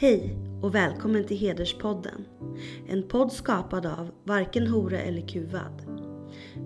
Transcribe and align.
Hej 0.00 0.36
och 0.62 0.74
välkommen 0.74 1.24
till 1.24 1.36
Hederspodden. 1.36 2.26
En 2.88 3.02
podd 3.02 3.32
skapad 3.32 3.86
av 3.86 4.10
Varken 4.24 4.66
Hora 4.66 5.00
eller 5.00 5.28
Kuvad. 5.28 5.82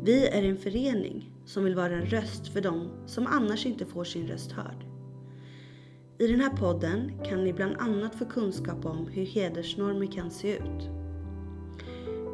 Vi 0.02 0.28
är 0.28 0.42
en 0.42 0.56
förening 0.56 1.32
som 1.44 1.64
vill 1.64 1.74
vara 1.74 1.92
en 1.94 2.06
röst 2.06 2.48
för 2.48 2.60
dem 2.60 2.88
som 3.06 3.26
annars 3.26 3.66
inte 3.66 3.86
får 3.86 4.04
sin 4.04 4.26
röst 4.26 4.52
hörd. 4.52 4.86
I 6.18 6.26
den 6.26 6.40
här 6.40 6.50
podden 6.50 7.12
kan 7.24 7.44
ni 7.44 7.52
bland 7.52 7.76
annat 7.78 8.14
få 8.14 8.24
kunskap 8.24 8.84
om 8.84 9.06
hur 9.06 9.26
hedersnormer 9.26 10.12
kan 10.12 10.30
se 10.30 10.56
ut. 10.56 10.90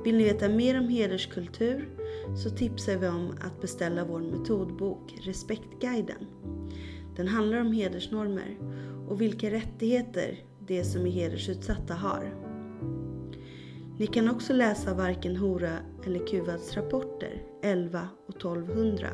Vill 0.04 0.16
ni 0.16 0.24
veta 0.24 0.48
mer 0.48 0.78
om 0.78 0.88
hederskultur 0.88 1.88
så 2.44 2.50
tipsar 2.50 2.96
vi 2.96 3.08
om 3.08 3.34
att 3.40 3.60
beställa 3.60 4.04
vår 4.04 4.20
metodbok 4.20 5.14
Respektguiden. 5.22 6.26
Den 7.16 7.28
handlar 7.28 7.60
om 7.60 7.72
hedersnormer 7.72 8.58
och 9.08 9.20
vilka 9.20 9.50
rättigheter 9.50 10.49
det 10.70 10.84
som 10.84 11.06
är 11.06 11.10
hedersutsatta 11.10 11.94
har. 11.94 12.34
Ni 13.98 14.06
kan 14.06 14.30
också 14.30 14.52
läsa 14.52 14.94
Varken 14.94 15.36
Hora 15.36 15.72
eller 16.06 16.26
Kuvads 16.26 16.76
rapporter 16.76 17.42
11 17.62 18.08
och 18.26 18.36
1200 18.36 19.08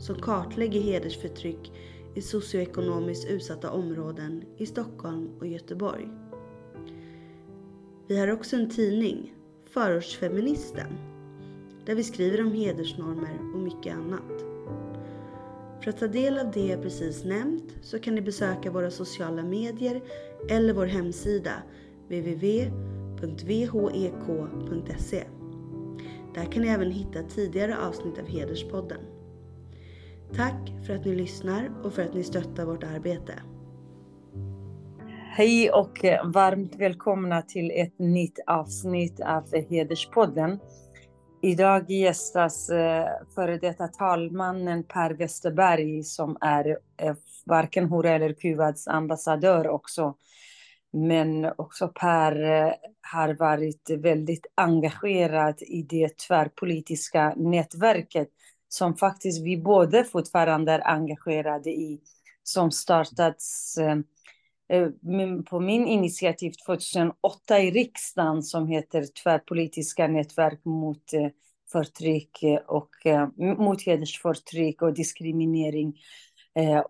som 0.00 0.14
kartlägger 0.14 0.80
hedersförtryck 0.80 1.72
i 2.14 2.22
socioekonomiskt 2.22 3.30
utsatta 3.30 3.70
områden 3.70 4.44
i 4.56 4.66
Stockholm 4.66 5.30
och 5.38 5.46
Göteborg. 5.46 6.08
Vi 8.06 8.18
har 8.18 8.32
också 8.32 8.56
en 8.56 8.70
tidning, 8.70 9.34
Förortsfeministen, 9.64 10.98
där 11.86 11.94
vi 11.94 12.04
skriver 12.04 12.40
om 12.40 12.52
hedersnormer 12.52 13.38
och 13.54 13.60
mycket 13.60 13.94
annat. 13.94 14.45
För 15.86 15.90
att 15.90 15.98
ta 15.98 16.06
del 16.06 16.38
av 16.38 16.50
det 16.50 16.66
jag 16.66 16.82
precis 16.82 17.24
nämnt 17.24 17.74
så 17.82 17.98
kan 17.98 18.14
ni 18.14 18.20
besöka 18.20 18.70
våra 18.70 18.90
sociala 18.90 19.42
medier 19.42 20.02
eller 20.50 20.74
vår 20.74 20.86
hemsida 20.86 21.52
www.vhek.se. 22.04 22.76
E. 25.16 25.24
Där 26.34 26.44
kan 26.44 26.62
ni 26.62 26.68
även 26.68 26.90
hitta 26.90 27.22
tidigare 27.22 27.76
avsnitt 27.78 28.18
av 28.18 28.26
Hederspodden. 28.26 28.98
Tack 30.34 30.72
för 30.86 30.94
att 30.94 31.04
ni 31.04 31.14
lyssnar 31.14 31.70
och 31.84 31.92
för 31.92 32.02
att 32.02 32.14
ni 32.14 32.22
stöttar 32.22 32.64
vårt 32.64 32.84
arbete. 32.84 33.32
Hej 35.36 35.70
och 35.70 36.04
varmt 36.24 36.76
välkomna 36.76 37.42
till 37.42 37.70
ett 37.70 37.98
nytt 37.98 38.38
avsnitt 38.46 39.20
av 39.20 39.44
Hederspodden. 39.68 40.58
Idag 41.46 41.90
gästas 41.90 42.70
eh, 42.70 43.08
före 43.34 43.58
detta 43.58 43.88
talmannen 43.88 44.84
Per 44.84 45.10
Westerberg 45.10 46.02
som 46.02 46.36
är 46.40 46.78
eh, 46.96 47.14
varken 47.44 47.86
Hora 47.86 48.10
eller 48.10 48.32
Kuwads 48.32 48.88
ambassadör 48.88 49.68
också. 49.68 50.16
Men 50.92 51.52
också 51.58 51.88
Per 51.88 52.42
eh, 52.42 52.72
har 53.12 53.34
varit 53.34 53.90
väldigt 53.90 54.46
engagerad 54.54 55.62
i 55.62 55.82
det 55.82 56.18
tvärpolitiska 56.18 57.34
nätverket 57.36 58.28
som 58.68 58.96
faktiskt 58.96 59.44
vi 59.44 59.56
båda 59.56 60.04
fortfarande 60.04 60.72
är 60.72 60.88
engagerade 60.88 61.70
i. 61.70 62.00
Som 62.42 62.70
startats 62.70 63.78
eh, 63.78 63.96
Eh, 64.68 64.88
på 65.50 65.60
min 65.60 65.86
initiativ 65.86 66.52
2008 66.66 67.58
i 67.60 67.70
riksdagen 67.70 68.42
som 68.42 68.66
heter 68.66 69.04
Tvärpolitiska 69.22 70.06
nätverk 70.08 70.64
mot 70.64 71.12
eh, 71.12 71.28
förtryck 71.72 72.42
eh, 72.42 72.60
och 72.66 72.90
mot 73.58 73.82
hedersförtryck 73.82 74.82
och 74.82 74.94
diskriminering. 74.94 75.96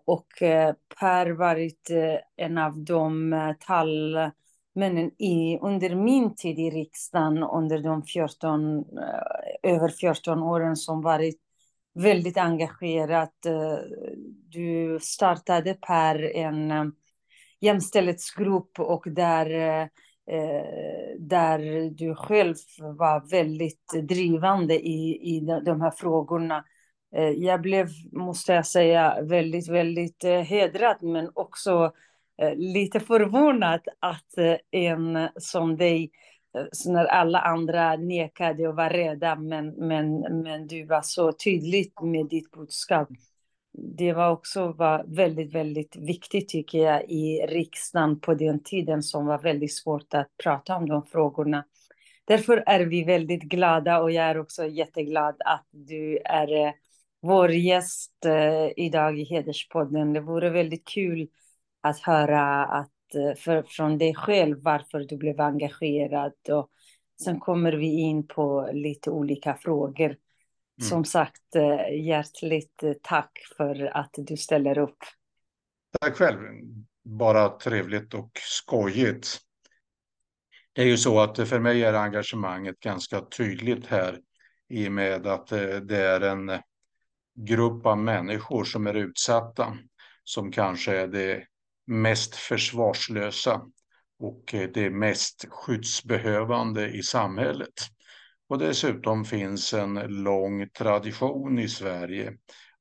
Och 0.05 0.27
Per 0.99 1.29
varit 1.29 1.89
en 2.35 2.57
av 2.57 2.83
de 2.83 3.31
talmännen 3.59 5.11
i, 5.21 5.59
under 5.61 5.95
min 5.95 6.35
tid 6.35 6.59
i 6.59 6.69
riksdagen 6.69 7.43
under 7.43 7.79
de 7.79 8.03
14, 8.03 8.85
över 9.63 9.89
14 9.89 10.43
åren 10.43 10.75
som 10.75 11.01
varit 11.01 11.39
väldigt 11.93 12.37
engagerad. 12.37 13.29
Du 14.49 14.99
startade 15.01 15.73
Per 15.73 16.35
en 16.35 16.91
jämställdhetsgrupp 17.59 18.79
och 18.79 19.03
där, 19.07 19.49
eh, 20.31 20.69
där 21.19 21.89
du 21.89 22.15
själv 22.15 22.55
var 22.79 23.29
väldigt 23.29 23.93
drivande 24.03 24.87
i, 24.87 25.19
i 25.35 25.39
de 25.65 25.81
här 25.81 25.91
frågorna. 25.91 26.65
Eh, 27.15 27.29
jag 27.29 27.61
blev, 27.61 27.87
måste 28.11 28.53
jag 28.53 28.65
säga, 28.65 29.21
väldigt, 29.21 29.69
väldigt 29.69 30.23
eh, 30.23 30.39
hedrad 30.39 31.03
men 31.03 31.31
också 31.33 31.91
eh, 32.41 32.55
lite 32.55 32.99
förvånad 32.99 33.81
att 33.99 34.37
eh, 34.37 34.55
en 34.71 35.29
som 35.35 35.77
dig 35.77 36.11
eh, 36.57 36.65
när 36.85 37.05
alla 37.05 37.39
andra 37.39 37.95
nekade 37.95 38.67
och 38.67 38.75
var 38.75 38.89
rädda, 38.89 39.35
men, 39.35 39.69
men, 39.69 40.19
men 40.19 40.67
du 40.67 40.85
var 40.85 41.01
så 41.01 41.31
tydlig 41.31 41.91
med 42.01 42.27
ditt 42.29 42.51
budskap 42.51 43.09
det 43.77 44.13
var 44.13 44.31
också 44.31 44.71
var 44.71 45.05
väldigt, 45.07 45.55
väldigt 45.55 45.95
viktigt 45.95 46.49
tycker 46.49 46.79
jag 46.79 47.09
i 47.09 47.45
riksdagen 47.47 48.19
på 48.19 48.33
den 48.33 48.63
tiden 48.63 49.03
som 49.03 49.25
var 49.25 49.39
väldigt 49.39 49.73
svårt 49.73 50.13
att 50.13 50.27
prata 50.43 50.75
om 50.75 50.89
de 50.89 51.05
frågorna. 51.05 51.65
Därför 52.25 52.63
är 52.65 52.79
vi 52.85 53.03
väldigt 53.03 53.43
glada 53.43 53.99
och 53.99 54.11
jag 54.11 54.25
är 54.25 54.39
också 54.39 54.65
jätteglad 54.65 55.35
att 55.45 55.67
du 55.71 56.17
är 56.17 56.65
eh, 56.65 56.71
vår 57.21 57.51
gäst 57.51 58.25
eh, 58.25 58.85
idag 58.85 59.19
i 59.19 59.23
Hederspodden. 59.23 60.13
Det 60.13 60.19
vore 60.19 60.49
väldigt 60.49 60.87
kul 60.87 61.27
att 61.81 61.99
höra 61.99 62.65
att, 62.65 63.15
eh, 63.15 63.35
för, 63.37 63.63
från 63.67 63.97
dig 63.97 64.15
själv 64.15 64.57
varför 64.61 64.99
du 64.99 65.17
blev 65.17 65.41
engagerad. 65.41 66.33
Och 66.49 66.69
sen 67.23 67.39
kommer 67.39 67.73
vi 67.73 67.87
in 67.87 68.27
på 68.27 68.69
lite 68.73 69.11
olika 69.11 69.53
frågor 69.53 70.15
som 70.81 71.05
sagt, 71.05 71.55
eh, 71.55 72.05
hjärtligt 72.05 72.83
eh, 72.83 72.93
tack 73.01 73.31
för 73.57 73.97
att 73.97 74.13
du 74.17 74.37
ställer 74.37 74.77
upp. 74.77 74.97
Tack 76.01 76.15
själv. 76.15 76.39
Bara 77.03 77.49
trevligt 77.49 78.13
och 78.13 78.31
skojigt. 78.35 79.39
Det 80.73 80.81
är 80.81 80.85
ju 80.85 80.97
så 80.97 81.19
att 81.19 81.49
för 81.49 81.59
mig 81.59 81.83
är 81.83 81.93
engagemanget 81.93 82.79
ganska 82.79 83.21
tydligt 83.21 83.85
här 83.85 84.19
i 84.69 84.87
och 84.87 84.91
med 84.91 85.27
att 85.27 85.51
eh, 85.51 85.75
det 85.75 85.97
är 85.97 86.21
en 86.21 86.61
grupp 87.35 87.85
av 87.85 87.97
människor 87.97 88.63
som 88.63 88.87
är 88.87 88.93
utsatta 88.93 89.77
som 90.23 90.51
kanske 90.51 90.97
är 90.97 91.07
det 91.07 91.43
mest 91.87 92.35
försvarslösa 92.35 93.61
och 94.19 94.43
det 94.73 94.89
mest 94.89 95.45
skyddsbehövande 95.49 96.89
i 96.89 97.03
samhället. 97.03 97.73
Och 98.49 98.57
dessutom 98.57 99.25
finns 99.25 99.73
en 99.73 99.93
lång 100.23 100.69
tradition 100.69 101.59
i 101.59 101.67
Sverige 101.67 102.33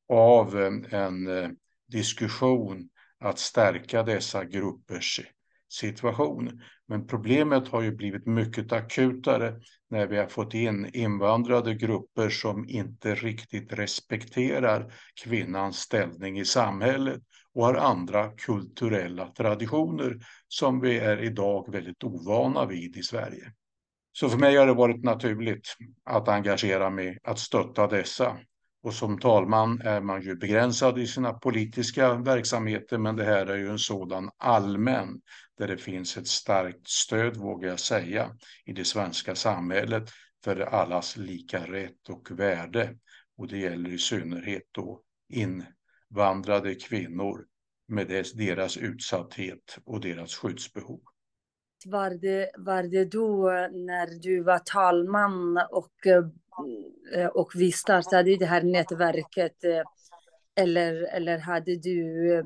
av 0.09 0.59
eh, 0.59 1.00
en 1.00 1.27
eh, 1.27 1.49
diskussion 1.88 2.88
att 3.21 3.38
stärka 3.38 4.03
dessa 4.03 4.44
gruppers 4.44 5.21
situation. 5.69 6.62
Men 6.88 7.06
problemet 7.06 7.69
har 7.69 7.82
ju 7.82 7.93
blivit 7.93 8.27
mycket 8.27 8.72
akutare 8.72 9.54
när 9.91 10.06
vi 10.06 10.16
har 10.16 10.27
fått 10.27 10.54
in 10.54 10.91
invandrade 10.93 11.75
grupper 11.75 12.28
som 12.28 12.69
inte 12.69 13.15
riktigt 13.15 13.72
respekterar 13.72 14.93
kvinnans 15.25 15.78
ställning 15.78 16.38
i 16.38 16.44
samhället 16.44 17.22
och 17.53 17.65
har 17.65 17.75
andra 17.75 18.31
kulturella 18.31 19.28
traditioner 19.28 20.19
som 20.48 20.81
vi 20.81 20.98
är 20.98 21.22
idag 21.22 21.72
väldigt 21.72 22.04
ovana 22.04 22.66
vid 22.66 22.97
i 22.97 23.03
Sverige. 23.03 23.53
Så 24.19 24.28
för 24.28 24.38
mig 24.38 24.56
har 24.56 24.66
det 24.66 24.75
varit 24.75 25.04
naturligt 25.04 25.77
att 26.04 26.28
engagera 26.28 26.91
mig, 26.91 27.19
att 27.22 27.38
stötta 27.38 27.87
dessa. 27.87 28.38
Och 28.82 28.94
som 28.94 29.19
talman 29.19 29.81
är 29.81 30.00
man 30.00 30.22
ju 30.22 30.37
begränsad 30.37 30.99
i 30.99 31.06
sina 31.06 31.32
politiska 31.32 32.15
verksamheter, 32.15 32.99
men 32.99 33.16
det 33.16 33.25
här 33.25 33.47
är 33.47 33.57
ju 33.57 33.68
en 33.68 33.78
sådan 33.78 34.30
allmän 34.39 35.21
där 35.59 35.68
det 35.68 35.77
finns 35.77 36.16
ett 36.16 36.27
starkt 36.27 36.89
stöd, 36.89 37.36
vågar 37.36 37.68
jag 37.68 37.80
säga, 37.80 38.30
i 38.65 38.72
det 38.72 38.84
svenska 38.84 39.34
samhället 39.34 40.10
för 40.45 40.60
allas 40.60 41.16
lika 41.16 41.59
rätt 41.59 42.09
och 42.09 42.30
värde. 42.30 42.97
Och 43.36 43.48
det 43.48 43.59
gäller 43.59 43.91
i 43.91 43.98
synnerhet 43.98 44.62
då 44.72 45.03
invandrade 45.28 46.74
kvinnor 46.74 47.45
med 47.89 48.24
deras 48.34 48.77
utsatthet 48.77 49.78
och 49.84 50.01
deras 50.01 50.34
skyddsbehov 50.34 51.01
var 51.86 52.10
det, 52.10 52.50
var 52.59 52.83
det 52.83 53.04
då 53.04 53.50
när 53.72 54.21
du 54.21 54.42
var 54.42 54.59
talman 54.59 55.60
och, 55.71 56.06
eh, 57.15 57.27
och 57.27 57.53
vi 57.54 57.72
startade 57.72 58.36
det 58.36 58.47
här 58.47 58.62
nätverket? 58.62 59.65
Eh, 59.65 59.83
eller, 60.59 61.03
eller 61.03 61.38
hade 61.38 61.77
du 61.77 62.34
eh, 62.34 62.44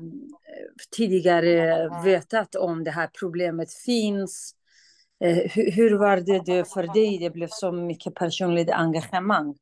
tidigare 0.97 1.89
vetat 2.03 2.55
om 2.55 2.83
det 2.83 2.91
här 2.91 3.09
problemet 3.19 3.73
finns? 3.73 4.55
Hur, 5.19 5.71
hur 5.71 5.97
var 5.97 6.17
det 6.17 6.69
för 6.73 6.93
dig? 6.93 7.17
Det 7.17 7.29
blev 7.29 7.47
så 7.51 7.71
mycket 7.71 8.15
personligt 8.15 8.69
engagemang. 8.69 9.55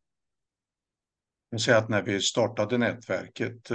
Jag 1.49 1.61
säga 1.61 1.77
att 1.77 1.89
när 1.89 2.01
vi 2.01 2.19
startade 2.19 2.77
nätverket 2.77 3.69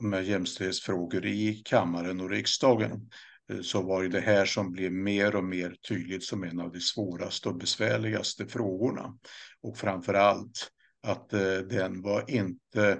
med 0.00 0.24
jämställdhetsfrågor 0.24 1.26
i 1.26 1.62
kammaren 1.64 2.20
och 2.20 2.30
riksdagen 2.30 3.10
Eh, 3.52 3.60
så 3.60 3.82
var 3.82 4.02
ju 4.02 4.08
det 4.08 4.20
här 4.20 4.44
som 4.44 4.72
blev 4.72 4.92
mer 4.92 5.36
och 5.36 5.44
mer 5.44 5.76
tydligt 5.88 6.24
som 6.24 6.44
en 6.44 6.60
av 6.60 6.72
de 6.72 6.80
svåraste 6.80 7.48
och 7.48 7.56
besvärligaste 7.56 8.46
frågorna. 8.46 9.16
Och 9.62 9.78
framför 9.78 10.14
allt 10.14 10.70
att 11.02 11.32
eh, 11.32 11.58
den 11.58 12.02
var 12.02 12.30
inte 12.30 12.98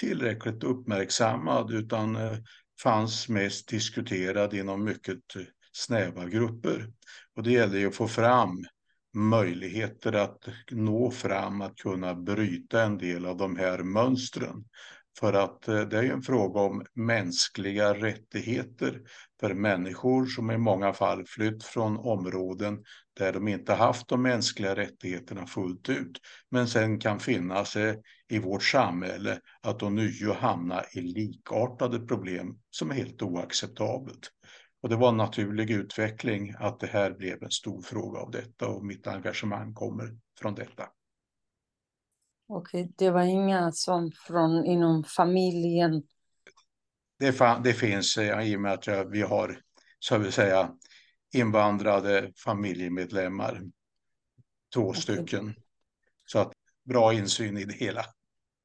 tillräckligt 0.00 0.64
uppmärksammad 0.64 1.70
utan 1.72 2.16
eh, 2.16 2.36
fanns 2.82 3.28
mest 3.28 3.68
diskuterad 3.68 4.54
inom 4.54 4.84
mycket 4.84 5.18
snäva 5.72 6.26
grupper. 6.26 6.92
Och 7.36 7.42
det 7.42 7.52
gäller 7.52 7.78
ju 7.78 7.88
att 7.88 7.94
få 7.94 8.08
fram 8.08 8.64
möjligheter 9.14 10.12
att 10.12 10.48
nå 10.70 11.10
fram, 11.10 11.60
att 11.60 11.76
kunna 11.76 12.14
bryta 12.14 12.82
en 12.82 12.98
del 12.98 13.26
av 13.26 13.36
de 13.36 13.56
här 13.56 13.78
mönstren. 13.78 14.64
För 15.18 15.32
att 15.32 15.68
eh, 15.68 15.80
det 15.80 15.98
är 15.98 16.02
ju 16.02 16.12
en 16.12 16.22
fråga 16.22 16.60
om 16.60 16.84
mänskliga 16.94 17.94
rättigheter 17.94 19.00
för 19.40 19.54
människor 19.54 20.26
som 20.26 20.50
i 20.50 20.58
många 20.58 20.92
fall 20.92 21.24
flytt 21.26 21.64
från 21.64 21.96
områden 21.96 22.84
där 23.18 23.32
de 23.32 23.48
inte 23.48 23.74
haft 23.74 24.08
de 24.08 24.22
mänskliga 24.22 24.76
rättigheterna 24.76 25.46
fullt 25.46 25.88
ut. 25.88 26.20
Men 26.50 26.68
sen 26.68 26.98
kan 26.98 27.20
finna 27.20 27.64
sig 27.64 27.88
eh, 27.88 27.96
i 28.28 28.38
vårt 28.38 28.62
samhälle 28.62 29.40
att 29.60 29.82
ånyo 29.82 30.32
hamna 30.32 30.84
i 30.94 31.00
likartade 31.00 32.00
problem 32.00 32.58
som 32.70 32.90
är 32.90 32.94
helt 32.94 33.22
oacceptabelt. 33.22 34.30
Och 34.82 34.88
det 34.88 34.96
var 34.96 35.08
en 35.08 35.16
naturlig 35.16 35.70
utveckling 35.70 36.54
att 36.58 36.80
det 36.80 36.86
här 36.86 37.10
blev 37.10 37.42
en 37.42 37.50
stor 37.50 37.82
fråga 37.82 38.20
av 38.20 38.30
detta 38.30 38.68
och 38.68 38.84
mitt 38.84 39.06
engagemang 39.06 39.74
kommer 39.74 40.16
från 40.40 40.54
detta. 40.54 40.86
Okej, 42.52 42.92
det 42.96 43.10
var 43.10 43.22
inga 43.22 43.72
som 43.72 44.12
från 44.12 44.64
inom 44.64 45.04
familjen? 45.04 46.02
Det, 47.18 47.62
det 47.64 47.72
finns 47.72 48.18
i 48.18 48.56
och 48.56 48.60
med 48.60 48.72
att 48.72 48.88
vi 49.10 49.22
har, 49.22 49.60
så 49.98 50.18
vill 50.18 50.32
säga, 50.32 50.72
invandrade 51.34 52.32
familjemedlemmar. 52.44 53.62
Två 54.74 54.86
okay. 54.86 55.02
stycken. 55.02 55.54
Så 56.24 56.38
att 56.38 56.52
bra 56.84 57.12
insyn 57.12 57.58
i 57.58 57.64
det 57.64 57.74
hela. 57.74 58.04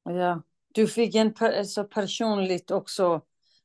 Ja, 0.04 0.42
du 0.74 0.86
fick 0.86 1.14
en 1.14 1.34
per, 1.34 1.58
alltså 1.58 1.84
personligt 1.84 2.70
också 2.70 3.22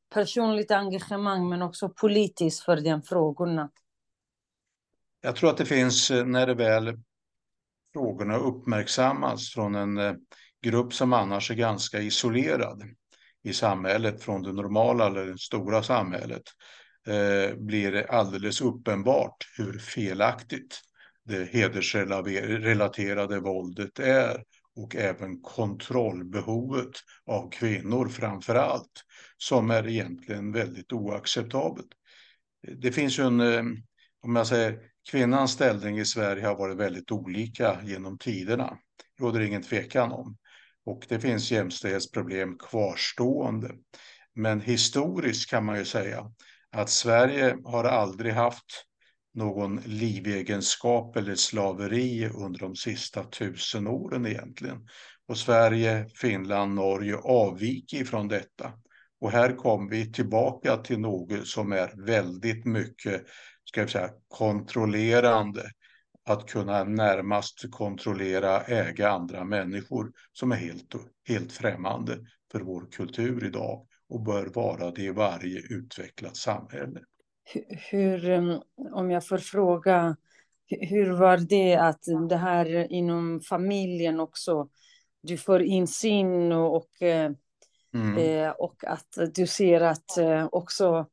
personligt 0.10 0.72
engagemang 0.72 1.50
men 1.50 1.62
också 1.62 1.90
politiskt 1.90 2.64
för 2.64 2.82
de 2.82 3.02
frågorna. 3.02 3.70
Jag 5.22 5.36
tror 5.36 5.50
att 5.50 5.58
det 5.58 5.66
finns 5.66 6.12
eh, 6.12 6.26
när 6.26 6.48
det 6.48 6.54
väl 6.54 7.00
frågorna 7.94 8.38
uppmärksammas 8.38 9.50
från 9.54 9.76
en 9.76 9.98
eh, 9.98 10.14
grupp 10.64 10.94
som 10.94 11.14
annars 11.14 11.52
är 11.52 11.56
ganska 11.56 12.00
isolerad 12.00 12.84
i 13.44 13.54
samhället 13.54 14.24
från 14.24 14.44
det 14.44 14.54
normala 14.54 15.08
eller 15.08 15.26
det 15.26 15.38
stora 15.38 15.84
samhället 15.84 16.44
eh, 17.08 17.58
blir 17.58 17.92
det 17.92 18.08
alldeles 18.10 18.62
uppenbart 18.62 19.48
hur 19.58 19.80
felaktigt 19.80 20.82
det 21.24 21.50
hedersrelaterade 21.52 23.40
våldet 23.40 24.00
är 24.00 24.44
och 24.76 24.96
även 24.96 25.42
kontrollbehovet 25.42 26.92
av 27.26 27.52
kvinnor 27.52 28.08
framför 28.08 28.56
allt 28.56 29.04
som 29.38 29.72
är 29.72 29.88
egentligen 29.88 30.52
väldigt 30.52 30.94
oacceptabelt. 30.94 31.90
Det 32.78 32.92
finns 32.92 33.20
ju 33.20 33.24
en, 33.24 33.40
eh, 33.40 33.64
om 34.22 34.36
jag 34.36 34.48
säger, 34.48 34.80
kvinnans 35.12 35.52
ställning 35.52 36.00
i 36.00 36.06
Sverige 36.06 36.46
har 36.46 36.56
varit 36.56 36.78
väldigt 36.78 37.12
olika 37.12 37.80
genom 37.84 38.18
tiderna. 38.18 38.78
Det 39.18 39.24
råder 39.24 39.40
ingen 39.40 39.62
tvekan 39.62 40.12
om. 40.12 40.38
Och 40.86 41.06
det 41.10 41.20
finns 41.20 41.52
jämställdhetsproblem 41.52 42.58
kvarstående. 42.58 43.72
Men 44.36 44.62
historiskt 44.62 45.50
kan 45.50 45.66
man 45.66 45.78
ju 45.78 45.86
säga 45.86 46.32
att 46.72 46.90
Sverige 46.90 47.58
har 47.64 47.84
aldrig 47.84 48.34
haft 48.34 48.86
någon 49.34 49.82
livegenskap 49.86 51.16
eller 51.16 51.36
slaveri 51.36 52.30
under 52.30 52.60
de 52.60 52.76
sista 52.76 53.24
tusen 53.24 53.88
åren 53.88 54.26
egentligen. 54.26 54.88
Och 55.28 55.38
Sverige, 55.38 56.10
Finland, 56.16 56.76
Norge 56.76 57.18
avviker 57.18 58.06
från 58.06 58.28
detta. 58.28 58.74
Och 59.20 59.32
här 59.32 59.56
kommer 59.56 59.90
vi 59.90 60.12
tillbaka 60.12 60.78
till 60.78 61.00
något 61.00 61.48
som 61.48 61.72
är 61.72 62.06
väldigt 62.06 62.66
mycket 62.66 63.26
ska 63.72 63.82
jag 63.82 63.90
säga, 63.90 64.10
kontrollerande. 64.28 65.64
Att 66.26 66.50
kunna 66.50 66.84
närmast 66.84 67.72
kontrollera, 67.72 68.62
äga 68.62 69.10
andra 69.10 69.44
människor 69.44 70.12
som 70.34 70.52
är 70.52 70.56
helt, 70.56 70.96
helt 71.28 71.52
främmande 71.52 72.18
för 72.52 72.60
vår 72.60 72.92
kultur 72.92 73.46
idag 73.46 73.88
och 74.10 74.22
bör 74.22 74.46
vara 74.46 74.92
det 74.92 75.02
i 75.02 75.10
varje 75.10 75.60
utvecklat 75.70 76.38
samhälle. 76.38 77.00
Hur, 77.92 78.30
um, 78.30 78.62
om 78.92 79.12
jag 79.12 79.28
får 79.28 79.38
fråga, 79.38 80.18
hur 80.68 81.12
var 81.12 81.38
det 81.38 81.76
att 81.76 82.04
det 82.30 82.38
här 82.38 82.92
inom 82.92 83.42
familjen 83.42 84.20
också, 84.20 84.70
du 85.22 85.38
får 85.38 85.62
insyn 85.62 86.52
och, 86.52 87.02
eh, 87.02 87.32
Mm. 87.94 88.18
Eh, 88.18 88.50
och 88.50 88.84
att 88.88 89.18
du 89.36 89.48
ser 89.48 89.82
att 89.82 90.18
eh, 90.18 90.48
också, 90.52 91.06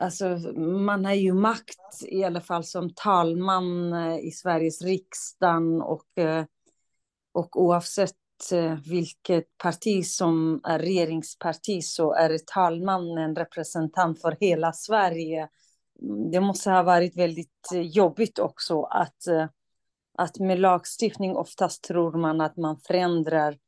alltså 0.00 0.28
man 0.58 1.04
har 1.04 1.14
ju 1.14 1.32
makt 1.32 2.02
i 2.02 2.24
alla 2.24 2.40
fall 2.40 2.64
som 2.64 2.90
talman 2.94 3.92
eh, 3.92 4.18
i 4.18 4.30
Sveriges 4.30 4.82
riksdag 4.82 5.90
och, 5.90 6.18
eh, 6.18 6.44
och 7.32 7.62
oavsett 7.62 8.16
eh, 8.52 8.78
vilket 8.90 9.58
parti 9.58 10.06
som 10.06 10.60
är 10.64 10.78
regeringsparti 10.78 11.82
så 11.82 12.14
är 12.14 12.38
talmannen 12.46 13.18
en 13.18 13.36
representant 13.36 14.20
för 14.20 14.36
hela 14.40 14.72
Sverige. 14.72 15.48
Det 16.32 16.40
måste 16.40 16.70
ha 16.70 16.82
varit 16.82 17.16
väldigt 17.16 17.68
jobbigt 17.72 18.38
också 18.38 18.82
att, 18.82 19.22
att 20.18 20.38
med 20.38 20.60
lagstiftning 20.60 21.36
oftast 21.36 21.84
tror 21.84 22.12
man 22.12 22.40
att 22.40 22.56
man 22.56 22.76
förändrar 22.76 23.58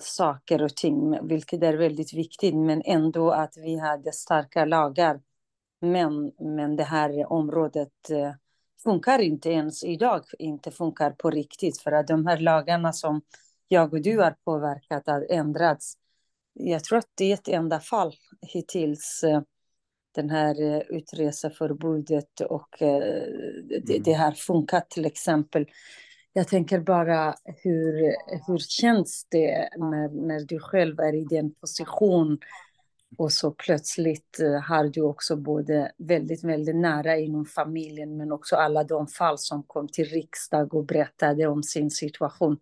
saker 0.00 0.62
och 0.62 0.76
ting, 0.76 1.28
vilket 1.28 1.62
är 1.62 1.74
väldigt 1.74 2.14
viktigt, 2.14 2.54
men 2.54 2.82
ändå 2.84 3.30
att 3.30 3.56
vi 3.56 3.78
hade 3.78 4.12
starka 4.12 4.64
lagar. 4.64 5.20
Men, 5.80 6.32
men 6.38 6.76
det 6.76 6.84
här 6.84 7.32
området 7.32 8.10
eh, 8.10 8.32
funkar 8.82 9.18
inte 9.18 9.50
ens 9.50 9.84
idag, 9.84 10.24
inte 10.38 10.70
funkar 10.70 11.10
på 11.10 11.30
riktigt, 11.30 11.80
för 11.80 11.92
att 11.92 12.06
de 12.06 12.26
här 12.26 12.38
lagarna 12.38 12.92
som 12.92 13.22
jag 13.68 13.92
och 13.92 14.02
du 14.02 14.18
har 14.18 14.36
påverkat 14.44 15.06
har 15.06 15.26
ändrats. 15.30 15.94
Jag 16.52 16.84
tror 16.84 16.98
att 16.98 17.10
det 17.14 17.30
är 17.30 17.34
ett 17.34 17.48
enda 17.48 17.80
fall 17.80 18.14
hittills, 18.40 19.24
eh, 19.24 19.42
den 20.14 20.30
här 20.30 20.62
eh, 20.62 20.78
utreseförbudet 20.88 22.40
och 22.40 22.68
det, 22.78 23.90
mm. 23.90 24.02
det 24.02 24.12
har 24.12 24.32
funkat 24.32 24.90
till 24.90 25.06
exempel. 25.06 25.66
Jag 26.32 26.48
tänker 26.48 26.80
bara 26.80 27.34
hur, 27.44 28.14
hur 28.46 28.58
känns 28.58 29.26
det 29.30 29.68
när, 29.76 30.26
när 30.26 30.40
du 30.40 30.58
själv 30.58 31.00
är 31.00 31.14
i 31.14 31.24
den 31.24 31.54
position 31.54 32.38
och 33.16 33.32
så 33.32 33.50
plötsligt 33.50 34.40
eh, 34.40 34.60
har 34.60 34.84
du 34.84 35.02
också 35.02 35.36
både 35.36 35.92
väldigt, 35.98 36.44
väldigt 36.44 36.76
nära 36.76 37.16
inom 37.16 37.44
familjen 37.44 38.16
men 38.16 38.32
också 38.32 38.56
alla 38.56 38.84
de 38.84 39.06
fall 39.06 39.38
som 39.38 39.62
kom 39.62 39.88
till 39.88 40.04
riksdag 40.04 40.74
och 40.74 40.86
berättade 40.86 41.46
om 41.46 41.62
sin 41.62 41.90
situation. 41.90 42.58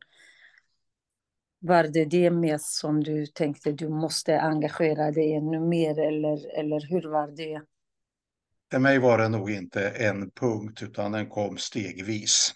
Var 1.59 1.85
det 1.85 2.05
det 2.05 2.31
mest 2.31 2.79
som 2.79 3.05
du 3.05 3.27
tänkte 3.27 3.73
du 3.73 3.89
måste 3.89 4.41
engagera 4.41 5.11
dig 5.11 5.35
ännu 5.35 5.61
mer 5.61 5.99
eller, 5.99 6.59
eller 6.59 6.91
hur 6.91 7.11
var 7.11 7.29
det? 7.37 7.63
För 8.71 8.79
mig 8.79 8.99
var 8.99 9.19
det 9.19 9.29
nog 9.29 9.51
inte 9.51 9.89
en 9.89 10.31
punkt 10.31 10.83
utan 10.83 11.13
den 11.13 11.29
kom 11.29 11.57
stegvis 11.57 12.55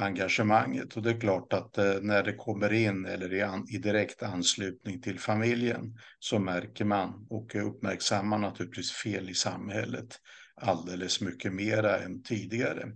engagemanget. 0.00 0.96
Och 0.96 1.02
det 1.02 1.10
är 1.10 1.20
klart 1.20 1.52
att 1.52 1.78
eh, 1.78 1.94
när 2.00 2.22
det 2.22 2.32
kommer 2.32 2.72
in 2.72 3.06
eller 3.06 3.34
i, 3.74 3.78
direkt 3.78 4.22
anslutning 4.22 5.00
till 5.00 5.20
familjen 5.20 5.98
så 6.18 6.38
märker 6.38 6.84
man 6.84 7.26
och 7.30 7.54
uppmärksammar 7.54 8.38
naturligtvis 8.38 8.92
fel 8.92 9.30
i 9.30 9.34
samhället 9.34 10.18
alldeles 10.54 11.20
mycket 11.20 11.52
mera 11.52 11.98
än 11.98 12.22
tidigare. 12.22 12.92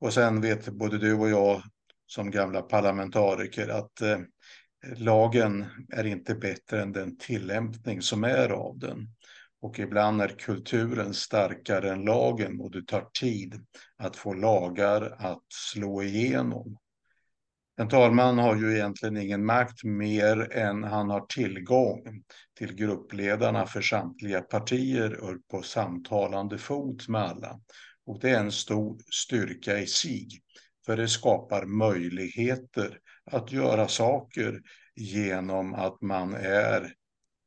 Och 0.00 0.12
sen 0.12 0.40
vet 0.40 0.68
både 0.68 0.98
du 0.98 1.14
och 1.14 1.30
jag 1.30 1.62
som 2.06 2.30
gamla 2.30 2.62
parlamentariker 2.62 3.68
att 3.68 4.00
eh, 4.00 4.18
lagen 4.96 5.66
är 5.92 6.06
inte 6.06 6.34
bättre 6.34 6.82
än 6.82 6.92
den 6.92 7.18
tillämpning 7.18 8.02
som 8.02 8.24
är 8.24 8.48
av 8.48 8.78
den. 8.78 9.08
Och 9.62 9.78
ibland 9.78 10.22
är 10.22 10.28
kulturen 10.28 11.14
starkare 11.14 11.92
än 11.92 12.04
lagen 12.04 12.60
och 12.60 12.70
det 12.70 12.86
tar 12.86 13.08
tid 13.20 13.66
att 13.96 14.16
få 14.16 14.34
lagar 14.34 15.16
att 15.18 15.44
slå 15.48 16.02
igenom. 16.02 16.76
En 17.76 17.88
talman 17.88 18.38
har 18.38 18.56
ju 18.56 18.74
egentligen 18.74 19.16
ingen 19.16 19.44
makt 19.44 19.84
mer 19.84 20.52
än 20.52 20.84
han 20.84 21.10
har 21.10 21.26
tillgång 21.26 22.22
till 22.58 22.74
gruppledarna 22.74 23.66
för 23.66 23.80
samtliga 23.80 24.40
partier 24.40 25.18
på 25.50 25.62
samtalande 25.62 26.58
fot 26.58 27.08
med 27.08 27.22
alla. 27.22 27.60
Och 28.06 28.20
det 28.20 28.30
är 28.30 28.40
en 28.40 28.52
stor 28.52 28.98
styrka 29.12 29.78
i 29.78 29.86
sig, 29.86 30.28
för 30.86 30.96
det 30.96 31.08
skapar 31.08 31.66
möjligheter 31.66 32.98
att 33.24 33.52
göra 33.52 33.88
saker 33.88 34.60
genom 34.94 35.74
att 35.74 36.00
man 36.00 36.34
är 36.34 36.94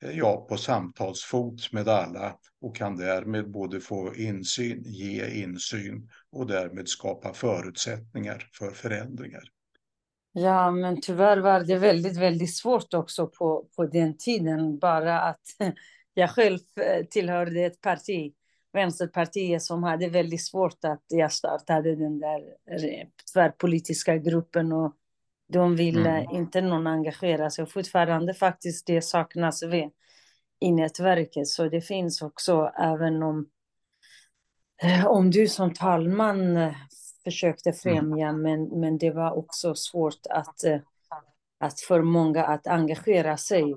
Eh, 0.03 0.17
ja, 0.17 0.45
på 0.49 0.57
samtalsfot 0.57 1.71
med 1.71 1.87
alla 1.87 2.37
och 2.61 2.75
kan 2.75 2.97
därmed 2.97 3.51
både 3.51 3.79
få 3.79 4.15
insyn, 4.15 4.83
ge 4.85 5.43
insyn 5.43 6.09
och 6.31 6.47
därmed 6.47 6.87
skapa 6.87 7.33
förutsättningar 7.33 8.49
för 8.53 8.71
förändringar. 8.71 9.43
Ja, 10.31 10.71
men 10.71 11.01
tyvärr 11.01 11.37
var 11.37 11.59
det 11.59 11.77
väldigt, 11.77 12.17
väldigt 12.17 12.55
svårt 12.55 12.93
också 12.93 13.27
på, 13.27 13.67
på 13.75 13.85
den 13.85 14.17
tiden. 14.17 14.79
Bara 14.79 15.21
att 15.21 15.41
jag 16.13 16.29
själv 16.29 16.59
eh, 16.75 17.05
tillhörde 17.05 17.61
ett 17.61 17.81
parti, 17.81 18.33
Vänsterpartiet, 18.73 19.61
som 19.61 19.83
hade 19.83 20.09
väldigt 20.09 20.45
svårt 20.45 20.85
att 20.85 21.03
jag 21.07 21.31
startade 21.31 21.95
den 21.95 22.19
där 22.19 22.39
eh, 22.71 23.07
tvärpolitiska 23.33 24.17
gruppen 24.17 24.71
och 24.71 24.95
de 25.47 25.75
ville 25.75 26.09
mm. 26.09 26.35
inte 26.35 26.61
någon 26.61 26.87
engagera 26.87 27.49
sig. 27.49 27.65
Fortfarande 27.65 28.33
faktiskt 28.33 28.87
det 28.87 29.01
saknas 29.01 29.63
vi 29.63 29.89
i 30.59 30.71
nätverket. 30.71 31.47
Så 31.47 31.69
det 31.69 31.81
finns 31.81 32.21
också, 32.21 32.71
även 32.77 33.23
om, 33.23 33.49
eh, 34.83 35.05
om 35.05 35.31
du 35.31 35.47
som 35.47 35.73
talman 35.73 36.73
försökte 37.23 37.69
mm. 37.69 37.77
främja, 37.77 38.27
mm. 38.27 38.41
men, 38.41 38.79
men 38.79 38.97
det 38.97 39.11
var 39.11 39.31
också 39.31 39.75
svårt 39.75 40.25
att, 40.29 40.63
eh, 40.63 40.79
att 41.59 41.79
för 41.79 42.01
många 42.01 42.43
att 42.43 42.67
engagera 42.67 43.37
sig. 43.37 43.75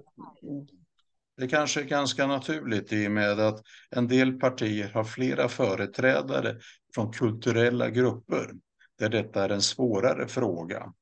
Det 1.36 1.48
kanske 1.48 1.80
är 1.80 1.84
ganska 1.84 2.26
naturligt 2.26 2.92
i 2.92 3.06
och 3.06 3.10
med 3.10 3.40
att 3.40 3.62
en 3.90 4.08
del 4.08 4.32
partier 4.32 4.90
har 4.94 5.04
flera 5.04 5.48
företrädare 5.48 6.56
från 6.94 7.12
kulturella 7.12 7.90
grupper 7.90 8.50
där 8.98 9.08
detta 9.08 9.44
är 9.44 9.48
en 9.48 9.62
svårare 9.62 10.28
fråga 10.28 10.92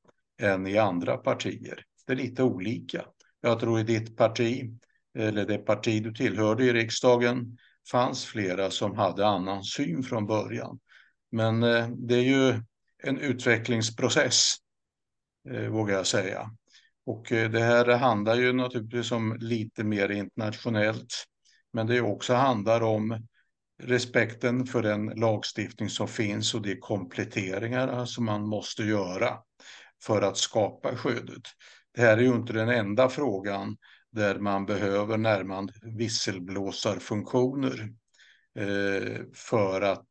än 0.41 0.67
i 0.67 0.77
andra 0.77 1.17
partier. 1.17 1.83
Det 2.07 2.13
är 2.13 2.17
lite 2.17 2.43
olika. 2.43 3.05
Jag 3.41 3.59
tror 3.59 3.79
i 3.79 3.83
ditt 3.83 4.17
parti, 4.17 4.79
eller 5.17 5.45
det 5.45 5.57
parti 5.57 6.03
du 6.03 6.13
tillhörde 6.13 6.65
i 6.65 6.73
riksdagen, 6.73 7.57
fanns 7.91 8.25
flera 8.25 8.71
som 8.71 8.95
hade 8.97 9.27
annan 9.27 9.63
syn 9.63 10.03
från 10.03 10.25
början. 10.25 10.79
Men 11.31 11.63
eh, 11.63 11.87
det 11.89 12.15
är 12.15 12.23
ju 12.23 12.61
en 13.03 13.17
utvecklingsprocess, 13.17 14.55
eh, 15.49 15.67
vågar 15.67 15.95
jag 15.95 16.07
säga. 16.07 16.51
Och 17.05 17.31
eh, 17.31 17.51
det 17.51 17.59
här 17.59 17.97
handlar 17.97 18.35
ju 18.35 18.53
naturligtvis 18.53 19.11
om 19.11 19.37
lite 19.39 19.83
mer 19.83 20.11
internationellt, 20.11 21.25
men 21.73 21.87
det 21.87 22.01
också 22.01 22.33
handlar 22.33 22.81
om 22.81 23.27
respekten 23.83 24.65
för 24.65 24.81
den 24.81 25.05
lagstiftning 25.05 25.89
som 25.89 26.07
finns 26.07 26.53
och 26.53 26.61
de 26.61 26.75
kompletteringar 26.75 28.05
som 28.05 28.25
man 28.25 28.47
måste 28.47 28.83
göra 28.83 29.37
för 30.05 30.21
att 30.21 30.37
skapa 30.37 30.95
skyddet. 30.95 31.43
Det 31.93 32.01
här 32.01 32.17
är 32.17 32.21
ju 32.21 32.35
inte 32.35 32.53
den 32.53 32.69
enda 32.69 33.09
frågan 33.09 33.77
där 34.11 34.39
man 34.39 34.65
behöver 34.65 35.17
närmande 35.17 35.73
visselblåsarfunktioner 35.83 37.93
eh, 38.59 39.21
för 39.33 39.81
att 39.81 40.05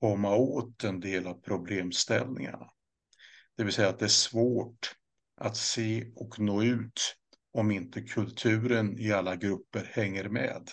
komma 0.00 0.36
åt 0.36 0.84
en 0.84 1.00
del 1.00 1.26
av 1.26 1.34
problemställningarna. 1.34 2.70
Det 3.56 3.64
vill 3.64 3.72
säga 3.72 3.88
att 3.88 3.98
det 3.98 4.06
är 4.06 4.08
svårt 4.08 4.94
att 5.36 5.56
se 5.56 6.12
och 6.16 6.40
nå 6.40 6.62
ut 6.62 7.16
om 7.52 7.70
inte 7.70 8.02
kulturen 8.02 8.98
i 8.98 9.12
alla 9.12 9.36
grupper 9.36 9.90
hänger 9.92 10.28
med. 10.28 10.68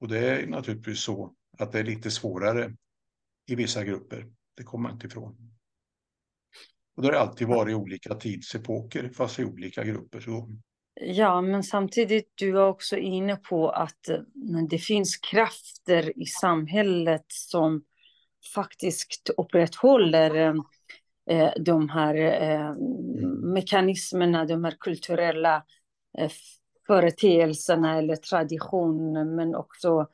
Och 0.00 0.08
det 0.08 0.18
är 0.18 0.46
naturligtvis 0.46 1.00
så 1.00 1.34
att 1.58 1.72
det 1.72 1.78
är 1.78 1.84
lite 1.84 2.10
svårare 2.10 2.76
i 3.46 3.54
vissa 3.54 3.84
grupper. 3.84 4.32
Det 4.56 4.62
kommer 4.62 4.82
man 4.82 4.92
inte 4.92 5.06
ifrån. 5.06 5.51
Och 6.96 7.02
det 7.02 7.08
har 7.08 7.14
alltid 7.14 7.48
varit 7.48 7.76
olika 7.76 8.14
tidsepoker, 8.14 9.10
fast 9.14 9.38
i 9.38 9.44
olika 9.44 9.84
grupper. 9.84 10.20
Så. 10.20 10.48
Ja, 11.00 11.40
men 11.40 11.62
samtidigt, 11.62 12.32
du 12.34 12.52
var 12.52 12.68
också 12.68 12.96
inne 12.96 13.36
på 13.36 13.70
att 13.70 14.08
det 14.70 14.78
finns 14.78 15.16
krafter 15.16 16.22
i 16.22 16.26
samhället 16.26 17.24
som 17.28 17.84
faktiskt 18.54 19.30
upprätthåller 19.36 20.34
eh, 20.34 20.54
eh, 21.30 21.52
de 21.60 21.88
här 21.88 22.14
eh, 22.14 22.66
mm. 22.66 23.52
mekanismerna, 23.52 24.44
de 24.44 24.64
här 24.64 24.76
kulturella 24.80 25.64
företeelserna 26.86 27.98
eller 27.98 28.16
traditioner, 28.16 29.24
men 29.24 29.54
också 29.54 30.06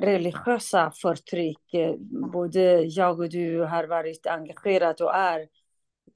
religiösa 0.00 0.92
förtryck. 1.02 1.74
Både 2.32 2.82
jag 2.82 3.20
och 3.20 3.28
du 3.28 3.60
har 3.60 3.84
varit 3.84 4.26
engagerade 4.26 5.04
och 5.04 5.14
är. 5.14 5.48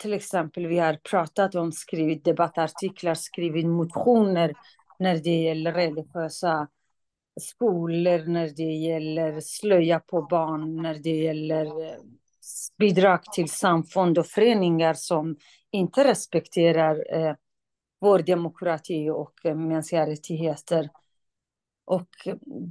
Till 0.00 0.12
exempel, 0.12 0.66
vi 0.66 0.78
har 0.78 0.95
pratat 0.95 1.54
om, 1.54 1.73
skrivit 1.73 2.25
debattartiklar, 2.25 3.14
skrivit 3.14 3.66
motioner 3.66 4.54
när 4.99 5.16
det 5.16 5.42
gäller 5.42 5.73
religiösa 5.73 6.69
skolor, 7.40 8.26
när 8.26 8.49
det 8.49 8.62
gäller 8.62 9.40
slöja 9.40 10.00
på 10.00 10.23
barn, 10.23 10.83
när 10.83 10.95
det 10.95 11.16
gäller 11.16 11.64
eh, 11.64 11.99
bidrag 12.78 13.23
till 13.25 13.50
samfund 13.50 14.19
och 14.19 14.26
föreningar 14.26 14.95
som 14.95 15.37
inte 15.71 16.04
respekterar 16.04 17.14
eh, 17.14 17.35
vår 18.00 18.19
demokrati 18.19 19.11
och 19.11 19.47
eh, 19.47 19.57
mänskliga 19.57 20.07
rättigheter. 20.07 20.90
Och 21.85 22.09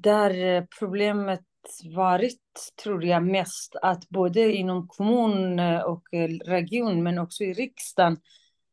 där 0.02 0.46
eh, 0.46 0.64
problemet 0.80 1.42
varit, 1.84 2.74
tror 2.84 3.06
jag, 3.06 3.24
mest 3.24 3.76
att 3.82 4.10
både 4.10 4.54
inom 4.56 4.88
kommun 4.88 5.60
eh, 5.60 5.82
och 5.82 6.14
eh, 6.14 6.30
region, 6.46 7.04
men 7.04 7.20
också 7.20 7.44
i 7.44 7.54
riksdagen, 7.54 8.18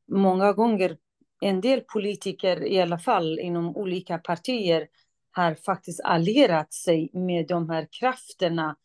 många 0.09 0.53
gånger 0.53 0.97
en 1.41 1.61
del 1.61 1.81
politiker, 1.81 2.65
i 2.65 2.81
alla 2.81 2.99
fall 2.99 3.39
inom 3.39 3.77
olika 3.77 4.19
partier, 4.19 4.89
har 5.31 5.55
faktiskt 5.55 6.01
allierat 6.01 6.73
sig 6.73 7.11
med 7.13 7.47
de 7.47 7.71
här 7.71 7.89
krafterna 7.91 8.77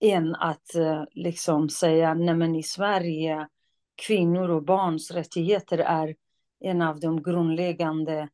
än 0.00 0.34
att 0.34 0.74
eh, 0.74 1.04
liksom 1.10 1.68
säga 1.68 2.14
nej 2.14 2.34
men 2.34 2.56
i 2.56 2.62
Sverige 2.62 3.48
kvinnor 3.96 4.50
och 4.50 4.62
barns 4.62 5.10
rättigheter 5.10 5.78
är 5.78 6.14
en 6.60 6.82
av 6.82 7.00
de 7.00 7.22
grundläggande 7.22 8.28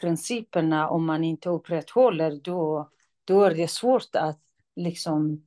principerna. 0.00 0.88
Om 0.88 1.04
man 1.04 1.24
inte 1.24 1.48
upprätthåller 1.48 2.40
då, 2.44 2.90
då 3.24 3.44
är 3.44 3.54
det 3.54 3.70
svårt 3.70 4.14
att 4.14 4.40
liksom 4.76 5.46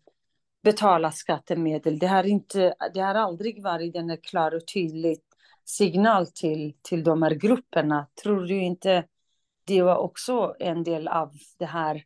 betala 0.64 1.12
skattemedel. 1.12 2.00
Det 2.00 2.08
har, 2.08 2.24
inte, 2.24 2.76
det 2.94 3.00
har 3.00 3.16
aldrig 3.16 3.64
varit 3.64 3.96
en 3.96 4.18
klar 4.18 4.56
och 4.56 4.68
tydlig 4.74 5.20
signal 5.66 6.28
till, 6.28 6.74
till 6.82 7.04
de 7.04 7.22
här 7.22 7.32
grupperna. 7.32 8.08
Tror 8.24 8.46
du 8.46 8.62
inte 8.62 9.04
det 9.66 9.82
var 9.82 9.98
också 9.98 10.56
en 10.60 10.84
del 10.84 11.08
av 11.08 11.34
det 11.58 11.66
här 11.66 12.04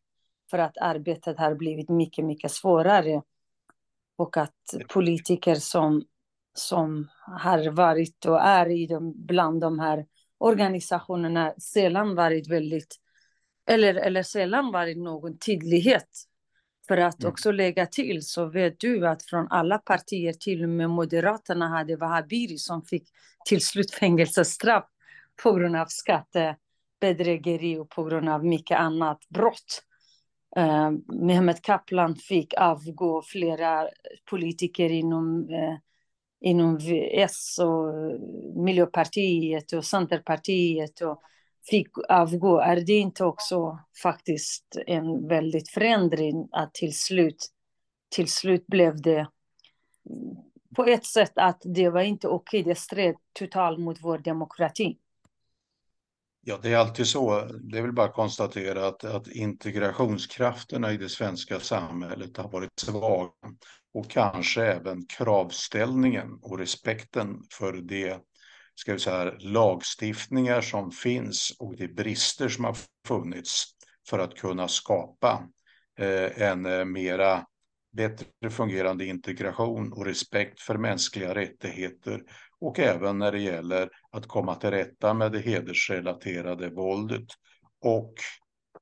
för 0.49 0.57
att 0.57 0.77
arbetet 0.77 1.38
har 1.38 1.55
blivit 1.55 1.89
mycket, 1.89 2.25
mycket 2.25 2.51
svårare. 2.51 3.21
Och 4.15 4.38
att 4.38 4.75
politiker 4.89 5.55
som, 5.55 6.05
som 6.53 7.07
har 7.41 7.69
varit 7.71 8.25
och 8.25 8.41
är 8.41 8.69
i 8.69 8.88
de, 8.88 9.25
bland 9.25 9.61
de 9.61 9.79
här 9.79 10.05
organisationerna 10.38 11.53
sällan 11.57 12.15
varit 12.15 12.47
väldigt, 12.47 12.95
eller, 13.65 13.95
eller 13.95 14.23
sällan 14.23 14.71
varit 14.71 14.97
någon 14.97 15.38
tydlighet. 15.38 16.09
För 16.89 16.98
att 16.98 17.19
mm. 17.19 17.31
också 17.31 17.51
lägga 17.51 17.86
till 17.86 18.25
så 18.25 18.46
vet 18.46 18.79
du 18.79 19.08
att 19.08 19.24
från 19.24 19.48
alla 19.50 19.77
partier, 19.77 20.34
till 20.34 20.63
och 20.63 20.69
med 20.69 20.89
Moderaterna 20.89 21.67
hade 21.67 21.96
Wahhabiri 21.96 22.58
som 22.58 22.81
fick 22.81 23.10
till 23.46 23.65
slut 23.65 23.91
fängelsestraff 23.91 24.86
på 25.43 25.51
grund 25.51 25.75
av 25.75 25.86
skatte 25.86 26.55
bedrägeri 27.01 27.77
och 27.77 27.89
på 27.89 28.03
grund 28.03 28.29
av 28.29 28.46
mycket 28.46 28.79
annat 28.79 29.29
brott. 29.29 29.84
Uh, 30.58 30.91
Mehmet 31.22 31.62
Kaplan 31.62 32.15
fick 32.15 32.53
avgå, 32.58 33.22
flera 33.22 33.89
politiker 34.29 34.89
inom, 34.89 35.50
uh, 35.50 35.77
inom 36.41 36.79
S 37.12 37.60
och 37.60 37.93
Miljöpartiet 38.65 39.74
och 39.74 39.86
Centerpartiet 39.86 41.01
och 41.01 41.22
fick 41.70 41.88
avgå. 42.10 42.60
Är 42.60 42.75
det 42.75 42.94
inte 42.94 43.24
också 43.24 43.80
faktiskt 44.04 44.78
en 44.88 45.28
väldigt 45.28 45.70
förändring 45.70 46.50
att 46.51 46.74
till 46.74 47.00
slut, 47.00 47.48
till 48.16 48.32
slut 48.32 48.68
blev 48.68 49.01
det 49.01 49.20
mm, 50.10 50.36
på 50.75 50.86
ett 50.86 51.06
sätt 51.06 51.32
att 51.36 51.62
det 51.63 51.89
var 51.89 52.01
inte 52.01 52.28
okej, 52.28 52.63
det 52.63 52.75
stred 52.75 53.16
totalt 53.39 53.80
mot 53.80 53.98
vår 54.01 54.18
demokrati. 54.18 54.98
Ja, 56.42 56.60
det 56.62 56.74
är 56.74 56.78
alltid 56.78 57.08
så. 57.08 57.42
Det 57.42 57.78
är 57.78 57.82
väl 57.82 57.94
bara 57.94 58.08
att 58.08 58.13
konstatera 58.13 58.88
att, 58.88 59.04
att 59.04 59.28
integrationskrafterna 59.28 60.92
i 60.92 60.98
det 60.98 61.10
svenska 61.10 61.60
samhället 61.60 62.38
har 62.38 62.50
varit 62.50 62.80
svaga 62.80 63.32
och 63.94 64.10
kanske 64.10 64.66
även 64.66 65.06
kravställningen 65.06 66.39
och 66.42 66.60
respekten 66.60 67.44
för 67.51 67.74
det 67.74 68.20
ska 68.79 68.93
vi 68.93 69.00
säga, 69.00 69.33
lagstiftningar 69.39 70.62
som 70.62 70.91
finns 70.91 71.55
och 71.59 71.75
de 71.77 71.88
brister 71.88 72.50
som 72.50 72.65
har 72.65 72.77
funnits 73.07 73.65
för 74.09 74.19
att 74.19 74.36
kunna 74.36 74.67
skapa 74.67 75.43
eh, 76.00 76.41
en 76.41 76.65
eh, 76.65 76.86
mera 76.86 77.45
bättre 77.91 78.50
fungerande 78.50 79.05
integration 79.05 79.93
och 79.93 80.05
respekt 80.05 80.59
för 80.59 80.77
mänskliga 80.77 81.36
rättigheter 81.36 82.21
och 82.59 82.79
även 82.79 83.17
när 83.17 83.31
det 83.31 83.39
gäller 83.39 83.89
att 84.12 84.27
komma 84.27 84.55
till 84.55 84.71
rätta 84.71 85.13
med 85.13 85.31
det 85.31 85.39
hedersrelaterade 85.39 86.69
våldet 86.69 87.27
och 87.81 88.13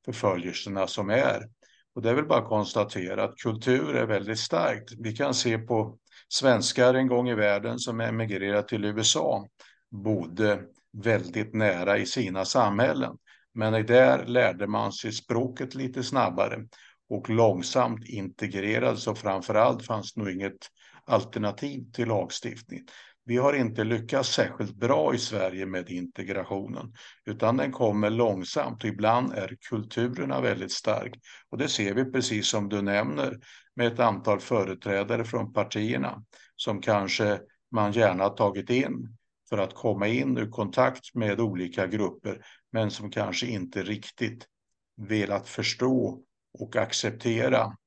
förföljelserna 0.05 0.87
som 0.87 1.09
är. 1.09 1.49
Och 1.95 2.01
det 2.01 2.09
är 2.09 2.13
väl 2.13 2.27
bara 2.27 2.39
att 2.39 2.49
konstatera 2.49 3.23
att 3.23 3.37
kultur 3.37 3.95
är 3.95 4.05
väldigt 4.05 4.39
starkt. 4.39 4.93
Vi 4.99 5.15
kan 5.15 5.33
se 5.33 5.57
på 5.57 5.97
svenskar 6.29 6.93
en 6.93 7.07
gång 7.07 7.29
i 7.29 7.35
världen 7.35 7.79
som 7.79 8.01
emigrerat 8.01 8.67
till 8.67 8.85
USA, 8.85 9.47
bodde 9.91 10.63
väldigt 11.03 11.53
nära 11.53 11.97
i 11.97 12.05
sina 12.05 12.45
samhällen. 12.45 13.17
Men 13.53 13.85
där 13.85 14.25
lärde 14.25 14.67
man 14.67 14.91
sig 14.91 15.11
språket 15.11 15.75
lite 15.75 16.03
snabbare 16.03 16.65
och 17.09 17.29
långsamt 17.29 18.05
integrerades 18.05 19.07
och 19.07 19.17
framförallt 19.17 19.85
fanns 19.85 20.15
nog 20.15 20.31
inget 20.31 20.67
alternativ 21.05 21.91
till 21.93 22.07
lagstiftning. 22.07 22.81
Vi 23.25 23.37
har 23.37 23.53
inte 23.53 23.83
lyckats 23.83 24.33
särskilt 24.33 24.75
bra 24.75 25.15
i 25.15 25.17
Sverige 25.17 25.65
med 25.65 25.89
integrationen, 25.89 26.93
utan 27.25 27.57
den 27.57 27.71
kommer 27.71 28.09
långsamt 28.09 28.83
och 28.83 28.89
ibland 28.89 29.33
är 29.33 29.57
kulturerna 29.69 30.41
väldigt 30.41 30.71
stark. 30.71 31.19
Och 31.49 31.57
det 31.57 31.67
ser 31.67 31.93
vi 31.93 32.11
precis 32.11 32.49
som 32.49 32.69
du 32.69 32.81
nämner 32.81 33.37
med 33.75 33.87
ett 33.87 33.99
antal 33.99 34.39
företrädare 34.39 35.25
från 35.25 35.53
partierna 35.53 36.23
som 36.55 36.81
kanske 36.81 37.39
man 37.71 37.91
gärna 37.91 38.29
tagit 38.29 38.69
in 38.69 39.17
för 39.49 39.57
att 39.57 39.73
komma 39.73 40.07
in 40.07 40.37
i 40.37 40.49
kontakt 40.49 41.15
med 41.15 41.39
olika 41.39 41.87
grupper, 41.87 42.45
men 42.71 42.91
som 42.91 43.11
kanske 43.11 43.47
inte 43.47 43.83
riktigt 43.83 44.47
velat 44.95 45.47
förstå 45.47 46.23
och 46.59 46.75
acceptera 46.75 47.77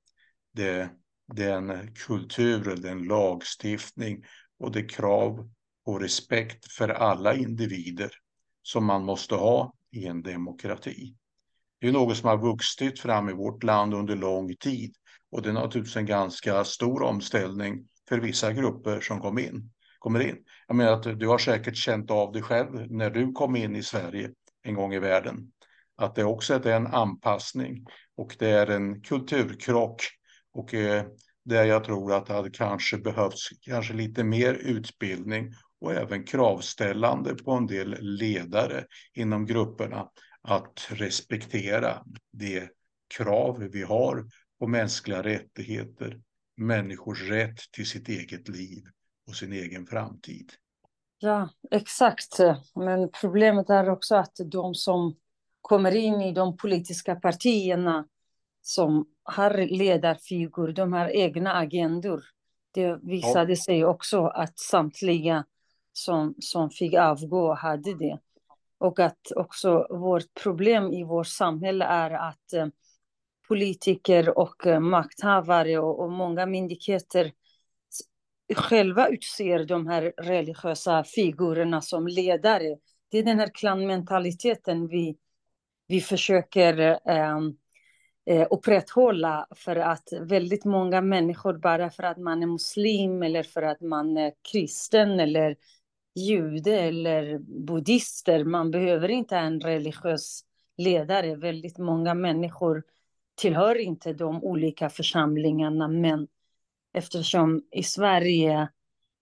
det, 0.52 0.90
den 1.34 1.94
kultur, 1.94 2.76
den 2.76 3.02
lagstiftning 3.02 4.24
och 4.58 4.72
det 4.72 4.82
krav 4.82 5.50
på 5.84 5.98
respekt 5.98 6.72
för 6.72 6.88
alla 6.88 7.34
individer 7.34 8.10
som 8.62 8.84
man 8.84 9.04
måste 9.04 9.34
ha 9.34 9.74
i 9.90 10.06
en 10.06 10.22
demokrati. 10.22 11.14
Det 11.80 11.88
är 11.88 11.92
något 11.92 12.16
som 12.16 12.28
har 12.28 12.38
vuxit 12.38 13.00
fram 13.00 13.28
i 13.28 13.32
vårt 13.32 13.62
land 13.62 13.94
under 13.94 14.16
lång 14.16 14.56
tid 14.56 14.94
och 15.30 15.42
det 15.42 15.48
är 15.48 15.52
naturligtvis 15.52 15.96
en 15.96 16.06
ganska 16.06 16.64
stor 16.64 17.02
omställning 17.02 17.88
för 18.08 18.18
vissa 18.18 18.52
grupper 18.52 19.00
som 19.00 19.20
kom 19.20 19.38
in, 19.38 19.70
kommer 20.00 20.20
in. 20.20 20.36
Jag 20.66 20.76
menar 20.76 20.92
att 20.92 21.20
du 21.20 21.28
har 21.28 21.38
säkert 21.38 21.76
känt 21.76 22.10
av 22.10 22.32
det 22.32 22.42
själv 22.42 22.92
när 22.92 23.10
du 23.10 23.32
kom 23.32 23.56
in 23.56 23.76
i 23.76 23.82
Sverige 23.82 24.30
en 24.62 24.74
gång 24.74 24.94
i 24.94 24.98
världen. 24.98 25.52
Att 25.96 26.14
det 26.14 26.24
också 26.24 26.54
är 26.54 26.66
en 26.66 26.86
anpassning 26.86 27.86
och 28.16 28.36
det 28.38 28.50
är 28.50 28.66
en 28.66 29.00
kulturkrock 29.00 30.02
och 30.52 30.74
eh, 30.74 31.04
där 31.44 31.64
jag 31.64 31.84
tror 31.84 32.14
att 32.14 32.26
det 32.26 32.32
hade 32.32 32.50
kanske 32.50 32.98
behövts 32.98 33.48
kanske 33.60 33.94
lite 33.94 34.24
mer 34.24 34.54
utbildning 34.54 35.52
och 35.80 35.92
även 35.92 36.24
kravställande 36.24 37.34
på 37.34 37.52
en 37.52 37.66
del 37.66 37.96
ledare 38.00 38.84
inom 39.14 39.46
grupperna 39.46 40.08
att 40.42 40.88
respektera 40.90 42.02
de 42.32 42.68
krav 43.16 43.68
vi 43.72 43.82
har 43.82 44.24
på 44.58 44.66
mänskliga 44.66 45.22
rättigheter, 45.22 46.20
människors 46.56 47.22
rätt 47.22 47.58
till 47.72 47.86
sitt 47.86 48.08
eget 48.08 48.48
liv 48.48 48.82
och 49.30 49.36
sin 49.36 49.52
egen 49.52 49.86
framtid. 49.86 50.52
Ja, 51.18 51.48
exakt. 51.70 52.38
Men 52.74 53.10
problemet 53.20 53.70
är 53.70 53.90
också 53.90 54.16
att 54.16 54.36
de 54.44 54.74
som 54.74 55.16
kommer 55.60 55.94
in 55.94 56.20
i 56.20 56.32
de 56.32 56.56
politiska 56.56 57.14
partierna 57.14 58.08
som 58.62 59.06
har 59.22 59.76
ledarfigurer, 59.78 60.72
de 60.72 60.92
har 60.92 61.08
egna 61.08 61.54
agendor. 61.54 62.24
Det 62.70 62.98
visade 63.02 63.52
ja. 63.52 63.56
sig 63.56 63.84
också 63.84 64.26
att 64.26 64.58
samtliga 64.58 65.44
som, 65.92 66.34
som 66.38 66.70
fick 66.70 66.94
avgå 66.94 67.54
hade 67.54 67.94
det. 67.94 68.18
Och 68.78 69.00
att 69.00 69.32
också 69.36 69.86
vårt 69.90 70.34
problem 70.42 70.92
i 70.92 71.04
vårt 71.04 71.26
samhälle 71.26 71.84
är 71.84 72.10
att 72.10 72.52
eh, 72.52 72.66
politiker 73.48 74.38
och 74.38 74.66
eh, 74.66 74.80
makthavare 74.80 75.78
och, 75.78 76.00
och 76.00 76.12
många 76.12 76.46
myndigheter 76.46 77.32
själva 78.54 79.08
utser 79.08 79.64
de 79.64 79.86
här 79.86 80.12
religiösa 80.16 81.04
figurerna 81.04 81.80
som 81.80 82.06
ledare. 82.06 82.76
Det 83.10 83.18
är 83.18 83.22
den 83.22 83.38
här 83.38 83.50
klanmentaliteten 83.54 84.88
vi, 84.88 85.16
vi 85.88 86.00
försöker 86.00 86.98
eh, 87.08 87.38
eh, 88.30 88.46
upprätthålla 88.50 89.46
för 89.56 89.76
att 89.76 90.08
väldigt 90.20 90.64
många 90.64 91.00
människor 91.00 91.58
bara 91.58 91.90
för 91.90 92.02
att 92.02 92.18
man 92.18 92.42
är 92.42 92.46
muslim 92.46 93.22
eller 93.22 93.42
för 93.42 93.62
att 93.62 93.80
man 93.80 94.16
är 94.16 94.32
kristen 94.52 95.20
eller 95.20 95.56
jude 96.14 96.80
eller 96.80 97.38
buddister, 97.66 98.44
man 98.44 98.70
behöver 98.70 99.08
inte 99.08 99.36
en 99.36 99.60
religiös 99.60 100.44
ledare. 100.76 101.36
Väldigt 101.36 101.78
många 101.78 102.14
människor 102.14 102.82
tillhör 103.34 103.74
inte 103.74 104.12
de 104.12 104.44
olika 104.44 104.90
församlingarna, 104.90 105.88
men 105.88 106.28
eftersom 106.92 107.62
i 107.70 107.82
Sverige 107.82 108.68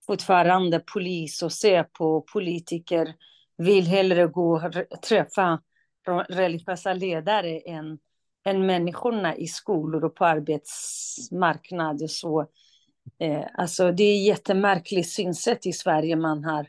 fortfarande 0.06 0.82
polis 0.94 1.42
och 1.42 1.52
Säpo 1.52 2.20
politiker 2.20 3.14
vill 3.56 3.86
hellre 3.86 4.26
gå 4.26 4.62
och 4.90 5.02
träffa 5.02 5.60
religiösa 6.28 6.92
ledare 6.92 7.58
än 7.58 7.98
än 8.48 8.66
människorna 8.66 9.36
i 9.36 9.46
skolor 9.46 10.04
och 10.04 10.14
på 10.14 10.24
arbetsmarknaden. 10.24 12.08
Så, 12.08 12.40
eh, 13.18 13.44
alltså 13.54 13.92
det 13.92 14.04
är 14.04 14.24
jättemärkligt 14.24 15.08
synsätt 15.08 15.66
i 15.66 15.72
Sverige 15.72 16.16
man 16.16 16.44
har. 16.44 16.66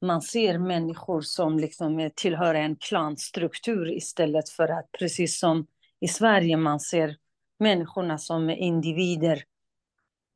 Man 0.00 0.22
ser 0.22 0.58
människor 0.58 1.20
som 1.20 1.58
liksom 1.58 1.98
eh, 1.98 2.12
tillhör 2.14 2.54
en 2.54 2.76
klanstruktur 2.76 3.92
istället 3.96 4.48
för 4.48 4.68
att 4.68 4.92
precis 4.98 5.38
som 5.38 5.66
i 6.00 6.08
Sverige 6.08 6.56
man 6.56 6.80
ser 6.80 7.16
människorna 7.58 8.18
som 8.18 8.50
individer. 8.50 9.42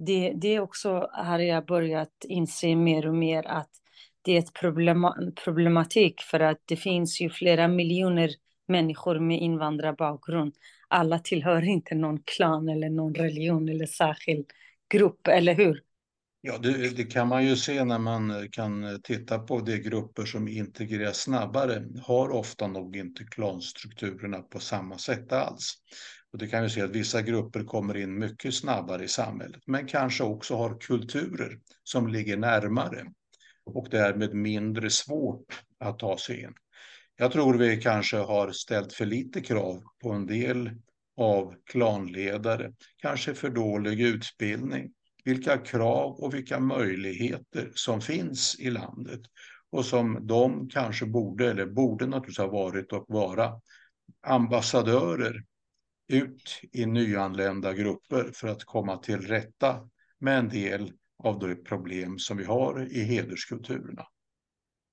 Det, 0.06 0.32
det 0.36 0.60
också 0.60 1.10
har 1.12 1.38
jag 1.38 1.66
börjat 1.66 2.24
inse 2.28 2.76
mer 2.76 3.06
och 3.06 3.14
mer 3.14 3.46
att 3.46 3.70
det 4.22 4.32
är 4.32 4.38
ett 4.38 4.52
problem, 4.52 5.06
problematik 5.44 6.20
för 6.20 6.40
att 6.40 6.62
det 6.64 6.76
finns 6.76 7.20
ju 7.20 7.30
flera 7.30 7.68
miljoner 7.68 8.30
människor 8.68 9.18
med 9.18 9.40
invandrarbakgrund 9.40 10.54
alla 10.90 11.18
tillhör 11.18 11.62
inte 11.62 11.94
någon 11.94 12.22
klan 12.24 12.68
eller 12.68 12.90
någon 12.90 13.14
religion 13.14 13.68
eller 13.68 13.86
särskild 13.86 14.46
grupp, 14.88 15.28
eller 15.28 15.54
hur? 15.54 15.82
Ja, 16.40 16.58
det, 16.58 16.96
det, 16.96 17.04
kan 17.04 17.28
man 17.28 17.46
ju 17.46 17.56
se 17.56 17.84
när 17.84 17.98
man 17.98 18.48
kan 18.52 19.00
titta 19.02 19.38
på 19.38 19.60
de 19.60 19.78
grupper 19.78 20.24
som 20.24 20.48
integreras 20.48 21.16
snabbare 21.16 21.84
har 22.02 22.30
ofta 22.30 22.66
nog 22.66 22.96
inte 22.96 23.24
klanstrukturerna 23.24 24.38
på 24.38 24.60
samma 24.60 24.98
sätt 24.98 25.32
alls. 25.32 25.74
Och 26.32 26.38
det 26.38 26.46
kan 26.46 26.62
ju 26.62 26.70
se 26.70 26.82
att 26.82 26.90
vissa 26.90 27.22
grupper 27.22 27.64
kommer 27.64 27.96
in 27.96 28.18
mycket 28.18 28.54
snabbare 28.54 29.04
i 29.04 29.08
samhället, 29.08 29.62
men 29.66 29.86
kanske 29.86 30.24
också 30.24 30.56
har 30.56 30.80
kulturer 30.80 31.58
som 31.84 32.08
ligger 32.08 32.36
närmare 32.36 33.06
och 33.64 33.88
därmed 33.90 34.34
mindre 34.34 34.90
svårt 34.90 35.62
att 35.78 35.98
ta 35.98 36.18
sig 36.18 36.42
in. 36.42 36.54
Jag 37.16 37.32
tror 37.32 37.58
vi 37.58 37.76
kanske 37.76 38.16
har 38.16 38.52
ställt 38.52 38.92
för 38.92 39.06
lite 39.06 39.40
krav 39.40 39.82
på 40.02 40.12
en 40.12 40.26
del 40.26 40.70
av 41.16 41.54
klanledare, 41.66 42.72
kanske 42.96 43.34
för 43.34 43.50
dålig 43.50 44.00
utbildning, 44.00 44.92
vilka 45.24 45.58
krav 45.58 46.20
och 46.20 46.34
vilka 46.34 46.60
möjligheter 46.60 47.70
som 47.74 48.00
finns 48.00 48.60
i 48.60 48.70
landet 48.70 49.20
och 49.70 49.84
som 49.84 50.26
de 50.26 50.68
kanske 50.68 51.06
borde, 51.06 51.50
eller 51.50 51.66
borde 51.66 52.06
naturligtvis 52.06 52.38
ha 52.38 52.46
varit 52.46 52.92
och 52.92 53.04
vara, 53.08 53.52
ambassadörer 54.26 55.44
ut 56.12 56.60
i 56.72 56.86
nyanlända 56.86 57.74
grupper 57.74 58.30
för 58.34 58.48
att 58.48 58.64
komma 58.64 58.96
till 58.96 59.20
rätta 59.20 59.88
med 60.18 60.38
en 60.38 60.48
del 60.48 60.92
av 61.24 61.38
de 61.38 61.54
problem 61.54 62.18
som 62.18 62.36
vi 62.36 62.44
har 62.44 62.88
i 62.90 63.02
hederskulturerna. 63.02 64.06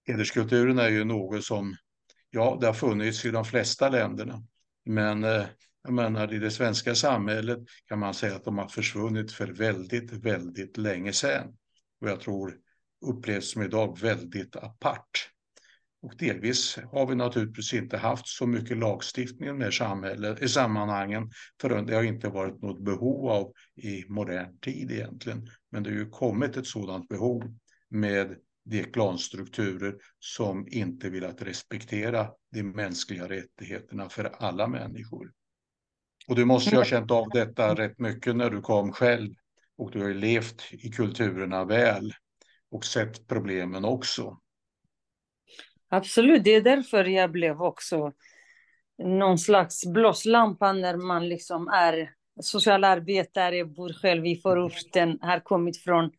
Hederskulturen 0.07 0.79
är 0.79 0.89
ju 0.89 1.03
något 1.03 1.43
som 1.43 1.75
Ja, 2.29 2.57
det 2.61 2.67
har 2.67 2.73
funnits 2.73 3.25
i 3.25 3.31
de 3.31 3.45
flesta 3.45 3.89
länderna, 3.89 4.43
men 4.85 5.23
eh, 5.23 5.45
jag 5.83 5.93
menar, 5.93 6.33
i 6.33 6.39
det 6.39 6.51
svenska 6.51 6.95
samhället 6.95 7.59
kan 7.85 7.99
man 7.99 8.13
säga 8.13 8.35
att 8.35 8.43
de 8.43 8.57
har 8.57 8.67
försvunnit 8.67 9.31
för 9.31 9.47
väldigt, 9.47 10.11
väldigt 10.11 10.77
länge 10.77 11.13
sedan. 11.13 11.57
Och 12.01 12.09
jag 12.09 12.19
tror 12.19 12.57
upplevs 13.05 13.51
som 13.51 13.61
idag 13.61 13.99
väldigt 13.99 14.55
apart. 14.55 15.31
Och 16.01 16.17
delvis 16.17 16.77
har 16.91 17.07
vi 17.07 17.15
naturligtvis 17.15 17.73
inte 17.73 17.97
haft 17.97 18.27
så 18.27 18.47
mycket 18.47 18.77
lagstiftning 18.77 19.57
med 19.57 19.73
samhället, 19.73 20.41
i 20.41 20.49
sammanhangen, 20.49 21.31
för 21.61 21.81
det 21.81 21.95
har 21.95 22.03
inte 22.03 22.29
varit 22.29 22.61
något 22.61 22.83
behov 22.83 23.29
av 23.29 23.53
i 23.75 24.05
modern 24.07 24.57
tid 24.59 24.91
egentligen. 24.91 25.49
Men 25.71 25.83
det 25.83 25.89
har 25.89 25.97
ju 25.97 26.09
kommit 26.09 26.57
ett 26.57 26.67
sådant 26.67 27.07
behov 27.07 27.43
med 27.89 28.35
de 28.65 28.83
klanstrukturer 28.83 29.95
som 30.19 30.67
inte 30.67 31.09
vill 31.09 31.25
att 31.25 31.41
respektera 31.41 32.29
de 32.51 32.63
mänskliga 32.63 33.29
rättigheterna 33.29 34.09
för 34.09 34.31
alla 34.39 34.67
människor. 34.67 35.31
Och 36.27 36.35
du 36.35 36.45
måste 36.45 36.69
ju 36.69 36.77
ha 36.77 36.85
känt 36.85 37.11
av 37.11 37.29
detta 37.29 37.75
rätt 37.75 37.99
mycket 37.99 38.35
när 38.35 38.49
du 38.49 38.61
kom 38.61 38.91
själv 38.91 39.33
och 39.77 39.91
du 39.91 39.99
har 39.99 40.07
ju 40.07 40.13
levt 40.13 40.63
i 40.71 40.89
kulturerna 40.89 41.65
väl 41.65 42.13
och 42.71 42.85
sett 42.85 43.27
problemen 43.27 43.85
också. 43.85 44.37
Absolut, 45.89 46.43
det 46.43 46.55
är 46.55 46.61
därför 46.61 47.05
jag 47.05 47.31
blev 47.31 47.61
också 47.61 48.13
någon 49.03 49.37
slags 49.37 49.85
blåslampa 49.85 50.73
när 50.73 50.97
man 50.97 51.29
liksom 51.29 51.67
är 51.67 52.11
socialarbetare, 52.41 53.65
bor 53.65 53.93
själv 53.93 54.25
i 54.25 54.35
förorten, 54.35 55.19
har 55.21 55.39
kommit 55.39 55.77
från 55.77 56.11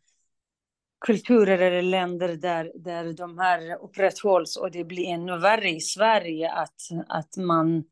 kulturer 1.01 1.59
eller 1.59 1.83
länder 1.83 2.37
där, 2.37 2.73
där 2.75 3.13
de 3.13 3.39
här 3.39 3.85
upprätthålls 3.85 4.57
och 4.57 4.71
det 4.71 4.85
blir 4.85 5.07
ännu 5.07 5.39
värre 5.39 5.71
i 5.71 5.81
Sverige 5.81 6.53
att, 6.53 6.81
att 7.09 7.37
man 7.37 7.85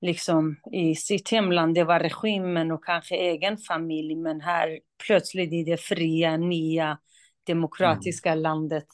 liksom 0.00 0.56
i 0.72 0.94
sitt 0.94 1.30
hemland, 1.30 1.74
det 1.74 1.84
var 1.84 2.00
regimen 2.00 2.70
och 2.70 2.84
kanske 2.84 3.16
egen 3.16 3.58
familj, 3.58 4.16
men 4.16 4.40
här 4.40 4.80
plötsligt 5.06 5.52
i 5.52 5.64
det 5.64 5.76
fria, 5.76 6.36
nya, 6.36 6.98
demokratiska 7.46 8.30
mm. 8.30 8.42
landet, 8.42 8.86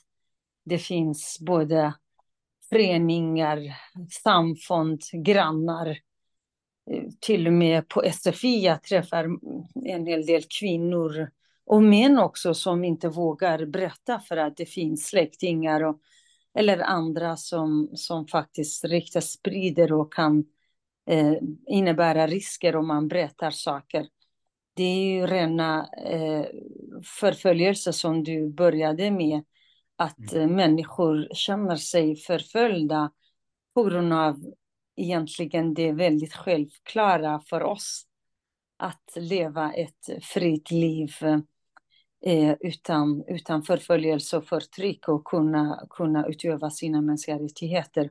det 0.64 0.78
finns 0.78 1.38
både 1.40 1.94
föreningar, 2.68 3.76
samfund, 4.22 5.00
grannar, 5.12 5.86
eh, 6.90 7.04
till 7.20 7.46
och 7.46 7.52
med 7.52 7.88
på 7.88 8.02
SFI 8.02 8.64
jag 8.64 8.82
träffar 8.82 9.24
en 9.84 10.06
hel 10.06 10.26
del 10.26 10.42
kvinnor 10.60 11.30
och 11.66 11.82
män 11.82 12.18
också 12.18 12.54
som 12.54 12.84
inte 12.84 13.08
vågar 13.08 13.66
berätta 13.66 14.20
för 14.20 14.36
att 14.36 14.56
det 14.56 14.66
finns 14.66 15.06
släktingar 15.06 15.84
och, 15.84 16.00
eller 16.54 16.78
andra 16.78 17.36
som, 17.36 17.90
som 17.94 18.26
faktiskt 18.26 18.84
riktigt 18.84 19.24
sprider 19.24 19.92
och 19.92 20.12
kan 20.12 20.44
eh, 21.10 21.34
innebära 21.66 22.26
risker 22.26 22.76
om 22.76 22.86
man 22.86 23.08
berättar 23.08 23.50
saker. 23.50 24.06
Det 24.74 24.82
är 24.82 25.04
ju 25.04 25.26
rena 25.26 25.88
eh, 26.06 26.46
förföljelse 27.20 27.92
som 27.92 28.24
du 28.24 28.48
började 28.48 29.10
med, 29.10 29.42
att 29.98 30.32
mm. 30.32 30.50
eh, 30.50 30.56
människor 30.56 31.28
känner 31.32 31.76
sig 31.76 32.16
förföljda 32.16 33.10
på 33.74 33.84
grund 33.84 34.12
av 34.12 34.36
egentligen 34.96 35.74
det 35.74 35.92
väldigt 35.92 36.34
självklara 36.34 37.40
för 37.40 37.62
oss 37.62 38.06
att 38.76 39.12
leva 39.16 39.72
ett 39.72 40.24
fritt 40.24 40.70
liv 40.70 41.10
eh, 42.24 42.54
utan, 42.60 43.24
utan 43.28 43.62
förföljelse 43.62 44.36
och 44.36 44.44
förtryck 44.44 45.08
och 45.08 45.24
kunna, 45.24 45.86
kunna 45.90 46.26
utöva 46.26 46.70
sina 46.70 47.00
mänskliga 47.00 47.38
rättigheter. 47.38 48.10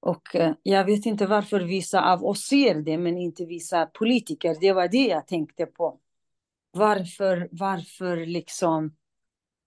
Och 0.00 0.36
eh, 0.36 0.54
jag 0.62 0.84
vet 0.84 1.06
inte 1.06 1.26
varför 1.26 1.60
vissa 1.60 2.12
av 2.12 2.24
oss 2.24 2.40
ser 2.40 2.74
det, 2.74 2.98
men 2.98 3.18
inte 3.18 3.44
vissa 3.44 3.86
politiker. 3.86 4.56
Det 4.60 4.72
var 4.72 4.88
det 4.88 5.06
jag 5.06 5.26
tänkte 5.26 5.66
på. 5.66 6.00
Varför, 6.70 7.48
varför 7.52 8.26
liksom, 8.26 8.94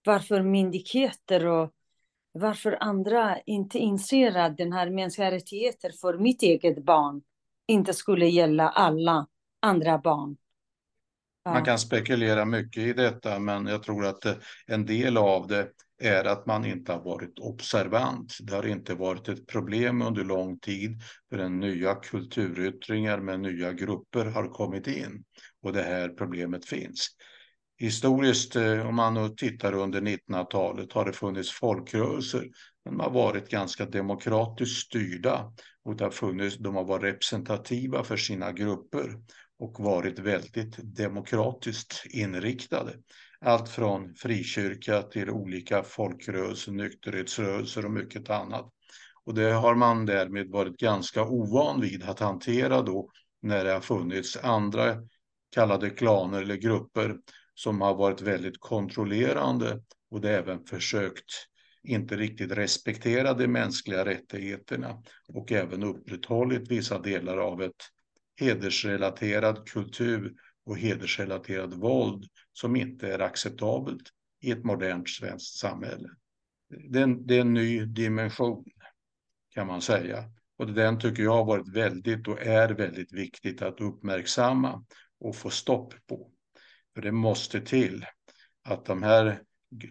varför 0.06 0.42
myndigheter 0.42 1.46
och 1.46 1.72
varför 2.32 2.78
andra 2.80 3.40
inte 3.46 3.80
inser 3.80 4.38
att 4.38 4.58
den 4.58 4.74
här 4.74 4.90
mänskliga 4.90 5.32
rättigheter 5.32 5.92
för 6.02 6.18
mitt 6.18 6.42
eget 6.42 6.84
barn 6.84 7.22
inte 7.68 7.94
skulle 7.94 8.28
gälla 8.28 8.70
alla 8.70 9.28
andra 9.60 9.98
barn. 9.98 10.38
Ja. 11.44 11.54
Man 11.54 11.66
kan 11.66 11.80
spekulera 11.80 12.46
mycket 12.46 12.84
i 12.84 12.94
detta, 12.94 13.40
men 13.40 13.68
jag 13.68 13.84
tror 13.84 14.06
att 14.06 14.26
eh, 14.26 14.34
en 14.68 14.86
del 14.86 15.18
av 15.18 15.48
det 15.48 15.68
är 16.02 16.26
att 16.26 16.46
man 16.46 16.66
inte 16.66 16.92
har 16.92 17.02
varit 17.04 17.40
observant. 17.40 18.38
Det 18.42 18.56
har 18.56 18.68
inte 18.68 18.94
varit 18.94 19.28
ett 19.28 19.48
problem 19.48 20.02
under 20.02 20.24
lång 20.24 20.60
tid 20.60 21.02
förrän 21.30 21.60
nya 21.60 21.96
kulturyttringar 21.96 23.20
med 23.20 23.40
nya 23.40 23.74
grupper 23.74 24.26
har 24.26 24.48
kommit 24.48 24.88
in 24.88 25.24
och 25.62 25.74
det 25.74 25.84
här 25.84 26.10
problemet 26.10 26.66
finns. 26.66 27.08
Historiskt, 27.82 28.56
eh, 28.56 28.88
om 28.88 28.96
man 28.96 29.14
nu 29.14 29.30
tittar 29.30 29.74
under 29.74 30.02
1900-talet, 30.02 30.94
har 30.94 31.06
det 31.06 31.14
funnits 31.14 31.52
folkrörelser. 31.52 32.50
Men 32.86 32.98
de 32.98 33.04
har 33.04 33.12
varit 33.12 33.50
ganska 33.50 33.86
demokratiskt 33.86 34.86
styrda 34.86 35.54
och 35.84 35.96
det 35.96 36.04
har 36.04 36.12
funnits, 36.12 36.58
de 36.58 36.76
har 36.76 36.84
varit 36.84 37.04
representativa 37.04 38.04
för 38.04 38.18
sina 38.18 38.52
grupper 38.52 39.16
och 39.60 39.80
varit 39.80 40.20
väldigt 40.20 40.96
demokratiskt 40.96 42.04
inriktade. 42.10 42.94
Allt 43.40 43.70
från 43.70 44.16
frikyrka 44.16 45.02
till 45.02 45.30
olika 45.30 45.84
folkrörelser, 45.84 46.72
nykterhetsrörelser 46.72 47.86
och 47.86 47.92
mycket 47.92 48.30
annat. 48.30 48.70
Och 49.26 49.34
det 49.34 49.52
har 49.52 49.76
man 49.76 50.06
därmed 50.06 50.50
varit 50.50 50.78
ganska 50.78 51.26
ovan 51.26 51.82
vid 51.82 52.04
att 52.04 52.20
hantera 52.20 52.82
då 52.82 53.10
när 53.42 53.66
det 53.66 53.72
har 53.72 53.82
funnits 53.82 54.38
andra 54.38 54.96
kallade 55.52 55.90
klaner 55.90 56.42
eller 56.42 56.56
grupper 56.56 57.18
som 57.64 57.82
har 57.82 57.96
varit 57.96 58.22
väldigt 58.22 58.60
kontrollerande 58.60 59.82
och 60.10 60.22
det 60.22 60.38
även 60.38 60.66
försökt 60.66 61.48
inte 61.84 62.16
riktigt 62.16 62.52
respektera 62.52 63.34
de 63.34 63.48
mänskliga 63.48 64.06
rättigheterna 64.06 65.04
och 65.28 65.52
även 65.52 65.84
upprätthållit 65.84 66.72
vissa 66.72 67.00
delar 67.00 67.38
av 67.38 67.62
ett 67.62 67.84
hedersrelaterad 68.40 69.68
kultur 69.70 70.34
och 70.66 70.78
hedersrelaterad 70.78 71.74
våld 71.74 72.26
som 72.54 72.76
inte 72.76 73.14
är 73.14 73.20
acceptabelt 73.20 74.10
i 74.42 74.52
ett 74.52 74.64
modernt 74.64 75.10
svenskt 75.10 75.60
samhälle. 75.60 76.10
Det 76.90 77.00
är 77.00 77.04
en, 77.04 77.28
det 77.28 77.38
är 77.38 77.42
en 77.42 77.54
ny 77.54 77.86
dimension 77.86 78.66
kan 79.54 79.68
man 79.68 79.82
säga. 79.82 80.24
Och 80.58 80.74
den 80.74 81.00
tycker 81.00 81.24
jag 81.24 81.32
har 81.32 81.46
varit 81.46 81.76
väldigt 81.76 82.28
och 82.28 82.42
är 82.42 82.70
väldigt 82.70 83.14
viktigt 83.14 83.62
att 83.62 83.82
uppmärksamma 83.82 84.86
och 85.20 85.36
få 85.36 85.50
stopp 85.50 85.94
på. 86.08 86.32
För 86.96 87.02
det 87.02 87.12
måste 87.12 87.62
till 87.62 88.06
att 88.64 88.86
de 88.86 89.04
här 89.04 89.42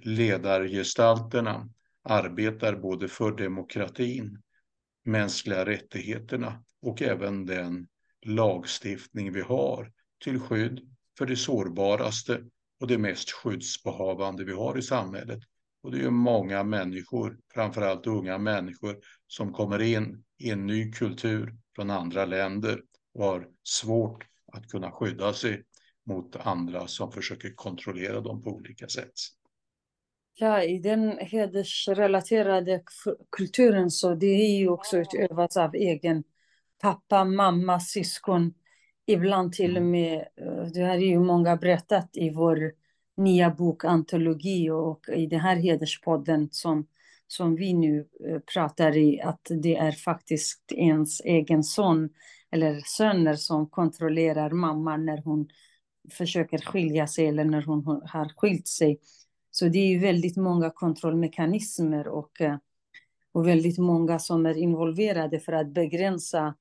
ledargestalterna 0.02 1.68
arbetar 2.02 2.76
både 2.76 3.08
för 3.08 3.36
demokratin, 3.36 4.42
mänskliga 5.04 5.66
rättigheterna 5.66 6.64
och 6.82 7.02
även 7.02 7.46
den 7.46 7.88
lagstiftning 8.26 9.32
vi 9.32 9.40
har 9.40 9.92
till 10.24 10.40
skydd 10.40 10.80
för 11.18 11.26
det 11.26 11.36
sårbaraste 11.36 12.44
och 12.80 12.86
det 12.86 12.98
mest 12.98 13.30
skyddsbehavande 13.30 14.44
vi 14.44 14.52
har 14.52 14.78
i 14.78 14.82
samhället. 14.82 15.40
Och 15.82 15.90
det 15.90 15.98
är 15.98 16.02
ju 16.02 16.10
många 16.10 16.64
människor, 16.64 17.38
framförallt 17.54 18.06
unga 18.06 18.38
människor, 18.38 18.98
som 19.26 19.52
kommer 19.52 19.82
in 19.82 20.24
i 20.38 20.50
en 20.50 20.66
ny 20.66 20.92
kultur 20.92 21.56
från 21.74 21.90
andra 21.90 22.24
länder 22.24 22.82
och 23.14 23.24
har 23.24 23.48
svårt 23.62 24.24
att 24.52 24.68
kunna 24.68 24.90
skydda 24.90 25.32
sig 25.32 25.64
mot 26.10 26.36
andra 26.36 26.86
som 26.86 27.12
försöker 27.12 27.54
kontrollera 27.54 28.20
dem 28.20 28.42
på 28.42 28.50
olika 28.50 28.88
sätt. 28.88 29.12
Ja, 30.34 30.62
i 30.62 30.78
den 30.78 31.18
hedersrelaterade 31.18 32.82
kulturen 33.30 33.90
så 33.90 34.14
det 34.14 34.26
är 34.26 34.58
ju 34.58 34.68
också 34.68 34.98
utövats 34.98 35.56
av 35.56 35.74
egen 35.74 36.24
pappa, 36.80 37.24
mamma, 37.24 37.80
syskon. 37.80 38.54
Ibland 39.06 39.52
till 39.52 39.70
och 39.70 39.82
mm. 39.82 39.90
med, 39.90 40.18
eh, 40.18 40.64
det 40.74 40.80
har 40.80 40.96
ju 40.96 41.20
många 41.20 41.56
berättat 41.56 42.10
i 42.12 42.30
vår 42.30 42.72
nya 43.16 43.50
bok 43.50 43.84
Antologi 43.84 44.70
och 44.70 45.08
i 45.08 45.26
den 45.26 45.40
här 45.40 45.56
hederspodden 45.56 46.48
som, 46.50 46.86
som 47.26 47.56
vi 47.56 47.72
nu 47.72 48.08
eh, 48.28 48.38
pratar 48.54 48.96
i, 48.96 49.20
att 49.20 49.46
det 49.62 49.76
är 49.76 49.92
faktiskt 49.92 50.72
ens 50.72 51.20
egen 51.20 51.64
son 51.64 52.08
eller 52.50 52.80
söner 52.80 53.34
som 53.34 53.66
kontrollerar 53.66 54.50
mamman 54.50 55.06
när 55.06 55.22
hon 55.24 55.48
försöker 56.10 56.58
skilja 56.58 57.06
sig 57.06 57.26
eller 57.26 57.44
när 57.44 57.62
hon 57.62 58.02
har 58.06 58.32
skilt 58.36 58.68
sig. 58.68 58.98
Så 59.50 59.68
det 59.68 59.78
är 59.78 59.98
väldigt 59.98 60.36
många 60.36 60.70
kontrollmekanismer 60.70 62.08
och, 62.08 62.40
eh, 62.40 62.56
och 63.32 63.48
väldigt 63.48 63.78
många 63.78 64.18
som 64.18 64.46
är 64.46 64.54
involverade 64.54 65.40
för 65.40 65.52
att 65.52 65.68
begränsa 65.68 66.54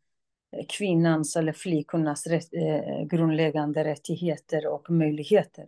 eh, 0.57 0.65
kvinnans 0.69 1.35
eller 1.35 1.53
flickornas 1.53 2.27
rätt, 2.27 2.53
eh, 2.53 3.05
grundläggande 3.05 3.83
rättigheter 3.83 4.67
och 4.67 4.89
möjligheter. 4.89 5.65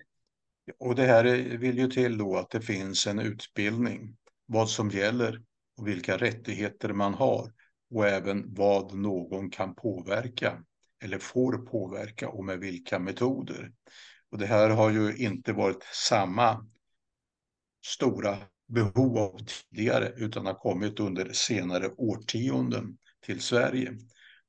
Och 0.79 0.95
det 0.95 1.05
här 1.05 1.23
vill 1.57 1.77
ju 1.77 1.87
till 1.87 2.17
då 2.17 2.35
att 2.35 2.49
det 2.49 2.61
finns 2.61 3.07
en 3.07 3.19
utbildning, 3.19 4.15
vad 4.45 4.69
som 4.69 4.89
gäller 4.89 5.41
och 5.77 5.87
vilka 5.87 6.17
rättigheter 6.17 6.93
man 6.93 7.13
har 7.13 7.51
och 7.95 8.07
även 8.07 8.53
vad 8.53 8.93
någon 8.93 9.49
kan 9.49 9.75
påverka 9.75 10.63
eller 11.01 11.19
får 11.19 11.57
påverka 11.57 12.29
och 12.29 12.45
med 12.45 12.59
vilka 12.59 12.99
metoder. 12.99 13.71
Och 14.31 14.37
det 14.37 14.45
här 14.45 14.69
har 14.69 14.89
ju 14.89 15.15
inte 15.17 15.53
varit 15.53 15.83
samma 15.83 16.67
stora 17.85 18.37
behov 18.67 19.17
av 19.17 19.39
tidigare 19.45 20.13
utan 20.17 20.45
har 20.45 20.53
kommit 20.53 20.99
under 20.99 21.29
senare 21.33 21.89
årtionden 21.97 22.97
till 23.25 23.41
Sverige 23.41 23.97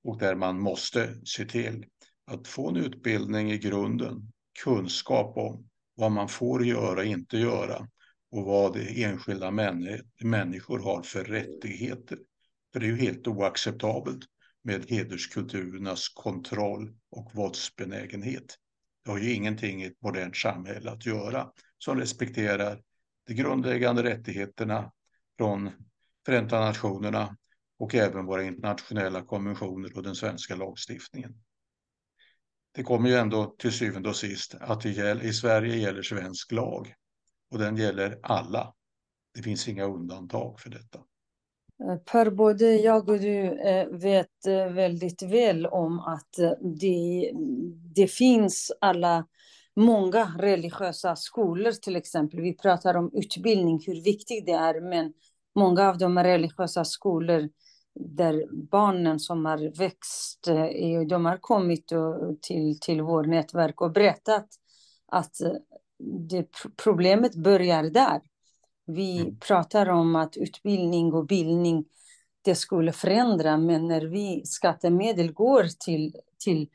och 0.05 0.19
där 0.19 0.35
man 0.35 0.61
måste 0.61 1.15
se 1.25 1.45
till 1.45 1.87
att 2.27 2.49
få 2.49 2.69
en 2.69 2.77
utbildning 2.77 3.53
i 3.53 3.59
grunden, 3.59 4.33
kunskap 4.65 5.37
om 5.37 5.69
vad 5.95 6.12
man 6.12 6.29
får 6.29 6.65
göra 6.65 7.01
och 7.01 7.07
inte 7.07 7.38
göra 7.38 7.88
och 8.31 8.45
vad 8.45 8.77
enskilda 8.77 9.51
människor 10.21 10.79
har 10.79 11.03
för 11.03 11.25
rättigheter. 11.25 12.19
För 12.73 12.81
det 12.81 12.87
är 12.87 12.91
ju 12.91 12.97
helt 12.97 13.29
oacceptabelt 13.29 14.25
med 14.62 14.90
hederskulturernas 14.90 16.09
kontroll 16.09 16.94
och 17.11 17.31
våldsbenägenhet. 17.35 18.57
Det 19.05 19.11
har 19.11 19.18
ju 19.18 19.33
ingenting 19.33 19.83
i 19.83 19.87
ett 19.87 20.03
modernt 20.03 20.37
samhälle 20.37 20.90
att 20.90 21.07
göra 21.07 21.53
som 21.79 21.98
respekterar 21.98 22.83
de 23.27 23.35
grundläggande 23.35 24.03
rättigheterna 24.03 24.92
från 25.38 25.70
Förenta 26.27 26.61
Nationerna 26.61 27.37
och 27.79 27.94
även 27.94 28.27
våra 28.27 28.42
internationella 28.42 29.22
konventioner 29.22 29.96
och 29.96 30.03
den 30.03 30.14
svenska 30.14 30.57
lagstiftningen. 30.57 31.35
Det 32.72 32.83
kommer 32.83 33.09
ju 33.09 33.16
ändå 33.16 33.57
till 33.59 33.72
syvende 33.72 34.09
och 34.09 34.16
sist 34.16 34.55
att 34.61 34.85
gäller, 34.85 35.25
i 35.25 35.33
Sverige 35.33 35.77
gäller 35.77 36.03
svensk 36.03 36.53
lag 36.53 36.94
och 37.51 37.59
den 37.59 37.77
gäller 37.77 38.18
alla. 38.22 38.75
Det 39.35 39.42
finns 39.42 39.68
inga 39.68 39.85
undantag 39.85 40.61
för 40.61 40.70
detta. 40.70 41.01
Eh, 41.88 41.97
per, 41.97 42.31
både 42.31 42.77
jag 42.77 43.09
och 43.09 43.21
du 43.21 43.61
eh, 43.61 43.88
vet 43.88 44.47
eh, 44.47 44.73
väldigt 44.73 45.23
väl 45.23 45.66
om 45.66 46.01
att 46.01 46.35
det, 46.61 47.33
det 47.95 48.07
finns 48.07 48.73
alla 48.81 49.27
många 49.77 50.35
religiösa 50.38 51.16
skolor 51.16 51.73
till 51.73 51.97
exempel. 51.97 52.40
Vi 52.40 52.57
pratar 52.57 52.97
om 52.97 53.11
utbildning, 53.14 53.81
hur 53.87 54.05
viktigt 54.05 54.47
det 54.47 54.53
är, 54.53 54.81
men 54.81 55.12
många 55.55 55.88
av 55.88 55.99
de 55.99 56.18
religiösa 56.18 56.85
skolor 56.85 57.49
där 57.95 58.47
barnen 58.71 59.21
som 59.21 59.45
har 59.45 59.79
växt, 59.79 60.49
de 61.09 61.25
har 61.25 61.37
kommit 61.37 61.92
till, 62.42 62.81
till 62.81 63.03
vårt 63.03 63.27
nätverk 63.27 63.81
och 63.81 63.92
berättat 63.92 64.47
att 65.07 65.37
det, 66.31 66.47
problemet 66.85 67.35
börjar 67.35 67.83
där. 67.83 68.21
Vi 68.87 69.21
mm. 69.21 69.38
pratar 69.38 69.88
om 69.88 70.16
att 70.16 70.37
utbildning 70.37 71.12
och 71.12 71.27
bildning 71.27 71.85
det 72.42 72.55
skulle 72.55 72.92
förändra, 72.92 73.57
men 73.57 73.88
när 73.88 74.01
vi 74.01 74.42
skattemedel 74.45 75.33
går 75.33 75.66
till, 75.85 76.16
till 76.38 76.68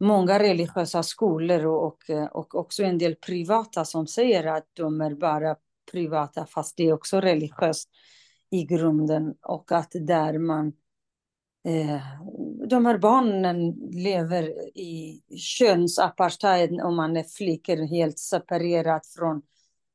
många 0.00 0.38
religiösa 0.38 1.02
skolor 1.02 1.66
och, 1.66 2.10
och 2.30 2.54
också 2.54 2.82
en 2.82 2.98
del 2.98 3.14
privata 3.14 3.84
som 3.84 4.06
säger 4.06 4.46
att 4.46 4.66
de 4.72 5.00
är 5.00 5.14
bara 5.14 5.56
privata 5.92 6.46
fast 6.46 6.76
det 6.76 6.88
är 6.88 6.92
också 6.92 7.20
religiöst 7.20 7.90
i 8.50 8.64
grunden 8.64 9.34
och 9.42 9.72
att 9.72 9.90
där 9.92 10.38
man 10.38 10.66
eh, 11.64 12.00
de 12.68 12.86
här 12.86 12.98
barnen 12.98 13.70
lever 13.90 14.78
i 14.78 15.22
könsapartheid 15.36 16.80
om 16.80 16.96
man 16.96 17.16
är 17.16 17.22
flickor 17.22 17.76
helt 17.76 18.18
separerat 18.18 19.06
från 19.06 19.42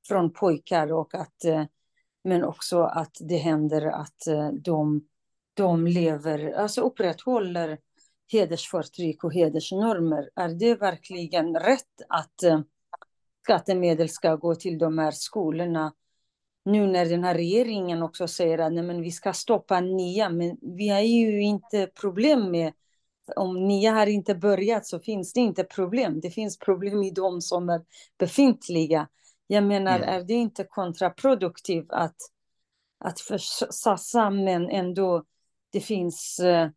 från 0.07 0.33
pojkar 0.33 0.93
och 0.93 1.15
att 1.15 1.45
eh, 1.45 1.65
men 2.23 2.43
också 2.43 2.81
att 2.81 3.17
det 3.19 3.37
händer 3.37 3.85
att 3.85 4.27
eh, 4.27 4.49
de, 4.49 5.07
de 5.53 5.87
lever, 5.87 6.51
alltså 6.51 6.81
upprätthåller 6.81 7.77
hedersförtryck 8.31 9.23
och 9.23 9.33
hedersnormer. 9.33 10.29
Är 10.35 10.49
det 10.49 10.75
verkligen 10.75 11.55
rätt 11.55 12.01
att 12.09 12.43
eh, 12.43 12.61
skattemedel 13.43 14.09
ska 14.09 14.35
gå 14.35 14.55
till 14.55 14.77
de 14.77 14.97
här 14.97 15.11
skolorna? 15.11 15.93
Nu 16.65 16.87
när 16.87 17.05
den 17.05 17.23
här 17.23 17.35
regeringen 17.35 18.03
också 18.03 18.27
säger 18.27 18.57
att 18.57 18.73
nej, 18.73 18.83
men 18.83 19.01
vi 19.01 19.11
ska 19.11 19.33
stoppa 19.33 19.79
nya, 19.79 20.29
men 20.29 20.57
vi 20.61 20.89
har 20.89 21.01
ju 21.01 21.41
inte 21.41 21.87
problem 21.87 22.51
med 22.51 22.73
om 23.35 23.67
nya 23.67 23.91
har 23.91 24.07
inte 24.07 24.35
börjat 24.35 24.85
så 24.85 24.99
finns 24.99 25.33
det 25.33 25.39
inte 25.39 25.63
problem. 25.63 26.19
Det 26.19 26.29
finns 26.29 26.59
problem 26.59 27.03
i 27.03 27.11
de 27.11 27.41
som 27.41 27.69
är 27.69 27.81
befintliga. 28.17 29.07
Jag 29.47 29.63
menar, 29.63 29.97
mm. 29.97 30.09
är 30.09 30.23
det 30.23 30.33
inte 30.33 30.63
kontraproduktivt 30.63 31.87
att, 31.89 32.15
att 32.99 33.19
satsa 33.69 34.29
men 34.29 34.69
ändå 34.69 35.23
det 35.71 35.81
finns 35.81 36.39
eh, 36.39 36.69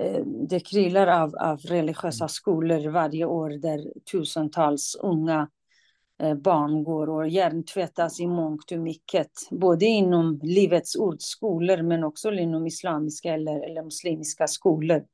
eh, 0.00 0.24
det 0.48 0.60
kryllar 0.60 1.06
av, 1.06 1.36
av 1.36 1.58
religiösa 1.58 2.24
mm. 2.24 2.28
skolor 2.28 2.90
varje 2.90 3.24
år 3.24 3.50
där 3.50 3.84
tusentals 4.12 4.96
unga 5.02 5.48
eh, 6.22 6.34
barn 6.34 6.84
går 6.84 7.10
och 7.10 7.28
hjärntvättas 7.28 8.20
i 8.20 8.26
mångt 8.26 8.72
och 8.72 8.78
mycket. 8.78 9.30
Både 9.50 9.84
inom 9.84 10.40
Livets 10.42 10.96
Ords 10.96 11.24
skolor 11.24 11.82
men 11.82 12.04
också 12.04 12.32
inom 12.32 12.66
islamiska 12.66 13.34
eller, 13.34 13.70
eller 13.70 13.82
muslimska 13.82 14.46
skolor. 14.46 15.04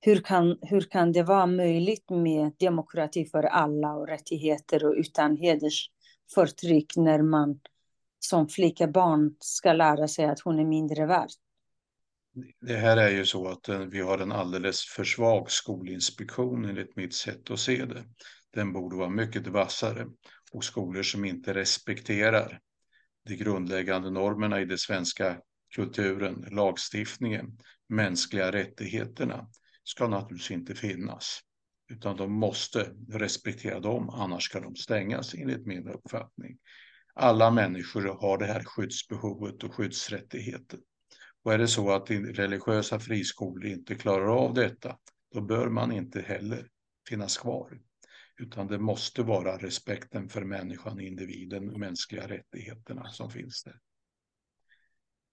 Hur 0.00 0.16
kan, 0.16 0.58
hur 0.62 0.80
kan 0.80 1.12
det 1.12 1.22
vara 1.22 1.46
möjligt 1.46 2.10
med 2.10 2.52
demokrati 2.58 3.24
för 3.24 3.42
alla 3.42 3.94
och 3.94 4.08
rättigheter 4.08 4.84
och 4.84 4.94
utan 4.96 5.36
heders 5.36 5.90
förtryck 6.34 6.96
när 6.96 7.22
man 7.22 7.60
som 8.18 8.48
flicka 8.48 8.86
barn 8.86 9.36
ska 9.38 9.72
lära 9.72 10.08
sig 10.08 10.24
att 10.24 10.40
hon 10.40 10.58
är 10.58 10.64
mindre 10.64 11.06
värd. 11.06 11.30
Det 12.60 12.76
här 12.76 12.96
är 12.96 13.10
ju 13.10 13.26
så 13.26 13.48
att 13.48 13.68
eh, 13.68 13.78
vi 13.78 14.00
har 14.00 14.18
en 14.18 14.32
alldeles 14.32 14.84
för 14.84 15.04
svag 15.04 15.50
skolinspektion 15.50 16.64
enligt 16.64 16.96
mitt 16.96 17.14
sätt 17.14 17.50
att 17.50 17.60
se 17.60 17.84
det. 17.84 18.04
Den 18.54 18.72
borde 18.72 18.96
vara 18.96 19.08
mycket 19.08 19.46
vassare 19.46 20.06
och 20.52 20.64
skolor 20.64 21.02
som 21.02 21.24
inte 21.24 21.54
respekterar 21.54 22.60
de 23.24 23.36
grundläggande 23.36 24.10
normerna 24.10 24.60
i 24.60 24.64
den 24.64 24.78
svenska 24.78 25.40
kulturen, 25.74 26.46
lagstiftningen, 26.50 27.58
mänskliga 27.88 28.52
rättigheterna 28.52 29.48
ska 29.84 30.08
naturligtvis 30.08 30.50
inte 30.50 30.74
finnas 30.74 31.40
utan 31.88 32.16
de 32.16 32.32
måste 32.32 32.92
respektera 33.08 33.80
dem, 33.80 34.10
annars 34.10 34.44
ska 34.44 34.60
de 34.60 34.76
stängas 34.76 35.34
enligt 35.34 35.66
min 35.66 35.88
uppfattning. 35.88 36.58
Alla 37.14 37.50
människor 37.50 38.02
har 38.20 38.38
det 38.38 38.46
här 38.46 38.64
skyddsbehovet 38.64 39.64
och 39.64 39.74
skyddsrättigheten. 39.74 40.80
Och 41.42 41.52
är 41.52 41.58
det 41.58 41.68
så 41.68 41.90
att 41.90 42.10
religiösa 42.10 42.98
friskolor 43.00 43.66
inte 43.66 43.94
klarar 43.94 44.44
av 44.44 44.54
detta, 44.54 44.98
då 45.34 45.40
bör 45.40 45.68
man 45.68 45.92
inte 45.92 46.20
heller 46.20 46.68
finnas 47.08 47.38
kvar. 47.38 47.80
Utan 48.36 48.66
det 48.66 48.78
måste 48.78 49.22
vara 49.22 49.58
respekten 49.58 50.28
för 50.28 50.44
människan, 50.44 51.00
individen, 51.00 51.80
mänskliga 51.80 52.28
rättigheterna 52.28 53.10
som 53.10 53.30
finns 53.30 53.62
där. 53.62 53.78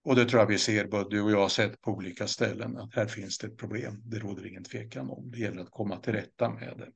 Och 0.03 0.15
det 0.15 0.25
tror 0.25 0.39
jag 0.39 0.47
vi 0.47 0.57
ser, 0.57 0.87
både 0.87 1.09
du 1.09 1.21
och 1.21 1.31
jag 1.31 1.41
har 1.41 1.49
sett 1.49 1.81
på 1.81 1.91
olika 1.91 2.27
ställen, 2.27 2.77
att 2.77 2.95
här 2.95 3.05
finns 3.05 3.37
det 3.37 3.47
ett 3.47 3.57
problem. 3.57 4.01
Det 4.03 4.19
råder 4.19 4.47
ingen 4.47 4.63
tvekan 4.63 5.09
om. 5.09 5.31
Det 5.31 5.37
gäller 5.37 5.61
att 5.61 5.71
komma 5.71 5.97
till 5.97 6.13
rätta 6.13 6.49
med 6.49 6.73
det. 6.77 6.91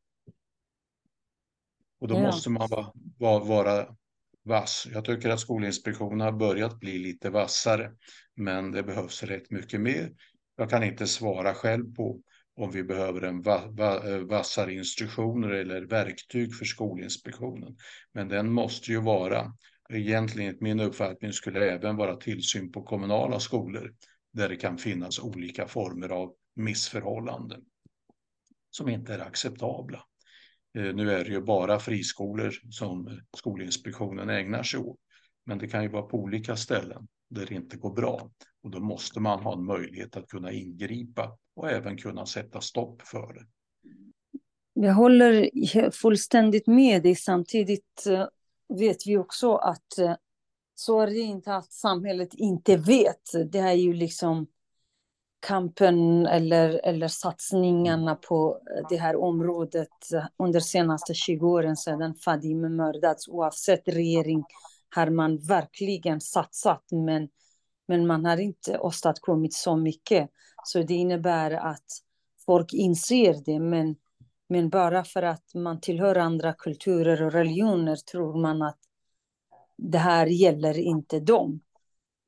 Och 1.99 2.07
då 2.07 2.15
ja. 2.15 2.21
måste 2.21 2.49
man 2.49 2.69
vara, 2.69 2.91
vara, 3.17 3.43
vara 3.43 3.95
vass. 4.43 4.87
Jag 4.93 5.05
tycker 5.05 5.29
att 5.29 5.39
Skolinspektionen 5.39 6.19
har 6.19 6.31
börjat 6.31 6.79
bli 6.79 6.99
lite 6.99 7.29
vassare, 7.29 7.91
men 8.35 8.71
det 8.71 8.83
behövs 8.83 9.23
rätt 9.23 9.51
mycket 9.51 9.81
mer. 9.81 10.11
Jag 10.55 10.69
kan 10.69 10.83
inte 10.83 11.07
svara 11.07 11.53
själv 11.53 11.95
på 11.95 12.21
om 12.55 12.71
vi 12.71 12.83
behöver 12.83 13.21
en 13.21 13.41
va, 13.41 13.63
va, 13.67 14.19
vassare 14.19 14.73
instruktioner 14.73 15.49
eller 15.49 15.81
verktyg 15.81 16.55
för 16.55 16.65
Skolinspektionen. 16.65 17.77
Men 18.13 18.27
den 18.27 18.51
måste 18.51 18.91
ju 18.91 19.01
vara 19.01 19.53
egentligen 19.95 20.47
enligt 20.47 20.61
min 20.61 20.79
uppfattning 20.79 21.33
skulle 21.33 21.59
det 21.59 21.71
även 21.71 21.95
vara 21.95 22.15
tillsyn 22.15 22.71
på 22.71 22.83
kommunala 22.83 23.39
skolor 23.39 23.93
där 24.31 24.49
det 24.49 24.55
kan 24.55 24.77
finnas 24.77 25.19
olika 25.19 25.67
former 25.67 26.09
av 26.09 26.33
missförhållanden 26.55 27.61
som 28.69 28.89
inte 28.89 29.13
är 29.13 29.19
acceptabla. 29.19 30.03
Eh, 30.77 30.95
nu 30.95 31.11
är 31.11 31.23
det 31.23 31.31
ju 31.31 31.41
bara 31.41 31.79
friskolor 31.79 32.53
som 32.69 33.19
Skolinspektionen 33.37 34.29
ägnar 34.29 34.63
sig 34.63 34.79
åt, 34.79 34.99
men 35.45 35.57
det 35.57 35.67
kan 35.67 35.83
ju 35.83 35.89
vara 35.89 36.03
på 36.03 36.17
olika 36.17 36.55
ställen 36.55 37.07
där 37.29 37.45
det 37.45 37.55
inte 37.55 37.77
går 37.77 37.93
bra 37.93 38.31
och 38.63 38.71
då 38.71 38.79
måste 38.79 39.19
man 39.19 39.43
ha 39.43 39.53
en 39.53 39.65
möjlighet 39.65 40.17
att 40.17 40.27
kunna 40.27 40.51
ingripa 40.51 41.37
och 41.55 41.69
även 41.69 41.97
kunna 41.97 42.25
sätta 42.25 42.61
stopp 42.61 43.01
för 43.01 43.33
det. 43.33 43.45
Jag 44.73 44.93
håller 44.93 45.49
fullständigt 45.91 46.67
med 46.67 47.03
dig. 47.03 47.15
Samtidigt 47.15 48.05
eh, 48.07 48.27
vet 48.79 49.07
vi 49.07 49.17
också 49.17 49.55
att 49.55 49.97
eh, 49.97 50.15
så 50.75 50.99
är 51.01 51.07
det 51.07 51.19
inte 51.19 51.55
att 51.55 51.73
samhället 51.73 52.33
inte 52.33 52.77
vet. 52.77 53.51
Det 53.51 53.59
är 53.59 53.73
ju 53.73 53.93
liksom 53.93 54.47
kampen 55.47 56.25
eller, 56.25 56.81
eller 56.83 57.07
satsningarna 57.07 58.15
på 58.15 58.59
det 58.89 58.97
här 58.97 59.15
området 59.15 59.89
under 60.37 60.59
de 60.59 60.65
senaste 60.65 61.13
20 61.13 61.47
åren 61.49 61.77
sedan 61.77 62.15
Fadime 62.15 62.69
mördats. 62.69 63.27
Oavsett 63.27 63.87
regering 63.87 64.43
har 64.95 65.09
man 65.09 65.37
verkligen 65.37 66.21
satsat, 66.21 66.83
men, 66.91 67.29
men 67.87 68.07
man 68.07 68.25
har 68.25 68.37
inte 68.37 68.79
åstadkommit 68.79 69.53
så 69.53 69.75
mycket. 69.75 70.29
Så 70.65 70.83
det 70.83 70.93
innebär 70.93 71.51
att 71.51 71.85
folk 72.45 72.73
inser 72.73 73.41
det, 73.45 73.59
men 73.59 73.95
men 74.49 74.69
bara 74.69 75.03
för 75.03 75.23
att 75.23 75.53
man 75.53 75.81
tillhör 75.81 76.15
andra 76.15 76.53
kulturer 76.53 77.23
och 77.23 77.31
religioner 77.31 77.95
tror 77.95 78.41
man 78.41 78.61
att 78.61 78.79
det 79.77 79.97
här 79.97 80.25
gäller 80.25 80.79
inte 80.79 81.19
dem. 81.19 81.59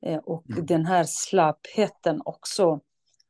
Eh, 0.06 0.18
och 0.18 0.50
mm. 0.50 0.66
den 0.66 0.86
här 0.86 1.04
slappheten 1.04 2.22
också 2.24 2.80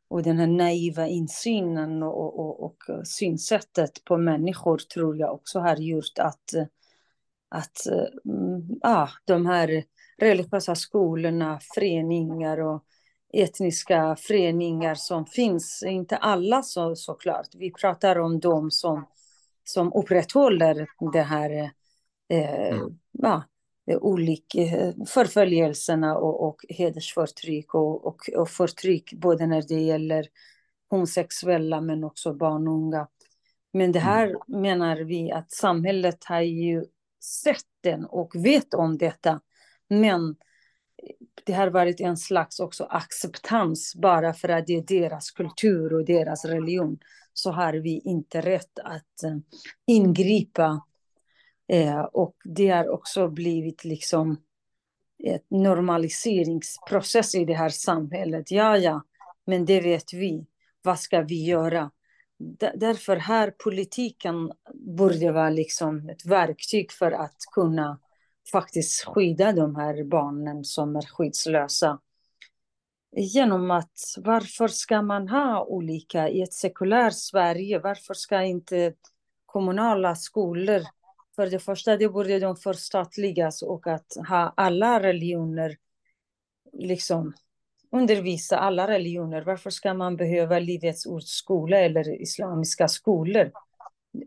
och 0.08 0.22
den 0.22 0.38
här 0.38 0.46
naiva 0.46 1.06
insynen 1.06 2.02
och, 2.02 2.40
och, 2.40 2.64
och, 2.64 3.06
synsättet 3.06 4.04
på 4.04 4.16
människor 4.16 4.78
tror 4.78 5.16
jag 5.16 5.34
också 5.34 5.58
har 5.58 5.76
gjort 5.76 6.18
att, 6.18 6.54
att 7.48 7.86
äh, 8.84 9.08
de 9.24 9.46
här 9.46 9.84
religiösa 10.18 10.74
skolorna, 10.74 11.60
föreningar 11.74 12.60
och 12.60 12.84
etniska 13.42 14.16
föreningar 14.18 14.94
som 14.94 15.26
finns. 15.26 15.82
Inte 15.86 16.16
alla 16.16 16.62
så, 16.62 16.96
såklart. 16.96 17.48
Vi 17.54 17.72
pratar 17.72 18.18
om 18.18 18.40
de 18.40 18.70
som, 18.70 19.06
som 19.64 19.92
upprätthåller 19.92 20.86
det 21.12 21.22
här 21.22 21.50
eh, 22.28 22.68
mm. 22.68 22.98
ja, 23.12 23.42
olika 23.86 24.58
förföljelserna 25.06 26.16
och, 26.16 26.48
och 26.48 26.64
hedersförtryck 26.68 27.74
och, 27.74 28.06
och, 28.06 28.28
och 28.36 28.48
förtryck 28.48 29.12
både 29.12 29.46
när 29.46 29.62
det 29.68 29.80
gäller 29.80 30.26
homosexuella 30.90 31.80
men 31.80 32.04
också 32.04 32.34
barn 32.34 32.68
och 32.68 32.74
unga. 32.74 33.08
Men 33.72 33.92
det 33.92 33.98
här 33.98 34.26
mm. 34.26 34.62
menar 34.62 34.96
vi 34.96 35.32
att 35.32 35.52
samhället 35.52 36.24
har 36.24 36.40
ju 36.40 36.84
sett 37.22 37.66
den 37.82 38.04
och 38.04 38.32
vet 38.34 38.74
om 38.74 38.98
detta. 38.98 39.40
Men 39.88 40.36
det 41.44 41.52
har 41.52 41.68
varit 41.68 42.00
en 42.00 42.16
slags 42.16 42.60
också 42.60 42.84
acceptans 42.84 43.94
bara 43.96 44.32
för 44.32 44.48
att 44.48 44.66
det 44.66 44.76
är 44.76 45.00
deras 45.00 45.30
kultur 45.30 45.94
och 45.94 46.04
deras 46.04 46.44
religion. 46.44 46.98
Så 47.32 47.50
har 47.50 47.72
vi 47.72 48.00
inte 48.04 48.40
rätt 48.40 48.78
att 48.78 49.22
eh, 49.24 49.36
ingripa. 49.86 50.84
Eh, 51.68 52.00
och 52.00 52.36
det 52.44 52.68
har 52.68 52.88
också 52.88 53.28
blivit 53.28 53.84
liksom 53.84 54.36
ett 55.24 55.50
normaliseringsprocess 55.50 57.34
i 57.34 57.44
det 57.44 57.54
här 57.54 57.68
samhället. 57.68 58.50
Ja, 58.50 58.76
ja, 58.76 59.02
men 59.46 59.64
det 59.64 59.80
vet 59.80 60.12
vi. 60.12 60.46
Vad 60.82 60.98
ska 60.98 61.22
vi 61.22 61.44
göra? 61.44 61.90
därför 62.74 63.16
här 63.16 63.50
politiken 63.50 64.52
borde 64.74 65.32
vara 65.32 65.50
liksom 65.50 66.08
ett 66.08 66.26
verktyg 66.26 66.92
för 66.92 67.12
att 67.12 67.36
kunna 67.52 67.98
faktiskt 68.52 69.04
skydda 69.04 69.52
de 69.52 69.76
här 69.76 70.04
barnen 70.04 70.64
som 70.64 70.96
är 70.96 71.02
skyddslösa. 71.02 72.00
Genom 73.16 73.70
att 73.70 74.14
varför 74.16 74.68
ska 74.68 75.02
man 75.02 75.28
ha 75.28 75.64
olika 75.64 76.28
i 76.28 76.42
ett 76.42 76.52
sekulärt 76.52 77.14
Sverige? 77.14 77.78
Varför 77.78 78.14
ska 78.14 78.42
inte 78.42 78.94
kommunala 79.46 80.14
skolor, 80.14 80.82
för 81.36 81.46
det 81.46 81.58
första 81.58 81.96
det 81.96 82.08
borde 82.08 82.38
de 82.38 82.56
förstatligas 82.56 83.62
och 83.62 83.86
att 83.86 84.16
ha 84.28 84.54
alla 84.56 85.02
religioner 85.02 85.76
liksom 86.72 87.34
undervisa 87.92 88.58
alla 88.58 88.88
religioner. 88.88 89.42
Varför 89.42 89.70
ska 89.70 89.94
man 89.94 90.16
behöva 90.16 90.58
Livets 90.58 91.06
Ords 91.06 91.30
skola 91.30 91.78
eller 91.78 92.22
islamiska 92.22 92.88
skolor? 92.88 93.52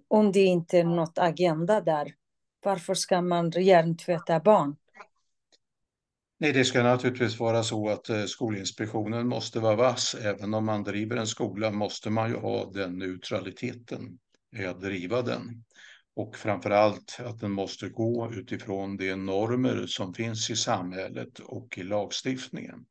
Om 0.08 0.32
det 0.32 0.44
inte 0.44 0.80
är 0.80 0.84
något 0.84 1.18
agenda 1.18 1.82
där. 1.82 2.14
Varför 2.62 2.94
ska 2.94 3.22
man 3.22 3.52
hjärntvätta 3.52 4.40
barn? 4.40 4.76
Nej, 6.42 6.54
det 6.54 6.66
ska 6.66 6.84
naturligtvis 6.84 7.40
vara 7.40 7.64
så 7.64 7.90
att 7.90 8.10
eh, 8.10 8.26
Skolinspektionen 8.26 9.28
måste 9.28 9.60
vara 9.60 9.76
vass. 9.76 10.16
Även 10.16 10.54
om 10.54 10.66
man 10.66 10.84
driver 10.84 11.18
en 11.18 11.28
skola 11.28 11.72
måste 11.72 12.10
man 12.10 12.30
ju 12.30 12.36
ha 12.36 12.72
den 12.72 12.98
neutraliteten 12.98 14.20
att 14.70 14.82
driva 14.82 15.22
den. 15.22 15.64
Och 16.16 16.36
framför 16.36 16.70
allt 16.70 17.18
att 17.20 17.40
den 17.40 17.52
måste 17.52 17.90
gå 17.90 18.32
utifrån 18.34 18.98
de 18.98 19.16
normer 19.16 19.86
som 19.88 20.14
finns 20.14 20.50
i 20.50 20.56
samhället 20.56 21.40
och 21.40 21.78
i 21.78 21.84
lagstiftningen. 21.84 22.86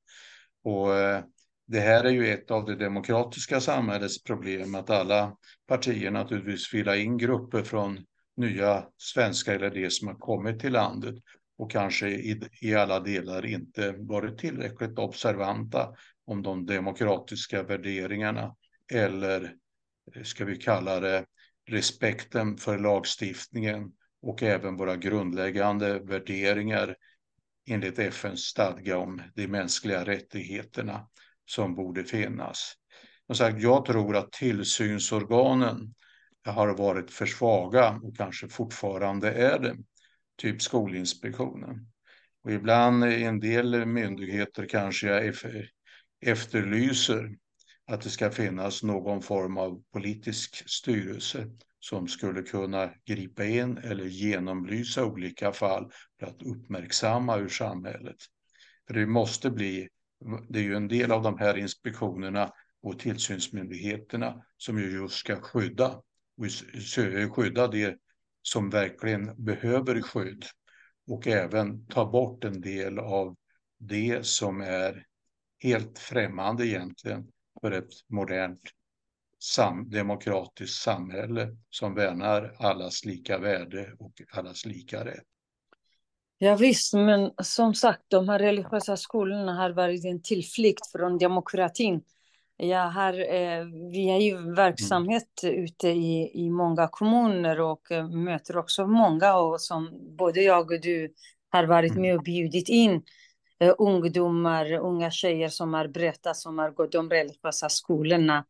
Och 0.65 0.95
eh, 0.95 1.25
det 1.67 1.81
här 1.81 2.05
är 2.05 2.11
ju 2.11 2.33
ett 2.33 2.51
av 2.51 2.65
det 2.65 2.77
demokratiska 2.77 3.61
samhällets 3.61 4.23
problem, 4.23 4.75
att 4.75 4.91
alla 4.91 5.37
partier 5.67 6.11
naturligtvis 6.11 6.75
vill 6.75 6.89
ha 6.89 6.97
in 6.97 7.19
grupper 7.19 7.63
från 7.63 8.05
nya 8.39 8.87
svenskar 8.97 9.55
eller 9.55 9.71
de 9.71 9.91
som 9.91 10.09
har 10.09 10.15
kommit 10.15 10.61
till 10.61 10.73
landet 10.73 11.15
och 11.59 11.71
kanske 11.71 12.09
i, 12.09 12.41
i 12.61 12.75
alla 12.75 13.01
delar 13.01 13.47
inte 13.47 13.95
varit 13.99 14.39
tillräckligt 14.39 14.99
observanta 14.99 15.95
om 16.25 16.43
de 16.43 16.67
demokratiska 16.67 17.63
värderingarna 17.63 18.55
eller 18.93 19.55
eh, 20.15 20.23
ska 20.23 20.45
vi 20.45 20.57
kalla 20.57 21.01
det 21.01 21.25
respekten 21.71 22.57
för 22.57 22.79
lagstiftningen 22.79 23.93
och 24.23 24.43
även 24.43 24.77
våra 24.77 24.97
grundläggande 24.97 25.99
värderingar 25.99 26.97
enligt 27.71 27.99
FNs 27.99 28.41
stadga 28.41 28.99
om 28.99 29.23
de 29.35 29.49
mänskliga 29.49 30.05
rättigheterna 30.05 31.09
som 31.45 31.75
borde 31.75 32.05
finnas. 32.05 32.75
Som 33.27 33.37
sagt, 33.37 33.63
jag 33.63 33.85
tror 33.85 34.17
att 34.17 34.33
tillsynsorganen 34.33 35.95
har 36.45 36.75
varit 36.75 37.11
för 37.11 37.27
svaga 37.27 38.01
och 38.03 38.17
kanske 38.17 38.49
fortfarande 38.49 39.33
är 39.33 39.59
det, 39.59 39.77
typ 40.37 40.63
Skolinspektionen. 40.63 41.87
Och 42.45 42.51
ibland 42.53 43.05
i 43.05 43.25
en 43.25 43.41
del 43.41 43.87
myndigheter 43.87 44.67
kanske 44.67 45.07
jag 45.07 45.35
efterlyser 46.21 47.37
att 47.87 48.01
det 48.01 48.11
ska 48.11 48.31
finnas 48.31 48.83
någon 48.83 49.23
form 49.23 49.59
av 49.59 49.83
politisk 49.93 50.71
styrelse 50.71 51.47
som 51.81 52.09
skulle 52.09 52.43
kunna 52.43 52.91
gripa 53.05 53.45
in 53.45 53.79
eller 53.79 54.05
genomlysa 54.05 55.05
olika 55.05 55.53
fall 55.53 55.93
för 56.21 56.27
att 56.27 56.43
uppmärksamma 56.43 57.37
ur 57.37 57.49
samhället. 57.49 58.17
För 58.87 58.95
det 58.95 59.07
måste 59.07 59.51
bli, 59.51 59.89
det 60.49 60.59
är 60.59 60.63
ju 60.63 60.75
en 60.75 60.89
del 60.89 61.13
av 61.13 61.23
de 61.23 61.39
här 61.39 61.59
inspektionerna 61.59 62.53
och 62.83 62.99
tillsynsmyndigheterna 62.99 64.45
som 64.57 64.79
ju 64.79 64.91
just 64.91 65.15
ska 65.15 65.41
skydda 65.41 66.03
och 66.39 67.35
skydda 67.35 67.69
det 67.69 67.97
som 68.43 68.71
verkligen 68.71 69.45
behöver 69.45 70.03
skydd 70.03 70.45
och 71.07 71.27
även 71.27 71.87
ta 71.87 72.11
bort 72.11 72.45
en 72.45 72.61
del 72.61 72.99
av 72.99 73.37
det 73.79 74.27
som 74.27 74.61
är 74.61 75.07
helt 75.59 75.99
främmande 75.99 76.67
egentligen 76.67 77.27
för 77.61 77.71
ett 77.71 77.91
modernt 78.09 78.63
sam 79.39 79.91
demokratiskt 79.91 80.83
samhälle 80.83 81.57
som 81.71 81.95
värnar 81.95 82.57
allas 82.59 83.05
lika 83.05 83.39
värde 83.39 83.93
och 83.99 84.23
allas 84.31 84.67
lika 84.67 85.05
rätt. 85.05 85.25
Ja, 86.39 86.57
visst, 86.57 86.95
men 86.95 87.31
som 87.43 87.75
sagt, 87.75 88.03
de 88.09 88.29
här 88.29 88.39
religiösa 88.39 88.97
skolorna 88.97 89.55
har 89.55 89.71
varit 89.71 90.05
en 90.05 90.23
tillflykt 90.23 90.93
från 90.93 91.19
demokratin. 91.19 92.03
Jag 92.61 92.89
har, 92.91 93.13
eh, 93.13 93.65
vi 93.93 94.11
är 94.11 94.19
ju 94.19 94.55
verksamhet 94.55 95.43
mm. 95.43 95.65
ute 95.65 95.89
i, 95.89 96.31
i 96.35 96.51
många 96.51 96.89
kommuner 96.89 97.61
och 97.61 97.93
eh, 97.93 98.09
möter 98.09 98.57
också 98.57 98.87
många 98.87 99.37
och 99.37 99.61
som 99.61 99.91
både 100.19 100.41
jag 100.41 100.71
och 100.71 100.81
du 100.81 101.13
har 101.51 101.65
varit 101.65 101.91
mm. 101.91 102.03
med 102.03 102.17
och 102.17 102.23
bjudit 102.23 102.69
in 102.69 103.03
eh, 103.61 103.75
ungdomar, 103.79 104.73
unga 104.73 105.11
tjejer 105.11 105.49
som 105.49 105.75
har 105.75 105.89
berättat 105.89 106.37
som 106.37 106.59
har 106.59 106.71
gått 106.71 106.93
de 106.93 107.11
religiösa 107.11 107.69
skolorna 107.69 108.45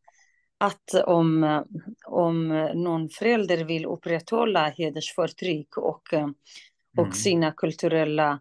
att 0.57 0.93
om, 1.05 1.63
om 2.07 2.47
någon 2.75 3.09
förälder 3.09 3.63
vill 3.63 3.85
upprätthålla 3.85 4.69
hedersförtryck 4.69 5.77
och, 5.77 6.13
mm. 6.13 6.33
och 6.97 7.15
sina 7.15 7.51
kulturella 7.51 8.39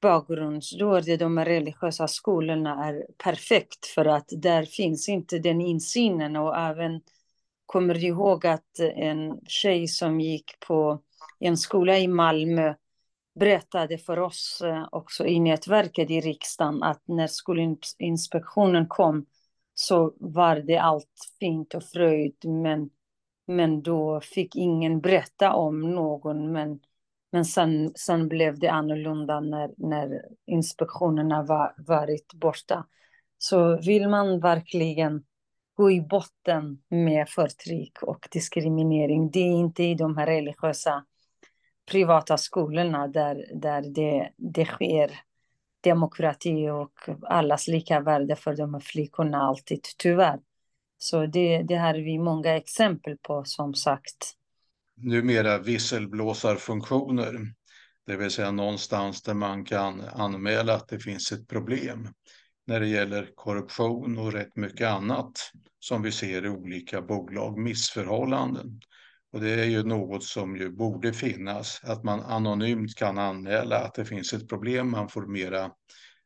bakgrund, 0.00 0.62
då 0.78 0.94
är 0.94 1.02
det 1.02 1.16
de 1.16 1.44
religiösa 1.44 2.08
skolorna 2.08 2.86
är 2.86 3.06
perfekt 3.24 3.86
för 3.86 4.04
att 4.04 4.28
där 4.28 4.62
finns 4.62 5.08
inte 5.08 5.38
den 5.38 5.60
insynen 5.60 6.36
och 6.36 6.56
även 6.56 7.00
kommer 7.66 7.94
du 7.94 8.00
ihåg 8.00 8.46
att 8.46 8.78
en 8.78 9.40
tjej 9.46 9.88
som 9.88 10.20
gick 10.20 10.60
på 10.60 11.02
en 11.38 11.56
skola 11.56 11.98
i 11.98 12.08
Malmö 12.08 12.74
berättade 13.34 13.98
för 13.98 14.18
oss 14.18 14.62
eh, 14.64 14.88
också 14.92 15.26
i 15.26 15.40
nätverket 15.40 16.10
i 16.10 16.20
riksdagen 16.20 16.82
att 16.82 17.02
när 17.08 17.26
skolinspektionen 17.26 18.86
kom 18.88 19.26
så 19.74 20.14
var 20.20 20.56
det 20.56 20.76
allt 20.76 21.30
fint 21.40 21.74
och 21.74 21.84
fröjd. 21.84 22.36
Men, 22.44 22.90
men 23.46 23.82
då 23.82 24.20
fick 24.20 24.56
ingen 24.56 25.00
berätta 25.00 25.52
om 25.52 25.94
någon. 25.94 26.52
Men, 26.52 26.80
men 27.36 27.44
sen, 27.44 27.92
sen 27.94 28.28
blev 28.28 28.58
det 28.58 28.68
annorlunda 28.68 29.40
när, 29.40 29.70
när 29.76 30.22
inspektionerna 30.46 31.42
var 31.42 31.74
varit 31.76 32.34
borta. 32.34 32.86
Så 33.38 33.76
vill 33.76 34.08
man 34.08 34.40
verkligen 34.40 35.24
gå 35.74 35.90
i 35.90 36.00
botten 36.00 36.82
med 36.88 37.28
förtryck 37.28 38.02
och 38.02 38.28
diskriminering, 38.30 39.30
det 39.30 39.40
är 39.40 39.52
inte 39.52 39.82
i 39.82 39.94
de 39.94 40.16
här 40.16 40.26
religiösa 40.26 41.04
privata 41.90 42.36
skolorna 42.36 43.08
där, 43.08 43.50
där 43.54 43.82
det, 43.82 44.32
det 44.36 44.64
sker 44.64 45.10
demokrati 45.80 46.70
och 46.70 46.92
allas 47.22 47.68
lika 47.68 48.00
värde 48.00 48.36
för 48.36 48.56
de 48.56 48.74
här 48.74 48.80
flickorna 48.80 49.38
alltid, 49.38 49.80
tyvärr. 49.98 50.40
Så 50.98 51.26
det, 51.26 51.62
det 51.62 51.76
har 51.76 51.94
vi 51.94 52.18
många 52.18 52.56
exempel 52.56 53.16
på, 53.22 53.44
som 53.44 53.74
sagt. 53.74 54.36
Numera 54.96 55.58
visselblåsarfunktioner, 55.58 57.54
det 58.06 58.16
vill 58.16 58.30
säga 58.30 58.50
någonstans 58.50 59.22
där 59.22 59.34
man 59.34 59.64
kan 59.64 60.00
anmäla 60.00 60.74
att 60.74 60.88
det 60.88 60.98
finns 60.98 61.32
ett 61.32 61.48
problem 61.48 62.08
när 62.66 62.80
det 62.80 62.88
gäller 62.88 63.30
korruption 63.34 64.18
och 64.18 64.32
rätt 64.32 64.56
mycket 64.56 64.88
annat 64.88 65.32
som 65.78 66.02
vi 66.02 66.12
ser 66.12 66.44
i 66.44 66.48
olika 66.48 67.02
bolag, 67.02 67.58
missförhållanden. 67.58 68.80
Och 69.32 69.40
det 69.40 69.50
är 69.50 69.64
ju 69.64 69.82
något 69.82 70.24
som 70.24 70.56
ju 70.56 70.70
borde 70.70 71.12
finnas, 71.12 71.80
att 71.84 72.04
man 72.04 72.20
anonymt 72.20 72.94
kan 72.94 73.18
anmäla 73.18 73.78
att 73.78 73.94
det 73.94 74.04
finns 74.04 74.32
ett 74.32 74.48
problem 74.48 74.90
man 74.90 75.08
får 75.08 75.26
mera 75.26 75.70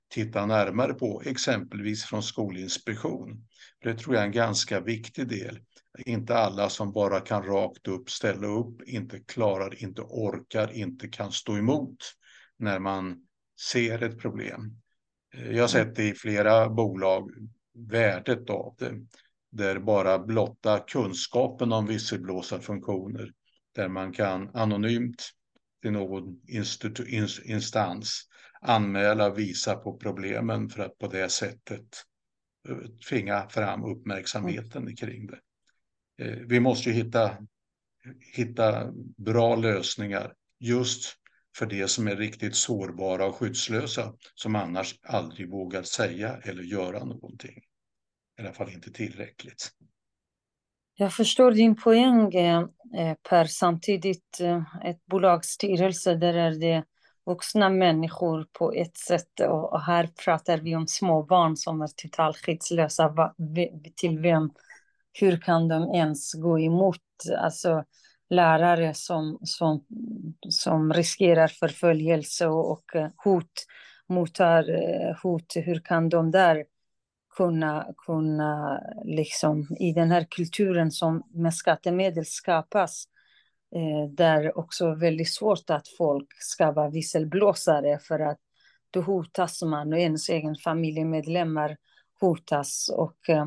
titta 0.09 0.47
närmare 0.47 0.95
på, 0.95 1.23
exempelvis 1.27 2.05
från 2.05 2.23
Skolinspektion. 2.23 3.47
Det 3.83 3.95
tror 3.95 4.15
jag 4.15 4.23
är 4.23 4.27
en 4.27 4.33
ganska 4.33 4.81
viktig 4.81 5.29
del. 5.29 5.59
Inte 5.99 6.37
alla 6.37 6.69
som 6.69 6.93
bara 6.93 7.21
kan 7.21 7.43
rakt 7.43 7.89
upp 7.89 8.11
ställa 8.11 8.47
upp, 8.47 8.83
inte 8.83 9.21
klarar, 9.21 9.83
inte 9.83 10.03
orkar, 10.03 10.73
inte 10.73 11.09
kan 11.09 11.33
stå 11.33 11.57
emot 11.57 11.97
när 12.59 12.79
man 12.79 13.27
ser 13.69 14.03
ett 14.03 14.19
problem. 14.19 14.77
Eh, 15.35 15.51
jag 15.51 15.63
har 15.63 15.69
sett 15.69 15.97
det 15.97 16.09
i 16.09 16.15
flera 16.15 16.69
bolag, 16.69 17.31
värdet 17.75 18.51
av 18.51 18.75
det, 18.79 18.95
där 19.51 19.79
bara 19.79 20.19
blotta 20.19 20.79
kunskapen 20.79 21.73
om 21.73 21.87
visselblåsarfunktioner, 21.87 23.33
där 23.75 23.89
man 23.89 24.13
kan 24.13 24.51
anonymt 24.55 25.31
till 25.83 25.93
någon 25.93 26.41
instans 27.45 28.29
anmäla, 28.61 29.31
visa 29.31 29.77
på 29.77 29.97
problemen 29.97 30.69
för 30.69 30.83
att 30.83 30.99
på 30.99 31.07
det 31.07 31.29
sättet 31.29 31.87
eh, 32.69 32.77
tvinga 33.09 33.49
fram 33.49 33.85
uppmärksamheten 33.85 34.97
kring 34.97 35.27
det. 35.27 35.39
Eh, 36.21 36.39
vi 36.47 36.61
måste 36.61 36.89
ju 36.89 36.95
hitta, 36.95 37.37
hitta 38.35 38.93
bra 39.17 39.57
lösningar 39.57 40.35
just 40.59 41.17
för 41.59 41.67
det 41.67 41.89
som 41.89 42.09
är 42.09 42.17
riktigt 42.17 42.57
sårbara 42.57 43.27
och 43.27 43.37
skyddslösa 43.37 44.15
som 44.35 44.57
annars 44.57 44.95
aldrig 45.03 45.51
vågar 45.51 45.83
säga 45.83 46.37
eller 46.45 46.63
göra 46.63 47.05
någonting. 47.05 47.59
I 48.39 48.43
alla 48.43 48.53
fall 48.53 48.71
inte 48.71 48.93
tillräckligt. 48.93 49.71
Jag 50.95 51.13
förstår 51.13 51.53
din 51.53 51.77
poäng 51.77 52.35
eh, 52.35 52.61
eh, 52.97 53.17
Per. 53.29 53.45
Samtidigt 53.45 54.41
ett 54.85 55.07
bolagsstyrelse 55.07 56.15
där 56.15 56.35
är 56.35 56.51
det 56.51 56.85
vuxna 57.27 57.69
människor 57.69 58.47
på 58.53 58.73
ett 58.73 58.97
sätt 58.97 59.41
och 59.49 59.83
här 59.83 60.09
pratar 60.25 60.59
vi 60.59 60.77
om 60.77 60.87
små 60.87 61.23
barn 61.23 61.57
som 61.57 61.83
är 61.83 61.89
totalt 61.97 62.37
skyddslösa. 62.37 63.35
Till 63.97 64.19
vem? 64.19 64.51
Hur 65.13 65.37
kan 65.37 65.69
de 65.69 65.95
ens 65.95 66.33
gå 66.33 66.61
emot 66.61 67.03
alltså, 67.39 67.85
lärare 68.31 68.95
som, 68.95 69.39
som, 69.43 69.85
som 70.49 70.93
riskerar 70.93 71.49
förföljelse 71.49 72.47
och 72.47 72.97
eh, 72.97 73.09
hot, 73.17 73.67
mottar 74.09 74.71
eh, 74.71 75.17
hot? 75.23 75.53
Hur 75.55 75.81
kan 75.81 76.09
de 76.09 76.31
där 76.31 76.65
kunna, 77.37 77.87
kunna 78.07 78.81
liksom 79.05 79.67
i 79.79 79.93
den 79.93 80.11
här 80.11 80.27
kulturen 80.31 80.91
som 80.91 81.23
med 81.35 81.55
skattemedel 81.55 82.27
skapas 82.27 83.05
eh, 83.75 84.11
där 84.11 84.59
också 84.59 84.95
väldigt 84.95 85.33
svårt 85.33 85.71
att 85.71 85.89
folk 85.99 86.29
ska 86.39 86.73
vara 86.73 86.91
visselblåsare 86.91 87.99
för 87.99 88.21
att 88.21 88.39
då 88.91 89.01
hotas 89.01 89.63
man 89.63 89.93
och 89.93 89.99
ens 89.99 90.29
egen 90.29 90.57
familjemedlemmar 90.57 91.77
hotas 92.21 92.89
och 92.89 93.29
eh, 93.29 93.47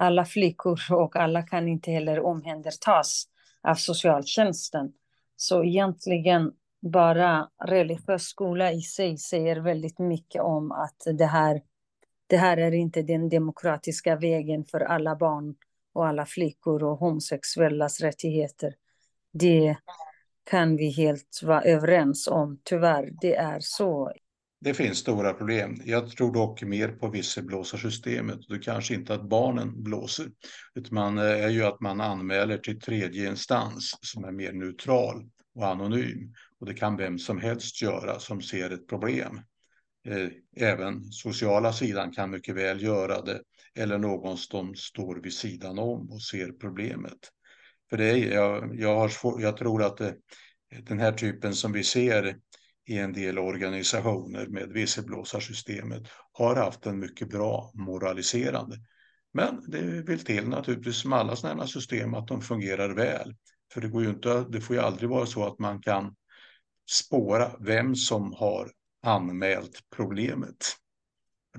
alla 0.00 0.24
flickor 0.24 0.80
och 0.92 1.16
alla 1.16 1.42
kan 1.42 1.68
inte 1.68 1.90
heller 1.90 2.20
omhändertas 2.20 3.24
av 3.62 3.74
socialtjänsten. 3.74 4.92
Så 5.36 5.64
egentligen 5.64 6.52
bara 6.82 7.48
religiös 7.64 8.22
skola 8.22 8.72
i 8.72 8.80
sig 8.80 9.18
säger 9.18 9.56
väldigt 9.56 9.98
mycket 9.98 10.42
om 10.42 10.72
att 10.72 11.02
det 11.18 11.26
här, 11.26 11.62
det 12.26 12.36
här 12.36 12.56
är 12.56 12.72
inte 12.72 13.02
den 13.02 13.28
demokratiska 13.28 14.16
vägen 14.16 14.64
för 14.64 14.80
alla 14.80 15.16
barn 15.16 15.54
och 15.92 16.06
alla 16.06 16.26
flickor 16.26 16.82
och 16.82 16.98
homosexuellas 16.98 18.00
rättigheter. 18.00 18.74
Det 19.32 19.76
kan 20.50 20.76
vi 20.76 20.90
helt 20.90 21.40
vara 21.42 21.62
överens 21.62 22.28
om. 22.28 22.60
Tyvärr, 22.64 23.10
det 23.20 23.36
är 23.36 23.60
så. 23.60 24.12
Det 24.62 24.74
finns 24.74 24.98
stora 24.98 25.32
problem. 25.32 25.76
Jag 25.84 26.10
tror 26.10 26.34
dock 26.34 26.62
mer 26.62 26.88
på 26.88 27.08
visselblåsarsystemet. 27.08 28.40
Det 28.48 28.58
kanske 28.58 28.94
inte 28.94 29.14
att 29.14 29.28
barnen 29.28 29.82
blåser, 29.82 30.26
utan 30.74 30.94
man 30.94 31.18
eh, 31.18 31.24
är 31.24 31.48
ju 31.48 31.64
att 31.64 31.80
man 31.80 32.00
anmäler 32.00 32.58
till 32.58 32.80
tredje 32.80 33.28
instans 33.28 33.98
som 34.00 34.24
är 34.24 34.32
mer 34.32 34.52
neutral 34.52 35.28
och 35.54 35.66
anonym. 35.66 36.34
Och 36.58 36.66
det 36.66 36.74
kan 36.74 36.96
vem 36.96 37.18
som 37.18 37.40
helst 37.40 37.82
göra 37.82 38.18
som 38.18 38.42
ser 38.42 38.70
ett 38.70 38.88
problem. 38.88 39.40
Eh, 40.06 40.28
även 40.56 41.04
sociala 41.04 41.72
sidan 41.72 42.12
kan 42.12 42.30
mycket 42.30 42.54
väl 42.54 42.82
göra 42.82 43.22
det 43.22 43.40
eller 43.74 43.98
någon 43.98 44.36
som 44.36 44.74
står 44.74 45.16
vid 45.22 45.32
sidan 45.32 45.78
om 45.78 46.10
och 46.10 46.22
ser 46.22 46.52
problemet. 46.52 47.18
För 47.90 47.96
det 47.96 48.10
är, 48.10 48.32
jag, 48.32 48.80
jag, 48.80 48.94
har, 48.94 49.40
jag 49.40 49.56
tror 49.56 49.82
att 49.82 49.96
det, 49.96 50.14
den 50.82 50.98
här 50.98 51.12
typen 51.12 51.54
som 51.54 51.72
vi 51.72 51.84
ser 51.84 52.36
i 52.90 52.98
en 52.98 53.12
del 53.12 53.38
organisationer 53.38 54.46
med 54.46 54.68
visselblåsarsystemet 54.68 56.02
har 56.32 56.56
haft 56.56 56.86
en 56.86 56.98
mycket 56.98 57.28
bra 57.28 57.70
moraliserande. 57.74 58.76
Men 59.32 59.70
det 59.70 59.80
vill 59.80 60.24
till 60.24 60.48
naturligtvis 60.48 60.96
som 60.96 61.12
alla 61.12 61.36
sådana 61.36 61.66
system 61.66 62.14
att 62.14 62.28
de 62.28 62.40
fungerar 62.40 62.94
väl. 62.94 63.36
För 63.72 63.80
det, 63.80 63.88
går 63.88 64.02
ju 64.02 64.08
inte, 64.10 64.44
det 64.48 64.60
får 64.60 64.76
ju 64.76 64.82
aldrig 64.82 65.10
vara 65.10 65.26
så 65.26 65.46
att 65.46 65.58
man 65.58 65.82
kan 65.82 66.14
spåra 66.90 67.50
vem 67.60 67.94
som 67.94 68.32
har 68.32 68.70
anmält 69.02 69.80
problemet. 69.96 70.76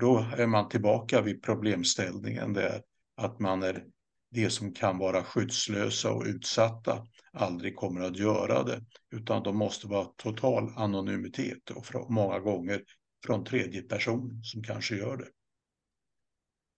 Då 0.00 0.26
är 0.36 0.46
man 0.46 0.68
tillbaka 0.68 1.20
vid 1.20 1.42
problemställningen 1.42 2.52
där 2.52 2.82
att 3.16 3.40
man 3.40 3.62
är 3.62 3.84
de 4.32 4.50
som 4.50 4.74
kan 4.74 4.98
vara 4.98 5.24
skyddslösa 5.24 6.12
och 6.12 6.24
utsatta 6.26 7.06
aldrig 7.32 7.76
kommer 7.76 8.00
att 8.00 8.16
göra 8.16 8.62
det, 8.62 8.84
utan 9.10 9.42
de 9.42 9.56
måste 9.56 9.86
vara 9.86 10.04
total 10.04 10.72
anonymitet 10.76 11.70
och 11.70 12.10
många 12.10 12.38
gånger 12.38 12.82
från 13.26 13.44
tredje 13.44 13.82
person 13.82 14.40
som 14.44 14.62
kanske 14.62 14.96
gör 14.96 15.16
det. 15.16 15.28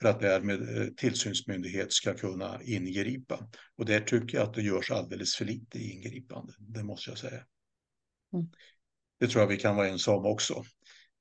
För 0.01 0.09
att 0.09 0.21
därmed 0.21 0.79
eh, 0.79 0.89
tillsynsmyndighet 0.97 1.93
ska 1.93 2.15
kunna 2.15 2.61
ingripa. 2.63 3.49
Och 3.77 3.85
där 3.85 4.01
tycker 4.01 4.39
jag 4.39 4.49
att 4.49 4.55
det 4.55 4.63
görs 4.63 4.91
alldeles 4.91 5.35
för 5.35 5.45
lite 5.45 5.79
ingripande, 5.79 6.53
det 6.59 6.83
måste 6.83 7.11
jag 7.11 7.19
säga. 7.19 7.45
Mm. 8.33 8.47
Det 9.21 9.27
tror 9.27 9.43
jag 9.43 9.49
vi 9.49 9.57
kan 9.57 9.77
vara 9.77 9.89
ensam 9.89 10.27
också. 10.27 10.65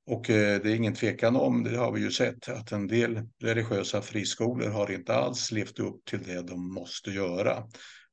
Och 0.06 0.30
eh, 0.30 0.60
det 0.62 0.70
är 0.70 0.76
ingen 0.76 0.94
tvekan 0.94 1.36
om, 1.36 1.64
det 1.64 1.76
har 1.76 1.92
vi 1.92 2.00
ju 2.00 2.10
sett, 2.10 2.48
att 2.48 2.72
en 2.72 2.86
del 2.86 3.28
religiösa 3.42 4.02
friskolor 4.02 4.70
har 4.70 4.90
inte 4.90 5.14
alls 5.14 5.52
levt 5.52 5.78
upp 5.78 6.04
till 6.04 6.22
det 6.22 6.42
de 6.42 6.74
måste 6.74 7.10
göra. 7.10 7.64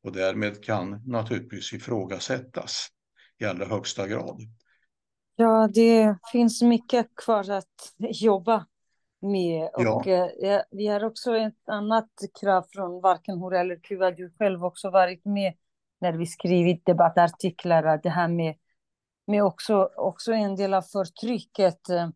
Och 0.04 0.12
därmed 0.12 0.64
kan 0.64 1.02
naturligtvis 1.06 1.74
ifrågasättas 1.74 2.88
i 3.40 3.46
allra 3.46 3.66
högsta 3.66 4.08
grad. 4.08 4.42
Ja, 5.36 5.70
det 5.74 6.18
finns 6.32 6.62
mycket 6.62 7.08
kvar 7.16 7.50
att 7.50 7.94
jobba 7.98 8.66
med. 9.22 9.70
Och 9.74 10.08
ja. 10.08 10.30
eh, 10.44 10.62
vi 10.72 10.88
har 10.88 11.04
också 11.04 11.38
ett 11.38 11.70
annat 11.70 12.10
krav 12.42 12.66
från 12.74 13.02
varken 13.02 13.38
Hora 13.38 13.60
eller 13.60 13.76
Kuba. 13.76 14.12
Du 14.12 14.34
själv 14.40 14.66
också 14.66 14.90
varit 14.90 15.26
med 15.26 15.54
när 16.02 16.14
vi 16.14 16.26
skrivit 16.26 16.86
debattartiklar. 16.86 18.00
Det 18.04 18.10
här 18.10 18.28
med 18.28 18.56
med 19.28 19.44
också, 19.44 19.90
också 19.96 20.34
en 20.34 20.56
del 20.56 20.74
av 20.74 20.82
förtrycket 20.82 21.90
eh, 21.90 22.10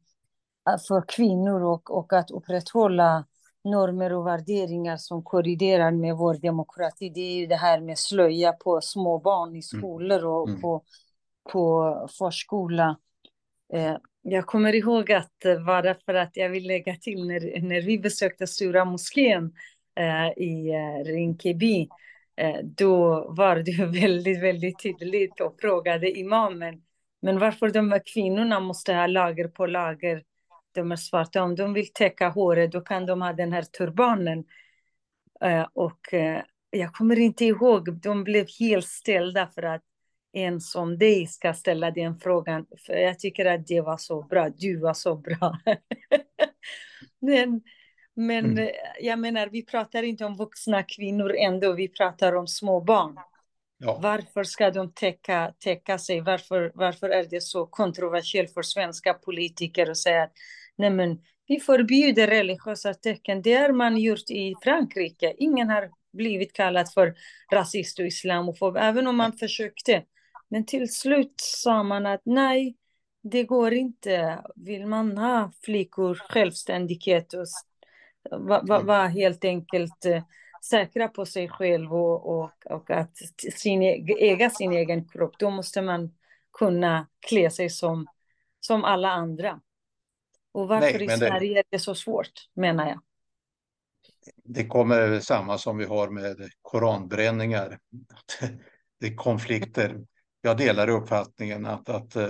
för 0.88 1.04
kvinnor 1.08 1.64
och, 1.64 1.98
och 1.98 2.14
att 2.14 2.32
upprätthålla 2.32 3.26
normer 3.64 4.14
och 4.14 4.28
värderingar 4.28 4.98
som 4.98 5.24
korriderar 5.24 5.92
med 5.92 6.16
vår 6.16 6.34
demokrati. 6.34 7.10
Det 7.10 7.22
är 7.22 7.36
ju 7.36 7.48
det 7.48 7.56
här 7.56 7.80
med 7.80 7.98
slöja 7.98 8.52
på 8.54 8.82
små 8.82 9.20
barn 9.20 9.50
i 9.50 9.52
mm. 9.52 9.62
skolor 9.62 10.26
och 10.26 10.50
mm. 10.50 10.62
på, 10.62 10.84
på 11.52 12.08
förskola. 12.18 12.98
Eh, 13.74 13.98
jag 14.22 14.46
kommer 14.46 14.76
ihåg 14.76 15.12
att 15.12 15.34
bara 15.66 15.96
för 15.96 16.14
att 16.14 16.38
jag 16.38 16.50
vill 16.50 16.68
lägga 16.68 16.96
till 16.96 17.28
när, 17.28 17.62
när 17.62 17.82
vi 17.82 18.00
besökte 18.00 18.48
Stora 18.48 18.86
moskén 18.86 19.54
eh, 19.96 20.44
i 20.44 20.72
Rinkeby, 21.06 21.90
eh, 22.36 22.60
då 22.64 23.26
var 23.30 23.56
det 23.56 23.86
väldigt, 24.02 24.44
väldigt 24.44 24.84
tydligt 24.84 25.42
och 25.42 25.56
frågade 25.62 26.20
imamen 26.20 26.82
men 27.26 27.40
varför 27.40 27.70
de 27.70 27.92
här 27.92 28.02
kvinnorna 28.14 28.60
måste 28.60 28.94
ha 28.94 29.08
lager 29.08 29.48
på 29.48 29.66
lager, 29.66 30.24
de 30.72 30.92
är 30.92 30.96
svarta, 30.96 31.44
om 31.44 31.56
de 31.56 31.74
vill 31.74 31.94
täcka 31.94 32.30
håret 32.30 32.72
då 32.72 32.82
kan 32.82 33.06
de 33.06 33.22
ha 33.22 33.34
den 33.34 33.54
här 33.54 33.62
turbanen. 33.62 34.44
Uh, 35.46 35.68
och 35.74 36.14
uh, 36.14 36.40
jag 36.70 36.94
kommer 36.94 37.20
inte 37.20 37.46
ihåg, 37.46 37.94
de 38.02 38.24
blev 38.24 38.46
helt 38.60 38.88
ställda 38.88 39.48
för 39.48 39.64
att 39.64 39.82
en 40.34 40.62
som 40.62 40.98
dig 40.98 41.28
ska 41.28 41.54
ställa 41.54 41.92
den 41.92 42.20
frågan. 42.20 42.66
För 42.86 42.94
jag 42.94 43.20
tycker 43.20 43.46
att 43.46 43.68
det 43.68 43.82
var 43.82 43.98
så 43.98 44.22
bra, 44.22 44.50
du 44.50 44.80
var 44.80 44.94
så 44.94 45.16
bra. 45.16 45.60
men 47.20 47.62
men 48.16 48.46
mm. 48.46 48.58
Eh, 48.58 48.72
jag 49.00 49.20
menar, 49.20 49.48
vi 49.48 49.66
pratar 49.66 50.04
inte 50.04 50.26
om 50.26 50.36
vuxna 50.36 50.84
kvinnor 50.84 51.36
ändå, 51.36 51.74
vi 51.74 51.88
pratar 51.88 52.36
om 52.36 52.48
små 52.48 52.82
barn. 52.82 53.18
Ja. 53.86 54.00
Varför 54.02 54.44
ska 54.44 54.72
de 54.72 54.92
täcka, 54.94 55.54
täcka 55.60 55.98
sig? 55.98 56.22
Varför, 56.22 56.72
varför 56.76 57.10
är 57.10 57.24
det 57.24 57.42
så 57.42 57.66
kontroversiellt 57.66 58.54
för 58.54 58.62
svenska 58.62 59.14
politiker 59.14 59.90
att 59.90 59.98
säga 59.98 60.24
att 60.24 60.32
nej 60.76 60.90
men, 60.90 61.20
vi 61.48 61.60
förbjuder 61.60 62.28
religiösa 62.28 62.94
tecken? 62.94 63.42
Det 63.42 63.54
har 63.54 63.72
man 63.72 63.98
gjort 63.98 64.30
i 64.30 64.56
Frankrike. 64.64 65.34
Ingen 65.38 65.70
har 65.70 65.90
blivit 66.14 66.54
kallad 66.54 66.94
för 66.94 67.16
rasist 67.52 68.00
och 68.00 68.06
islamofob, 68.06 68.78
även 68.78 69.08
om 69.08 69.16
man 69.16 69.34
försökte. 69.34 70.04
Men 70.50 70.66
till 70.66 70.94
slut 70.94 71.34
sa 71.38 71.84
man 71.84 72.06
att 72.06 72.22
nej, 72.24 72.76
det 73.24 73.44
går 73.44 73.74
inte. 73.74 74.40
Vill 74.56 74.86
man 74.86 75.18
ha 75.18 75.52
flickor 75.64 76.16
självständighet 76.30 77.34
och 77.34 77.46
vara 78.32 78.62
va, 78.62 78.82
va 78.82 79.08
helt 79.08 79.46
enkelt 79.46 80.06
eh, 80.06 80.24
säkra 80.70 81.08
på 81.08 81.26
sig 81.26 81.50
själv 81.50 81.94
och, 81.94 82.38
och, 82.38 82.52
och 82.66 82.90
att 82.90 83.18
sin, 83.56 83.82
äga 84.20 84.50
sin 84.50 84.72
egen 84.72 85.08
kropp, 85.08 85.36
då 85.40 85.50
måste 85.50 85.82
man 85.82 86.14
kunna 86.54 87.08
klä 87.20 87.50
sig 87.50 87.70
som, 87.70 88.08
som 88.60 88.84
alla 88.84 89.10
andra. 89.10 89.62
Och 90.52 90.68
varför 90.68 91.00
Nej, 91.00 91.06
i 91.06 91.18
Sverige 91.18 91.54
det... 91.54 91.60
är 91.60 91.64
det 91.70 91.80
så 91.80 91.96
svårt, 91.96 92.50
menar 92.54 92.88
jag? 92.88 93.00
Det 94.44 94.66
kommer 94.66 95.20
samma 95.20 95.58
som 95.58 95.78
vi 95.78 95.86
har 95.86 96.10
med 96.10 96.50
koranbränningar. 96.62 97.80
Det 99.00 99.08
är 99.08 99.16
konflikter. 99.16 100.06
Jag 100.42 100.58
delar 100.58 100.90
uppfattningen 100.90 101.66
att, 101.66 101.90
att 101.90 102.16
uh, 102.16 102.30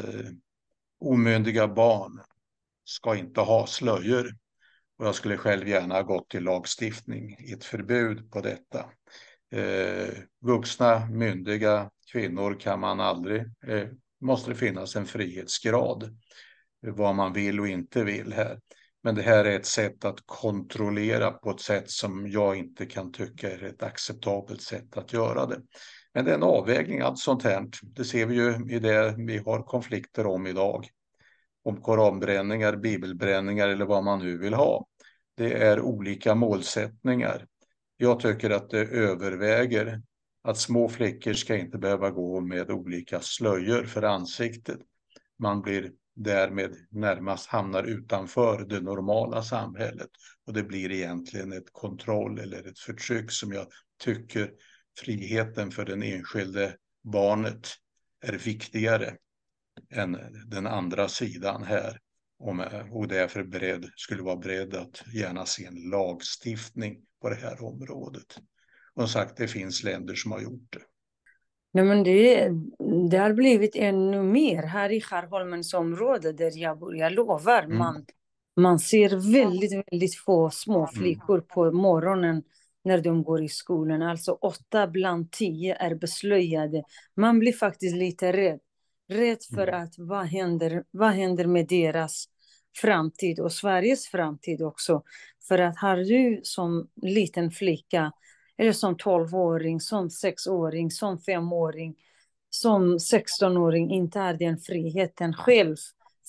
omyndiga 1.00 1.68
barn 1.68 2.22
ska 2.84 3.16
inte 3.16 3.42
ha 3.42 3.68
slöjor. 3.68 4.36
Och 4.98 5.06
jag 5.06 5.16
skulle 5.16 5.38
själv 5.38 5.68
gärna 5.68 5.96
ha 5.96 6.02
gått 6.02 6.30
till 6.30 6.44
lagstiftning, 6.44 7.38
ett 7.54 7.64
förbud 7.64 8.32
på 8.32 8.42
detta. 8.42 8.86
Eh, 9.52 10.14
vuxna, 10.42 11.06
myndiga 11.06 11.90
kvinnor 12.12 12.60
kan 12.60 12.80
man 12.80 13.00
aldrig, 13.00 13.42
eh, 13.42 13.88
måste 14.22 14.52
det 14.52 14.56
finnas 14.56 14.96
en 14.96 15.06
frihetsgrad 15.06 16.04
eh, 16.88 16.94
vad 16.94 17.16
man 17.16 17.34
vill 17.34 17.60
och 17.60 17.68
inte 17.68 18.04
vill 18.04 18.34
här. 18.34 18.60
Men 19.04 19.16
det 19.16 19.22
här 19.22 19.46
är 19.46 19.56
ett 19.56 19.66
sätt 19.66 20.06
att 20.06 20.20
kontrollera 20.26 21.32
på 21.32 21.52
ett 21.52 21.62
sätt 21.62 21.90
som 21.90 22.28
jag 22.28 22.56
inte 22.56 22.86
kan 22.86 23.12
tycka 23.12 23.52
är 23.52 23.64
ett 23.64 23.84
acceptabelt 23.84 24.62
sätt 24.62 24.98
att 24.98 25.14
göra 25.14 25.46
det. 25.46 25.62
Men 26.14 26.26
det 26.26 26.32
är 26.32 26.36
en 26.36 26.44
avvägning, 26.44 27.02
allt 27.02 27.20
sånt 27.20 27.44
här. 27.44 27.68
Det 27.82 28.06
ser 28.06 28.26
vi 28.26 28.36
ju 28.36 28.76
i 28.76 28.80
det 28.80 29.16
vi 29.18 29.38
har 29.38 29.64
konflikter 29.64 30.26
om 30.26 30.48
idag. 30.48 30.88
Om 31.66 31.82
koranbränningar, 31.82 32.76
bibelbränningar 32.76 33.68
eller 33.68 33.86
vad 33.86 34.04
man 34.04 34.20
nu 34.20 34.38
vill 34.38 34.54
ha. 34.54 34.88
Det 35.36 35.54
är 35.54 35.82
olika 35.82 36.36
målsättningar. 36.36 37.46
Jag 37.98 38.20
tycker 38.20 38.50
att 38.50 38.70
det 38.70 38.80
överväger 38.80 40.02
att 40.42 40.58
små 40.58 40.90
flickor 40.90 41.34
ska 41.34 41.56
inte 41.56 41.78
behöva 41.78 42.10
gå 42.12 42.42
med 42.42 42.72
olika 42.72 43.20
slöjor 43.20 43.84
för 43.84 44.04
ansiktet. 44.04 44.80
Man 45.40 45.62
blir 45.62 45.92
därmed 46.16 46.76
närmast 46.90 47.48
hamnar 47.48 47.84
utanför 47.84 48.66
det 48.66 48.82
normala 48.82 49.44
samhället 49.44 50.10
och 50.46 50.54
det 50.54 50.64
blir 50.64 50.92
egentligen 50.92 51.54
ett 51.54 51.74
kontroll 51.74 52.40
eller 52.40 52.68
ett 52.68 52.80
förtryck 52.80 53.32
som 53.32 53.52
jag 53.52 53.68
tycker 54.04 54.52
friheten 55.00 55.72
för 55.72 55.86
den 55.86 56.04
enskilde 56.04 56.76
barnet 57.04 57.68
är 58.22 58.34
viktigare 58.34 59.18
än 59.90 60.18
den 60.48 60.68
andra 60.68 61.08
sidan 61.08 61.64
här 61.64 62.00
och 62.92 63.08
därför 63.08 63.44
beredd, 63.44 63.86
skulle 63.96 64.24
vara 64.24 64.36
beredd 64.36 64.76
att 64.76 65.04
gärna 65.14 65.46
se 65.46 65.66
en 65.66 65.90
lagstiftning 65.90 66.98
på 67.22 67.30
det 67.30 67.36
här 67.36 67.64
området. 67.64 68.38
Och 68.94 69.02
som 69.02 69.08
sagt, 69.08 69.38
det 69.38 69.48
finns 69.48 69.84
länder 69.84 70.16
som 70.16 70.32
har 70.32 70.42
gjort 70.42 70.68
det. 70.74 70.82
Nej, 71.72 71.86
men 71.86 72.04
det, 72.04 72.50
det 73.12 73.18
har 73.18 73.34
blivit 73.34 73.76
ännu 73.76 74.24
mer 74.24 74.64
här 74.64 74.92
i 74.92 75.02
Skärholmens 75.02 75.74
område 75.74 76.34
där 76.34 76.52
jag 76.56 76.80
bor. 76.80 76.98
Jag 76.98 77.14
lovar, 77.14 77.64
mm. 77.64 77.78
man, 77.78 78.06
man 78.56 78.80
ser 78.80 79.32
väldigt, 79.34 79.84
väldigt 79.92 80.16
få 80.16 80.50
små 80.50 80.78
mm. 80.78 80.88
flickor 80.88 81.42
på 81.42 81.72
morgonen 81.72 82.44
när 82.84 83.02
de 83.02 83.24
går 83.24 83.44
i 83.44 83.50
skolan. 83.50 84.02
Alltså 84.02 84.32
åtta 84.32 84.88
bland 84.88 85.32
tio 85.32 85.76
är 85.76 85.96
beslöjade. 85.96 86.84
Man 87.16 87.40
blir 87.40 87.54
faktiskt 87.54 87.96
lite 87.96 88.34
rädd. 88.34 88.60
Rädd 89.08 89.44
för 89.56 89.68
mm. 89.68 89.84
att 89.84 89.94
vad 89.98 90.26
händer, 90.26 90.84
vad 90.92 91.12
händer 91.12 91.46
med 91.46 91.68
deras 91.68 92.26
framtid 92.82 93.40
och 93.40 93.52
Sveriges 93.52 94.08
framtid 94.08 94.62
också. 94.62 95.04
För 95.48 95.60
att 95.60 95.78
har 95.78 95.98
du 95.98 96.40
som 96.44 96.90
liten 97.02 97.52
flicka 97.52 98.12
eller 98.58 98.72
som 98.72 98.98
tolvåring, 98.98 99.80
som 99.80 100.10
sexåring, 100.10 100.92
som 100.92 101.20
femåring, 101.20 101.96
som 102.50 103.00
sextonåring 103.00 103.92
inte 103.92 104.20
har 104.20 104.34
den 104.34 104.58
friheten 104.58 105.34
själv. 105.34 105.76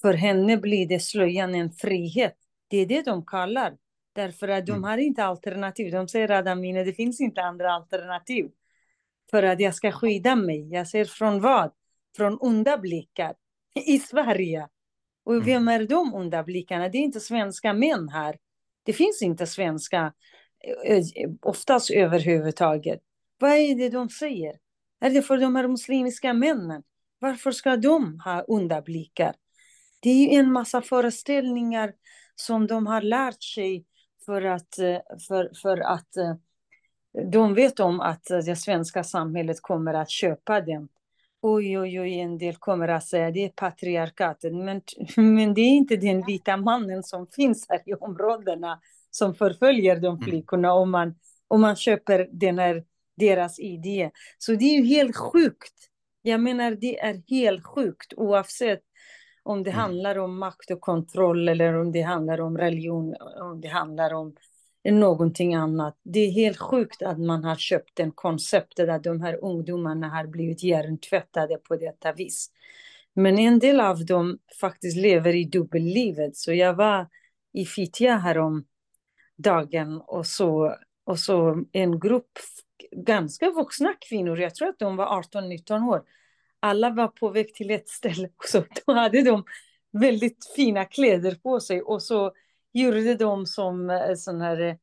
För 0.01 0.15
henne 0.15 0.57
blir 0.57 0.89
det 0.89 1.01
slöjan 1.01 1.55
en 1.55 1.71
frihet. 1.71 2.37
Det 2.69 2.77
är 2.77 2.87
det 2.87 3.03
de 3.03 3.27
kallar. 3.27 3.77
Därför 4.13 4.49
att 4.49 4.67
de 4.67 4.73
mm. 4.73 4.85
har 4.85 4.99
inte 4.99 5.25
alternativ. 5.25 5.93
De 5.93 6.09
säger 6.09 6.29
att 6.29 6.87
det 6.87 6.93
finns 6.93 7.21
inte 7.21 7.43
andra 7.43 7.73
alternativ. 7.73 8.51
För 9.31 9.43
att 9.43 9.61
jag 9.61 9.75
ska 9.75 9.93
skydda 9.93 10.37
mig. 10.37 10.69
Jag 10.73 10.89
säger 10.89 11.05
från 11.05 11.41
vad? 11.41 11.71
Från 12.17 12.39
onda 12.41 12.79
blickar 12.79 13.35
i 13.87 13.99
Sverige. 13.99 14.69
Och 15.25 15.35
mm. 15.35 15.47
vem 15.47 15.69
är 15.69 15.87
de 15.87 16.15
onda 16.15 16.43
blickarna? 16.43 16.89
Det 16.89 16.99
är 16.99 17.03
inte 17.03 17.21
svenska 17.21 17.73
män 17.73 18.09
här. 18.09 18.39
Det 18.85 18.93
finns 18.93 19.23
inte 19.23 19.47
svenska 19.47 20.13
Eh, 20.85 21.31
oftast 21.43 21.91
överhuvudtaget. 21.91 23.01
Vad 23.39 23.51
är 23.51 23.75
det 23.75 23.89
de 23.89 24.09
säger? 24.09 24.57
Är 25.01 25.11
det 25.11 25.23
för 25.23 25.39
de 25.39 25.57
här 25.57 25.69
muslimska 25.69 26.33
männen? 26.33 26.83
Varför 27.19 27.51
ska 27.51 27.77
de 27.77 28.21
ha 28.21 28.43
onda 28.43 28.83
blickar? 28.83 29.35
Det 30.01 30.11
är 30.11 30.39
en 30.39 30.53
massa 30.53 30.83
föreställningar 30.83 31.93
som 32.35 32.67
de 32.67 32.87
har 32.87 33.03
lärt 33.03 33.43
sig 33.43 33.85
för 34.27 34.43
att, 34.43 34.79
eh, 34.79 34.99
för, 35.29 35.51
för 35.63 35.81
att 35.81 36.17
eh, 36.17 36.35
de 37.33 37.55
vet 37.55 37.81
om 37.81 38.01
att 38.01 38.25
det 38.25 38.57
svenska 38.57 39.05
samhället 39.05 39.63
kommer 39.63 39.95
att 39.95 40.11
köpa 40.11 40.61
dem. 40.61 40.89
Oj, 41.43 41.79
oj, 41.79 42.01
oj, 42.01 42.21
en 42.21 42.39
del 42.39 42.57
kommer 42.57 42.89
att 42.89 43.07
säga 43.07 43.31
det 43.31 43.45
är 43.45 43.49
patriarkatet. 43.49 44.55
Men, 44.55 44.83
men 45.17 45.55
det 45.55 45.61
är 45.61 45.71
inte 45.71 45.97
den 45.97 46.25
vita 46.27 46.57
mannen 46.57 47.03
som 47.03 47.27
finns 47.27 47.67
här 47.69 47.83
i 47.87 47.95
områdena 47.95 48.81
som 49.11 49.35
förföljer 49.35 49.97
de 49.97 50.15
mm. 50.15 50.21
flickorna 50.21 50.73
om 50.73 50.91
man, 50.91 51.15
om 51.49 51.61
man 51.61 51.77
köper 51.77 52.29
den 52.33 52.59
här, 52.59 52.85
deras 53.17 53.59
idé. 53.59 54.11
Så 54.39 54.53
det 54.53 54.65
är 54.65 54.81
ju 54.81 54.85
helt 54.85 55.17
sjukt. 55.17 55.75
Jag 56.23 56.41
menar, 56.41 56.71
det 56.71 57.01
är 57.01 57.23
helt 57.29 57.67
sjukt 57.67 58.13
oavsett 58.17 58.83
om 59.43 59.63
det 59.63 59.71
mm. 59.71 59.81
handlar 59.81 60.19
om 60.19 60.39
makt 60.39 60.71
och 60.71 60.81
kontroll 60.81 61.49
eller 61.49 61.75
om 61.75 61.93
det 61.93 62.03
handlar 62.03 62.41
om 62.41 62.59
religion, 62.59 63.15
om 63.41 63.61
det 63.61 63.69
handlar 63.69 64.15
om 64.15 64.35
någonting 64.93 65.55
annat. 65.55 65.99
Det 66.03 66.21
är 66.21 66.31
helt 66.31 66.59
sjukt 66.59 67.03
att 67.03 67.19
man 67.19 67.45
har 67.45 67.57
köpt 67.57 67.97
den 67.97 68.13
konceptet 68.13 68.89
att 68.89 69.05
de 69.05 69.21
här 69.21 69.45
ungdomarna 69.45 70.09
har 70.09 70.27
blivit 70.27 70.63
hjärntvättade 70.63 71.57
på 71.57 71.77
detta 71.77 72.13
vis. 72.13 72.51
Men 73.15 73.39
en 73.39 73.59
del 73.59 73.81
av 73.81 74.07
dem 74.07 74.39
faktiskt 74.61 74.97
lever 74.97 75.35
i 75.35 75.45
dubbellivet. 75.45 76.37
Så 76.37 76.53
jag 76.53 76.75
var 76.75 77.09
i 77.53 77.65
Fittja 77.65 78.17
härom 78.17 78.65
dagen 79.37 80.01
och 80.07 80.27
så, 80.27 80.77
och 81.05 81.19
så 81.19 81.65
en 81.73 82.01
grupp 82.01 82.31
ganska 82.93 83.51
vuxna 83.51 83.95
kvinnor, 84.09 84.39
jag 84.39 84.55
tror 84.55 84.69
att 84.69 84.79
de 84.79 84.97
var 84.97 85.23
18-19 85.23 85.89
år. 85.89 86.03
Alla 86.61 86.91
var 86.91 87.09
på 87.09 87.29
väg 87.29 87.55
till 87.55 87.71
ett 87.71 87.89
ställe 87.89 88.29
och 88.37 88.45
så 88.45 88.65
då 88.87 88.93
hade 88.93 89.23
de 89.23 89.45
väldigt 89.93 90.53
fina 90.57 90.85
kläder 90.85 91.35
på 91.35 91.61
sig 91.61 91.83
och 91.83 92.03
så 92.03 92.33
gjorde 92.81 93.15
de 93.15 93.47
som 93.47 93.91
eh, 93.91 94.15
sån 94.15 94.41
här 94.41 94.61
eh, 94.61 94.75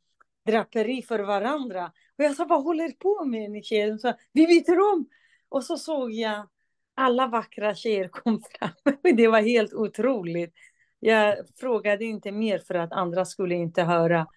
draperi 0.45 1.01
för 1.01 1.19
varandra. 1.19 1.91
Och 2.17 2.23
jag 2.23 2.35
sa, 2.35 2.45
vad 2.45 2.63
håller 2.63 2.91
på 2.91 3.25
med 3.25 3.51
ni 3.51 3.63
tjejer? 3.63 3.87
De 3.87 3.99
sa, 3.99 4.13
vi 4.33 4.47
byter 4.47 4.93
om. 4.93 5.07
Och 5.49 5.63
så 5.63 5.77
såg 5.77 6.11
jag 6.11 6.47
alla 6.95 7.27
vackra 7.27 7.75
tjejer 7.75 8.07
kom 8.07 8.41
fram. 8.41 8.93
Det 9.17 9.27
var 9.27 9.41
helt 9.41 9.73
otroligt. 9.73 10.53
Jag 10.99 11.37
frågade 11.55 12.05
inte 12.05 12.31
mer 12.31 12.59
för 12.59 12.75
att 12.75 12.91
andra 12.91 13.25
skulle 13.25 13.55
inte 13.55 13.83
höra. 13.83 14.27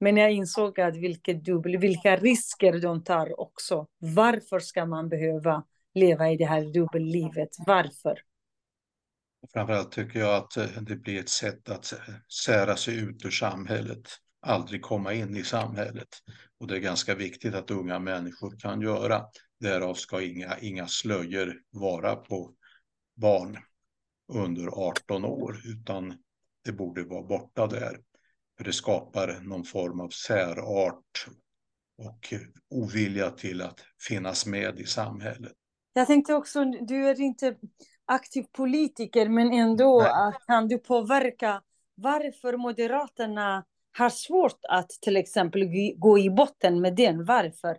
Men 0.00 0.16
jag 0.16 0.32
insåg 0.32 0.80
att 0.80 0.96
vilket 0.96 1.44
dubbel, 1.44 1.76
vilka 1.76 2.16
risker 2.16 2.78
de 2.78 3.04
tar 3.04 3.40
också. 3.40 3.86
Varför 3.98 4.58
ska 4.58 4.86
man 4.86 5.08
behöva 5.08 5.64
leva 5.94 6.30
i 6.30 6.36
det 6.36 6.44
här 6.44 6.72
dubbellivet? 6.72 7.48
Varför? 7.66 8.18
Framförallt 9.52 9.92
tycker 9.92 10.20
jag 10.20 10.34
att 10.34 10.56
eh, 10.56 10.82
det 10.82 10.96
blir 10.96 11.20
ett 11.20 11.28
sätt 11.28 11.68
att 11.68 11.92
eh, 11.92 12.14
sära 12.44 12.76
sig 12.76 12.96
ut 12.96 13.24
ur 13.24 13.30
samhället, 13.30 14.08
aldrig 14.40 14.82
komma 14.82 15.12
in 15.12 15.36
i 15.36 15.44
samhället. 15.44 16.08
Och 16.60 16.66
det 16.66 16.76
är 16.76 16.80
ganska 16.80 17.14
viktigt 17.14 17.54
att 17.54 17.70
unga 17.70 17.98
människor 17.98 18.58
kan 18.58 18.80
göra. 18.80 19.24
Därav 19.60 19.94
ska 19.94 20.22
inga, 20.22 20.58
inga 20.58 20.86
slöjor 20.86 21.54
vara 21.70 22.16
på 22.16 22.54
barn 23.16 23.58
under 24.32 24.66
18 24.66 25.24
år, 25.24 25.60
utan 25.64 26.14
det 26.64 26.72
borde 26.72 27.04
vara 27.04 27.22
borta 27.22 27.66
där. 27.66 28.00
För 28.56 28.64
det 28.64 28.72
skapar 28.72 29.40
någon 29.42 29.64
form 29.64 30.00
av 30.00 30.08
särart 30.08 31.26
och 31.98 32.34
ovilja 32.70 33.30
till 33.30 33.62
att 33.62 33.80
finnas 34.08 34.46
med 34.46 34.80
i 34.80 34.86
samhället. 34.86 35.52
Jag 35.92 36.06
tänkte 36.06 36.34
också, 36.34 36.64
du 36.64 37.08
är 37.08 37.20
inte 37.20 37.56
aktiv 38.06 38.44
politiker, 38.52 39.28
men 39.28 39.52
ändå 39.52 40.02
Nej. 40.02 40.32
kan 40.46 40.68
du 40.68 40.78
påverka 40.78 41.62
varför 41.94 42.56
Moderaterna 42.56 43.64
har 43.98 44.10
svårt 44.10 44.58
att 44.68 44.90
till 44.90 45.16
exempel 45.16 45.68
gå 45.96 46.18
i 46.18 46.30
botten 46.30 46.80
med 46.80 46.96
den. 46.96 47.24
Varför? 47.24 47.76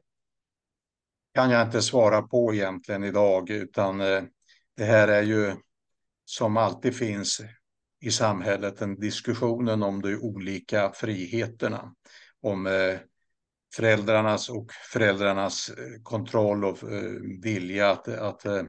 kan 1.38 1.51
jag 1.51 1.61
inte 1.67 1.82
svara 1.82 2.21
på 2.21 2.53
egentligen 2.53 3.03
idag, 3.03 3.49
utan 3.49 4.01
eh, 4.01 4.23
det 4.78 4.84
här 4.84 5.07
är 5.07 5.21
ju 5.21 5.55
som 6.25 6.57
alltid 6.57 6.95
finns 6.95 7.41
i 8.01 8.11
samhället, 8.11 8.82
en 8.82 8.99
diskussionen 8.99 9.84
om 9.84 10.01
de 10.01 10.15
olika 10.15 10.91
friheterna. 10.91 11.93
Om 12.41 12.67
eh, 12.67 12.97
föräldrarnas 13.76 14.49
och 14.49 14.72
föräldrarnas 14.91 15.70
eh, 15.70 16.01
kontroll 16.03 16.65
och 16.65 16.84
eh, 16.84 17.11
vilja 17.41 17.91
att, 17.91 18.07
att 18.07 18.45
eh, 18.45 18.63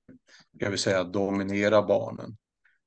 jag 0.53 0.71
vill 0.71 0.79
säga, 0.79 1.05
dominera 1.05 1.83
barnen. 1.83 2.37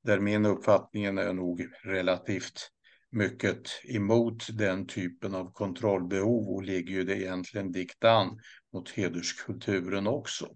där 0.04 0.20
min 0.20 0.46
uppfattning 0.46 1.06
är 1.06 1.34
nog 1.34 1.68
relativt 1.84 2.72
mycket 3.12 3.62
emot 3.84 4.48
den 4.58 4.88
typen 4.88 5.36
av 5.36 5.54
kontrollbehov 5.54 6.48
och 6.50 6.64
ligger 6.64 6.94
ju 6.94 7.04
det 7.04 7.18
egentligen 7.18 7.72
diktan 7.72 8.40
mot 8.74 8.90
hederskulturen 8.90 10.08
också. 10.08 10.48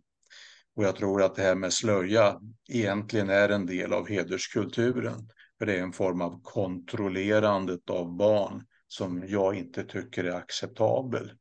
Och 0.75 0.83
jag 0.83 0.95
tror 0.95 1.23
att 1.23 1.35
det 1.35 1.41
här 1.41 1.55
med 1.55 1.73
slöja 1.73 2.39
egentligen 2.69 3.29
är 3.29 3.49
en 3.49 3.65
del 3.65 3.93
av 3.93 4.07
hederskulturen. 4.07 5.29
För 5.57 5.65
det 5.65 5.77
är 5.77 5.81
en 5.81 5.93
form 5.93 6.21
av 6.21 6.41
kontrollerandet 6.43 7.89
av 7.89 8.15
barn 8.15 8.63
som 8.87 9.27
jag 9.27 9.55
inte 9.55 9.83
tycker 9.83 10.23
är 10.23 10.35
acceptabel. 10.35 11.31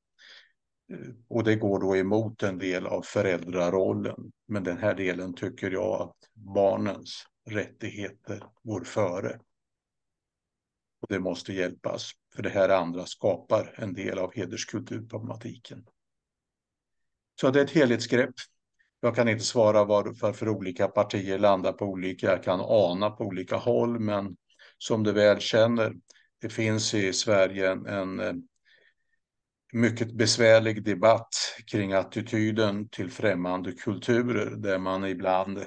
Och 1.28 1.44
det 1.44 1.56
går 1.56 1.80
då 1.80 1.96
emot 1.96 2.42
en 2.42 2.58
del 2.58 2.86
av 2.86 3.02
föräldrarollen. 3.02 4.32
Men 4.48 4.64
den 4.64 4.78
här 4.78 4.94
delen 4.94 5.34
tycker 5.34 5.70
jag 5.70 6.02
att 6.02 6.16
barnens 6.34 7.26
rättigheter 7.50 8.42
går 8.62 8.84
före. 8.84 9.40
Och 11.00 11.08
det 11.08 11.20
måste 11.20 11.52
hjälpas, 11.52 12.10
för 12.34 12.42
det 12.42 12.50
här 12.50 12.68
andra 12.68 13.06
skapar 13.06 13.74
en 13.76 13.94
del 13.94 14.18
av 14.18 14.34
hederskulturproblematiken. 14.34 15.86
Så 17.40 17.50
det 17.50 17.60
är 17.60 17.64
ett 17.64 17.70
helhetsgrepp. 17.70 18.34
Jag 19.00 19.14
kan 19.14 19.28
inte 19.28 19.44
svara 19.44 19.84
varför 19.84 20.48
olika 20.48 20.88
partier 20.88 21.38
landar 21.38 21.72
på 21.72 21.84
olika, 21.84 22.26
jag 22.26 22.42
kan 22.42 22.60
ana 22.60 23.10
på 23.10 23.24
olika 23.24 23.56
håll, 23.56 24.00
men 24.00 24.36
som 24.78 25.02
du 25.02 25.12
väl 25.12 25.40
känner, 25.40 25.94
det 26.40 26.48
finns 26.48 26.94
i 26.94 27.12
Sverige 27.12 27.70
en, 27.70 28.20
en 28.20 28.48
mycket 29.74 30.12
besvärlig 30.12 30.84
debatt 30.84 31.34
kring 31.66 31.92
attityden 31.92 32.88
till 32.88 33.10
främmande 33.10 33.72
kulturer 33.72 34.50
där 34.50 34.78
man 34.78 35.04
ibland 35.04 35.64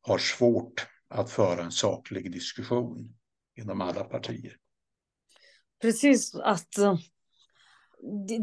har 0.00 0.18
svårt 0.18 0.86
att 1.08 1.30
föra 1.30 1.64
en 1.64 1.72
saklig 1.72 2.32
diskussion 2.32 3.14
inom 3.60 3.80
alla 3.80 4.04
partier. 4.04 4.56
Precis, 5.80 6.34
att 6.34 6.78
eh, 6.78 6.96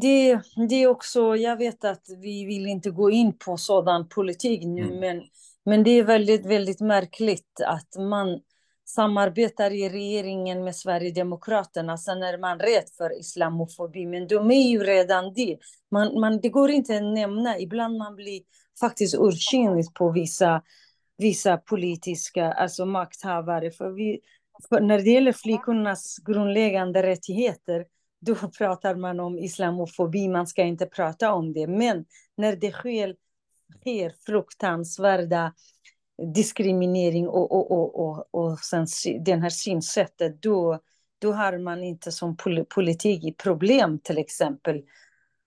det, 0.02 0.42
det 0.70 0.76
är 0.76 0.88
också, 0.88 1.36
jag 1.36 1.58
vet 1.58 1.84
att 1.84 2.04
vi 2.22 2.46
vill 2.46 2.68
inte 2.68 2.92
gå 2.92 3.12
in 3.12 3.38
på 3.38 3.58
sådan 3.58 4.10
politik 4.10 4.64
nu, 4.66 4.82
mm. 4.82 5.00
men, 5.00 5.24
men 5.66 5.84
det 5.84 5.92
är 5.92 6.04
väldigt, 6.04 6.46
väldigt 6.46 6.82
märkligt 6.82 7.62
att 7.66 7.96
man 8.10 8.42
samarbetar 8.90 9.72
i 9.72 9.90
regeringen 9.90 10.64
med 10.64 10.76
Sverigedemokraterna, 10.76 11.98
sen 11.98 12.24
är 12.24 12.38
man 12.38 12.60
rädd 12.60 12.90
för 12.98 13.20
islamofobi, 13.20 14.06
men 14.06 14.28
de 14.28 14.52
är 14.52 14.70
ju 14.70 14.84
redan 14.84 15.34
det. 15.34 15.58
Man, 15.92 16.20
man, 16.20 16.40
det 16.42 16.50
går 16.50 16.72
inte 16.72 16.96
att 16.96 17.04
nämna, 17.04 17.60
ibland 17.60 17.98
man 17.98 18.16
blir 18.16 18.42
faktiskt 18.80 19.16
ursinnig 19.16 19.94
på 19.94 20.12
vissa, 20.12 20.62
vissa 21.18 21.58
politiska 21.58 22.52
alltså 22.52 22.86
makthavare. 22.86 23.72
För, 23.72 23.90
vi, 23.90 24.20
för 24.70 24.82
när 24.82 25.00
det 25.00 25.10
gäller 25.10 25.34
flickornas 25.34 26.18
grundläggande 26.26 27.04
rättigheter, 27.04 27.86
då 28.22 28.36
pratar 28.58 28.96
man 28.96 29.20
om 29.20 29.40
islamofobi, 29.40 30.28
man 30.28 30.48
ska 30.48 30.64
inte 30.64 30.86
prata 30.86 31.34
om 31.34 31.54
det. 31.54 31.68
Men 31.68 32.06
när 32.38 32.56
det 32.56 32.72
sker, 32.72 33.16
sker 33.82 34.14
fruktansvärda 34.26 35.54
diskriminering 36.34 37.28
och, 37.28 37.52
och, 37.52 37.72
och, 37.72 38.10
och, 38.10 38.28
och 38.32 38.60
sen 38.60 38.88
den 39.20 39.42
här 39.42 39.50
synsättet, 39.50 40.42
då, 40.42 40.80
då 41.20 41.34
har 41.34 41.58
man 41.58 41.84
inte 41.84 42.12
som 42.12 42.38
politik 42.70 43.38
problem 43.38 44.00
till 44.00 44.18
exempel. 44.18 44.84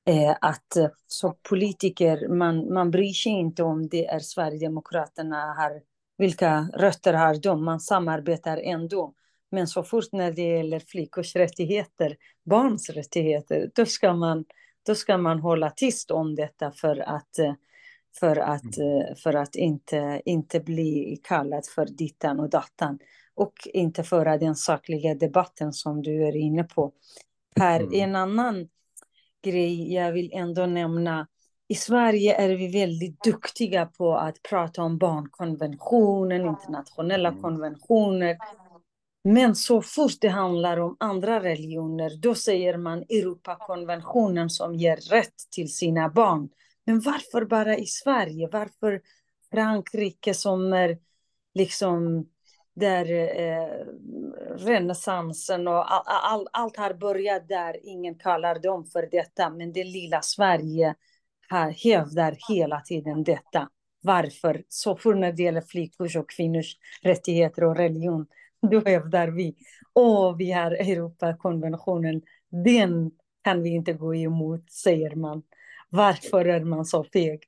Eh, 0.06 0.36
att 0.40 0.76
eh, 0.76 0.88
som 1.06 1.34
politiker, 1.48 2.28
man, 2.28 2.72
man 2.72 2.90
bryr 2.90 3.12
sig 3.12 3.32
inte 3.32 3.62
om 3.62 3.88
det 3.88 4.06
är 4.06 4.18
Sverigedemokraterna 4.18 5.36
har, 5.36 5.82
vilka 6.18 6.68
rötter 6.74 7.14
har 7.14 7.34
de, 7.34 7.64
man 7.64 7.80
samarbetar 7.80 8.56
ändå. 8.56 9.14
Men 9.50 9.66
så 9.66 9.82
fort 9.82 10.12
när 10.12 10.32
det 10.32 10.42
gäller 10.42 10.80
flickors 10.80 11.36
rättigheter, 11.36 12.16
barns 12.44 12.90
rättigheter, 12.90 13.70
då 13.74 13.86
ska 13.86 14.12
man, 14.12 14.44
då 14.86 14.94
ska 14.94 15.18
man 15.18 15.40
hålla 15.40 15.70
tyst 15.70 16.10
om 16.10 16.34
detta 16.34 16.72
för 16.72 16.96
att 16.96 17.38
eh, 17.38 17.54
för 18.20 18.36
att, 18.36 18.76
mm. 18.76 19.00
Eh, 19.00 19.14
för 19.14 19.34
att 19.34 19.56
inte, 19.56 20.22
inte 20.24 20.60
bli 20.60 21.20
kallad 21.22 21.66
för 21.66 21.86
dittan 21.86 22.40
och 22.40 22.50
dattan 22.50 22.98
och 23.34 23.52
inte 23.64 24.02
föra 24.02 24.38
den 24.38 24.54
sakliga 24.54 25.14
debatten 25.14 25.72
som 25.72 26.02
du 26.02 26.24
är 26.26 26.36
inne 26.36 26.64
på. 26.64 26.92
Per, 27.56 27.80
mm. 27.80 27.92
en 27.94 28.16
annan 28.16 28.68
grej 29.44 29.94
jag 29.94 30.12
vill 30.12 30.30
ändå 30.32 30.66
nämna. 30.66 31.26
I 31.68 31.74
Sverige 31.74 32.34
är 32.34 32.48
vi 32.48 32.68
väldigt 32.68 33.22
duktiga 33.24 33.86
på 33.86 34.16
att 34.16 34.42
prata 34.42 34.82
om 34.82 34.98
barnkonventionen, 34.98 36.46
internationella 36.46 37.28
mm. 37.28 37.42
konventioner. 37.42 38.36
Men 39.24 39.54
så 39.54 39.82
fort 39.82 40.20
det 40.20 40.28
handlar 40.28 40.80
om 40.80 40.96
andra 41.00 41.42
religioner, 41.42 42.16
då 42.16 42.34
säger 42.34 42.76
man 42.76 42.98
Europakonventionen 42.98 44.50
som 44.50 44.74
ger 44.74 44.96
rätt 44.96 45.34
till 45.50 45.74
sina 45.74 46.08
barn. 46.08 46.48
Men 46.84 47.00
varför 47.00 47.44
bara 47.44 47.76
i 47.76 47.86
Sverige? 47.86 48.48
Varför 48.52 49.00
Frankrike 49.50 50.34
som 50.34 50.72
är 50.72 50.98
liksom 51.54 52.26
där 52.74 53.12
eh, 53.40 53.86
renässansen 54.56 55.68
och 55.68 55.92
all, 55.92 56.02
all, 56.06 56.48
allt 56.52 56.76
har 56.76 56.94
börjat 56.94 57.48
där. 57.48 57.76
Ingen 57.86 58.14
kallar 58.14 58.58
dem 58.58 58.84
för 58.84 59.08
detta, 59.10 59.50
men 59.50 59.72
det 59.72 59.84
lilla 59.84 60.22
Sverige 60.22 60.94
här 61.48 61.70
hävdar 61.70 62.36
hela 62.48 62.80
tiden 62.80 63.24
detta. 63.24 63.68
Varför? 64.02 64.64
Så 64.68 64.96
för 64.96 65.14
när 65.14 65.32
det 65.32 65.42
gäller 65.42 65.60
flickors 65.60 66.16
och 66.16 66.30
kvinnors 66.30 66.76
rättigheter 67.02 67.64
och 67.64 67.76
religion, 67.76 68.26
då 68.70 68.80
hävdar 68.80 69.28
vi, 69.28 69.56
Och 69.92 70.40
vi 70.40 70.52
har 70.52 70.70
Europakonventionen, 70.70 72.22
den 72.64 73.10
kan 73.44 73.62
vi 73.62 73.70
inte 73.70 73.92
gå 73.92 74.14
emot, 74.14 74.70
säger 74.70 75.14
man. 75.14 75.42
Varför 75.94 76.44
är 76.44 76.64
man 76.64 76.84
så 76.84 77.04
feg? 77.04 77.40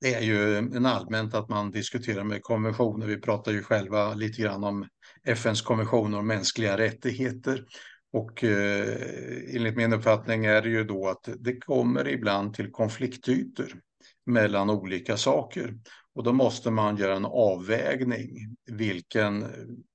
Det 0.00 0.14
är 0.14 0.20
ju 0.20 0.56
en 0.56 0.86
allmänt 0.86 1.34
att 1.34 1.48
man 1.48 1.70
diskuterar 1.70 2.24
med 2.24 2.42
konventioner. 2.42 3.06
Vi 3.06 3.20
pratar 3.20 3.52
ju 3.52 3.62
själva 3.62 4.14
lite 4.14 4.42
grann 4.42 4.64
om 4.64 4.88
FNs 5.24 5.62
konvention 5.62 6.14
om 6.14 6.26
mänskliga 6.26 6.78
rättigheter. 6.78 7.64
Och 8.12 8.44
eh, 8.44 8.96
enligt 9.54 9.76
min 9.76 9.92
uppfattning 9.92 10.44
är 10.44 10.62
det 10.62 10.68
ju 10.68 10.84
då 10.84 11.08
att 11.08 11.28
det 11.38 11.56
kommer 11.56 12.08
ibland 12.08 12.54
till 12.54 12.70
konfliktytor 12.70 13.80
mellan 14.26 14.70
olika 14.70 15.16
saker. 15.16 15.74
Och 16.14 16.22
då 16.22 16.32
måste 16.32 16.70
man 16.70 16.96
göra 16.96 17.16
en 17.16 17.26
avvägning 17.26 18.56
vilken, 18.66 19.46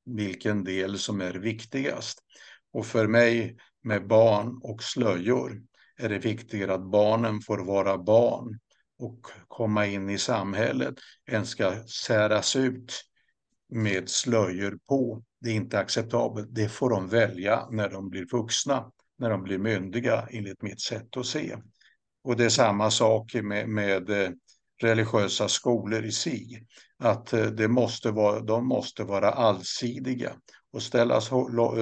vilken 0.05 0.63
del 0.63 0.97
som 0.97 1.21
är 1.21 1.33
viktigast. 1.33 2.19
Och 2.73 2.85
för 2.85 3.07
mig 3.07 3.57
med 3.83 4.07
barn 4.07 4.59
och 4.63 4.83
slöjor 4.83 5.61
är 5.97 6.09
det 6.09 6.19
viktigare 6.19 6.73
att 6.73 6.91
barnen 6.91 7.41
får 7.41 7.57
vara 7.57 7.97
barn 7.97 8.59
och 8.99 9.27
komma 9.47 9.85
in 9.85 10.09
i 10.09 10.17
samhället 10.17 10.95
än 11.31 11.45
ska 11.45 11.83
säras 12.07 12.55
ut 12.55 13.03
med 13.69 14.09
slöjor 14.09 14.79
på. 14.87 15.23
Det 15.41 15.49
är 15.49 15.53
inte 15.53 15.79
acceptabelt. 15.79 16.47
Det 16.51 16.69
får 16.69 16.89
de 16.89 17.07
välja 17.07 17.67
när 17.71 17.89
de 17.89 18.09
blir 18.09 18.25
vuxna, 18.31 18.91
när 19.17 19.29
de 19.29 19.43
blir 19.43 19.57
myndiga 19.57 20.27
enligt 20.31 20.61
mitt 20.61 20.81
sätt 20.81 21.17
att 21.17 21.25
se. 21.25 21.57
Och 22.23 22.37
det 22.37 22.45
är 22.45 22.49
samma 22.49 22.91
sak 22.91 23.33
med, 23.33 23.69
med 23.69 24.09
eh, 24.09 24.29
religiösa 24.81 25.47
skolor 25.47 26.05
i 26.05 26.11
sig. 26.11 26.65
Att 26.99 27.33
eh, 27.33 27.45
det 27.45 27.67
måste 27.67 28.11
vara, 28.11 28.39
de 28.39 28.67
måste 28.67 29.03
vara 29.03 29.31
allsidiga 29.31 30.35
och 30.73 30.83
ställas 30.83 31.31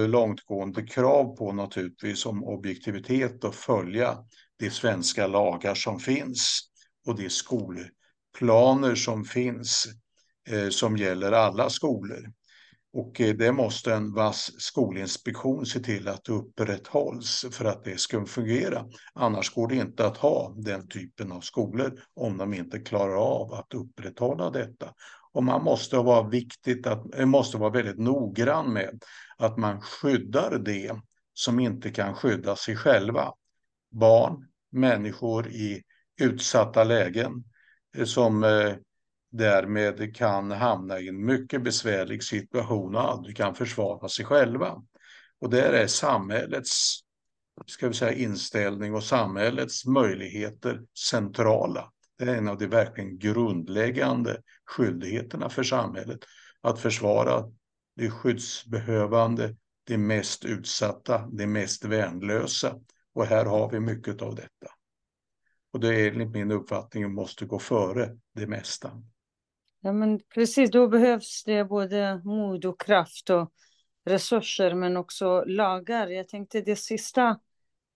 långtgående 0.08 0.84
krav 0.88 1.36
på 1.36 1.52
naturligtvis 1.52 2.26
om 2.26 2.44
objektivitet 2.44 3.44
och 3.44 3.56
följa 3.56 4.18
de 4.60 4.70
svenska 4.70 5.28
lagar 5.28 5.76
som 5.76 6.00
finns 6.00 6.60
och 7.08 7.16
de 7.16 7.30
skolplaner 7.30 8.96
som 8.96 9.26
finns 9.26 9.86
eh, 10.50 10.70
som 10.70 10.98
gäller 10.98 11.32
alla 11.32 11.70
skolor. 11.70 12.32
Och 12.94 13.22
eh, 13.22 13.36
det 13.36 13.52
måste 13.52 13.94
en 13.94 14.14
vass 14.14 14.52
skolinspektion 14.58 15.66
se 15.66 15.80
till 15.80 16.08
att 16.08 16.24
det 16.24 16.32
upprätthålls 16.32 17.46
för 17.52 17.66
att 17.66 17.84
det 17.84 18.00
ska 18.00 18.26
fungera. 18.26 18.86
Annars 19.14 19.54
går 19.54 19.68
det 19.68 19.76
inte 19.76 20.08
att 20.08 20.18
ha 20.18 20.54
den 20.58 20.88
typen 20.88 21.32
av 21.32 21.42
skolor 21.42 22.00
om 22.14 22.38
de 22.38 22.54
inte 22.54 22.80
klarar 22.80 23.16
av 23.16 23.54
att 23.54 23.74
upprätthålla 23.74 24.50
detta. 24.50 24.94
Och 25.36 25.44
man 25.44 25.64
måste 25.64 25.98
vara 25.98 26.30
viktigt 26.30 26.88
att, 26.88 27.16
eh, 27.16 27.26
måste 27.26 27.58
vara 27.58 27.70
väldigt 27.70 28.00
noggrann 28.00 28.74
med 28.74 29.04
att 29.38 29.58
man 29.58 29.82
skyddar 29.82 30.60
det 30.60 31.00
som 31.34 31.60
inte 31.60 31.90
kan 31.90 32.16
skydda 32.16 32.56
sig 32.56 32.76
själva. 32.76 33.34
Barn, 33.92 34.48
människor 34.72 35.48
i 35.48 35.84
utsatta 36.22 36.84
lägen 36.84 37.44
eh, 37.98 38.06
som 38.06 38.44
eh, 38.44 38.74
därmed 39.32 40.16
kan 40.16 40.52
hamna 40.52 41.00
i 41.00 41.08
en 41.08 41.26
mycket 41.26 41.64
besvärlig 41.64 42.24
situation 42.24 42.96
och 42.96 43.12
aldrig 43.12 43.38
kan 43.38 43.56
försvara 43.56 44.10
sig 44.10 44.26
själva. 44.26 44.82
Och 45.42 45.50
där 45.50 45.74
är 45.74 45.88
samhällets 45.88 47.00
ska 47.66 47.88
vi 47.88 47.94
säga, 47.94 48.14
inställning 48.14 48.94
och 48.94 49.04
samhällets 49.04 49.86
möjligheter 49.86 50.82
centrala. 51.10 51.92
Det 52.18 52.24
är 52.24 52.36
en 52.36 52.48
av 52.48 52.58
de 52.58 52.68
verkligen 52.68 53.20
grundläggande 53.20 54.42
skyldigheterna 54.66 55.50
för 55.50 55.64
samhället. 55.64 56.20
att 56.62 56.80
försvara 56.80 57.44
de 57.96 58.10
skyddsbehövande, 58.10 59.56
de 59.84 59.98
mest 59.98 60.46
utsatta, 60.46 61.28
de 61.32 61.48
mest 61.48 61.86
värnlösa. 61.86 62.80
Och 63.14 63.26
här 63.26 63.46
har 63.46 63.72
vi 63.72 63.80
mycket 63.80 64.22
av 64.22 64.36
detta. 64.36 64.68
Och 65.74 65.80
det 65.80 65.96
är 65.96 66.12
enligt 66.12 66.30
min 66.30 66.52
uppfattning 66.52 67.14
måste 67.14 67.46
gå 67.46 67.60
före 67.60 68.18
det 68.34 68.48
mesta. 68.48 68.92
Ja, 69.82 69.94
men 69.94 70.20
precis, 70.34 70.72
då 70.72 70.88
behövs 70.88 71.44
det 71.44 71.66
både 71.66 72.22
mod 72.24 72.66
och 72.66 72.82
kraft 72.82 73.30
och 73.30 73.52
resurser, 74.06 74.74
men 74.74 74.98
också 74.98 75.44
lagar. 75.46 76.08
Jag 76.08 76.28
tänkte 76.28 76.62
det 76.62 76.76
sista 76.76 77.40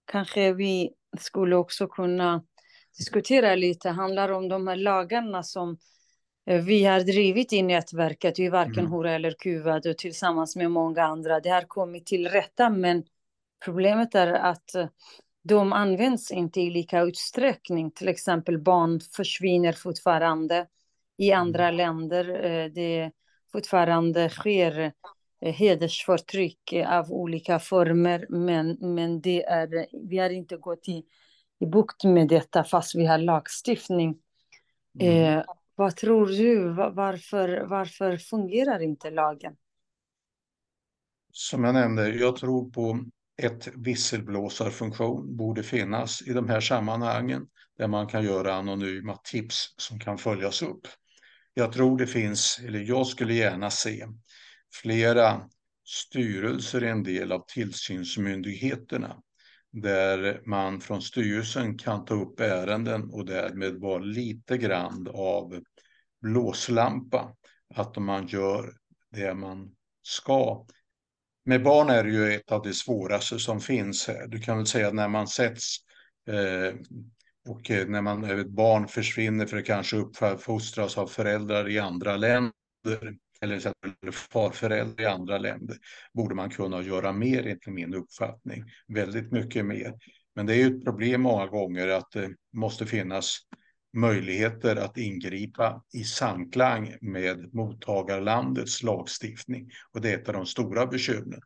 kanske 0.05 0.53
vi 0.53 0.93
skulle 1.19 1.55
också 1.55 1.87
kunna 1.87 2.43
diskutera 2.99 3.55
lite, 3.55 3.89
handlar 3.89 4.31
om 4.31 4.49
de 4.49 4.67
här 4.67 4.75
lagarna 4.75 5.43
som 5.43 5.77
eh, 6.45 6.61
vi 6.61 6.85
har 6.85 6.99
drivit 6.99 7.53
i 7.53 7.61
nätverket, 7.61 8.39
i 8.39 8.49
varken 8.49 8.79
mm. 8.79 8.91
Hora 8.91 9.11
eller 9.11 9.31
Kuvad 9.31 9.87
och 9.87 9.97
tillsammans 9.97 10.55
med 10.55 10.71
många 10.71 11.03
andra. 11.03 11.39
Det 11.39 11.49
har 11.49 11.61
kommit 11.61 12.05
till 12.05 12.27
rätta, 12.27 12.69
men 12.69 13.03
problemet 13.65 14.15
är 14.15 14.33
att 14.33 14.75
eh, 14.75 14.87
de 15.43 15.73
används 15.73 16.31
inte 16.31 16.61
i 16.61 16.69
lika 16.69 17.01
utsträckning. 17.01 17.91
Till 17.91 18.07
exempel 18.07 18.59
barn 18.59 18.99
försvinner 18.99 19.73
fortfarande 19.73 20.67
i 21.17 21.31
andra 21.31 21.67
mm. 21.67 21.77
länder. 21.77 22.45
Eh, 22.45 22.71
det 22.71 23.11
fortfarande 23.51 24.29
sker 24.29 24.93
hedersförtryck 25.41 26.73
av 26.87 27.11
olika 27.11 27.59
former, 27.59 28.25
men, 28.29 28.77
men 28.79 29.21
det 29.21 29.43
är, 29.43 29.85
vi 30.09 30.17
har 30.17 30.29
inte 30.29 30.57
gått 30.57 30.87
i 30.87 31.03
bukt 31.65 32.03
med 32.03 32.27
detta 32.27 32.63
fast 32.63 32.95
vi 32.95 33.05
har 33.05 33.17
lagstiftning. 33.17 34.17
Mm. 34.99 35.37
Eh, 35.37 35.43
vad 35.75 35.95
tror 35.95 36.27
du? 36.27 36.69
Varför, 36.93 37.65
varför 37.69 38.17
fungerar 38.17 38.79
inte 38.79 39.09
lagen? 39.09 39.55
Som 41.31 41.63
jag 41.63 41.73
nämnde, 41.73 42.09
jag 42.09 42.35
tror 42.35 42.69
på 42.69 42.99
ett 43.41 43.67
visselblåsarfunktion 43.75 45.37
borde 45.37 45.63
finnas 45.63 46.21
i 46.21 46.33
de 46.33 46.49
här 46.49 46.59
sammanhangen 46.59 47.47
där 47.77 47.87
man 47.87 48.07
kan 48.07 48.23
göra 48.23 48.53
anonyma 48.53 49.17
tips 49.23 49.73
som 49.77 49.99
kan 49.99 50.17
följas 50.17 50.61
upp. 50.61 50.87
Jag 51.53 51.71
tror 51.71 51.97
det 51.97 52.07
finns, 52.07 52.59
eller 52.65 52.79
jag 52.79 53.07
skulle 53.07 53.33
gärna 53.33 53.69
se 53.69 54.07
flera 54.81 55.41
styrelser 55.87 56.81
är 56.81 56.91
en 56.91 57.03
del 57.03 57.31
av 57.31 57.45
tillsynsmyndigheterna 57.47 59.21
där 59.71 60.41
man 60.45 60.81
från 60.81 61.01
styrelsen 61.01 61.77
kan 61.77 62.05
ta 62.05 62.13
upp 62.13 62.39
ärenden 62.39 63.09
och 63.13 63.25
därmed 63.25 63.75
vara 63.75 63.99
lite 63.99 64.57
grann 64.57 65.07
av 65.13 65.59
blåslampa. 66.21 67.35
Att 67.75 67.97
man 67.97 68.27
gör 68.27 68.73
det 69.11 69.33
man 69.33 69.75
ska. 70.01 70.65
Med 71.45 71.63
barn 71.63 71.89
är 71.89 72.03
det 72.03 72.09
ju 72.09 72.33
ett 72.33 72.51
av 72.51 72.63
de 72.63 72.73
svåraste 72.73 73.39
som 73.39 73.59
finns 73.59 74.07
här. 74.07 74.27
Du 74.27 74.39
kan 74.39 74.57
väl 74.57 74.65
säga 74.65 74.87
att 74.87 74.93
när 74.93 75.07
man 75.07 75.27
sätts 75.27 75.77
eh, 76.27 76.75
och 77.49 77.71
eh, 77.71 77.87
när 77.87 78.01
man 78.01 78.23
ett 78.23 78.49
barn 78.49 78.87
försvinner 78.87 79.45
för 79.45 79.57
att 79.57 79.65
kanske 79.65 79.97
uppfostras 79.97 80.97
av 80.97 81.07
föräldrar 81.07 81.69
i 81.69 81.79
andra 81.79 82.17
länder 82.17 82.51
eller 83.41 84.11
farföräldrar 84.11 85.03
i 85.03 85.07
andra 85.07 85.37
länder 85.37 85.77
borde 86.13 86.35
man 86.35 86.49
kunna 86.49 86.81
göra 86.81 87.13
mer 87.13 87.39
enligt 87.39 87.67
min 87.67 87.93
uppfattning. 87.93 88.63
Väldigt 88.87 89.31
mycket 89.31 89.65
mer. 89.65 89.93
Men 90.35 90.45
det 90.45 90.53
är 90.53 90.57
ju 90.57 90.77
ett 90.77 90.83
problem 90.83 91.21
många 91.21 91.47
gånger 91.47 91.87
att 91.87 92.11
det 92.11 92.29
måste 92.53 92.85
finnas 92.85 93.37
möjligheter 93.93 94.75
att 94.75 94.97
ingripa 94.97 95.83
i 95.93 96.03
samklang 96.03 96.95
med 97.01 97.53
mottagarlandets 97.53 98.83
lagstiftning. 98.83 99.69
Och 99.91 100.01
det 100.01 100.13
är 100.13 100.17
ett 100.17 100.27
av 100.27 100.33
de 100.33 100.45
stora 100.45 100.85
bekymren. 100.85 101.41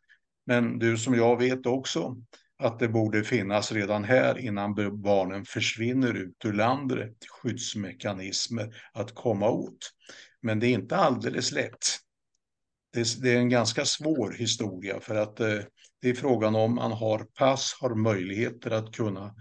Men 0.46 0.80
du 0.80 0.98
som 0.98 1.14
jag 1.14 1.38
vet 1.38 1.66
också 1.66 2.16
att 2.58 2.80
det 2.80 2.88
borde 2.88 3.24
finnas 3.24 3.72
redan 3.72 4.04
här 4.04 4.38
innan 4.38 4.76
barnen 5.02 5.46
försvinner 5.46 6.14
ut 6.14 6.46
ur 6.46 6.54
landet 6.54 7.16
skyddsmekanismer 7.30 8.76
att 8.94 9.16
komma 9.16 9.50
åt. 9.50 9.94
Men 10.44 10.60
det 10.60 10.68
är 10.68 10.72
inte 10.72 10.98
alldeles 10.98 11.52
lätt. 11.52 11.86
Det 12.94 13.34
är 13.34 13.38
en 13.38 13.50
ganska 13.50 13.86
svår 13.86 14.32
historia 14.32 15.00
för 15.00 15.16
att 15.16 15.40
eh, 15.40 15.60
det 16.02 16.10
är 16.10 16.14
frågan 16.14 16.56
om 16.56 16.76
man 16.76 16.92
har 16.92 17.20
pass, 17.20 17.78
har 17.82 17.96
möjligheter 17.96 18.72
att 18.72 18.96
kunna 18.96 19.36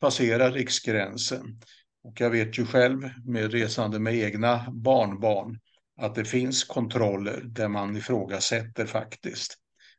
passera 0.00 0.50
riksgränsen. 0.50 1.60
Och 2.02 2.20
jag 2.20 2.30
vet 2.30 2.58
ju 2.58 2.66
själv 2.66 3.10
med 3.24 3.52
resande 3.52 3.98
med 3.98 4.14
egna 4.14 4.66
barnbarn 4.70 5.58
att 6.00 6.14
det 6.14 6.24
finns 6.24 6.64
kontroller 6.64 7.40
där 7.44 7.68
man 7.68 7.96
ifrågasätter 7.96 8.86
faktiskt. 8.86 9.54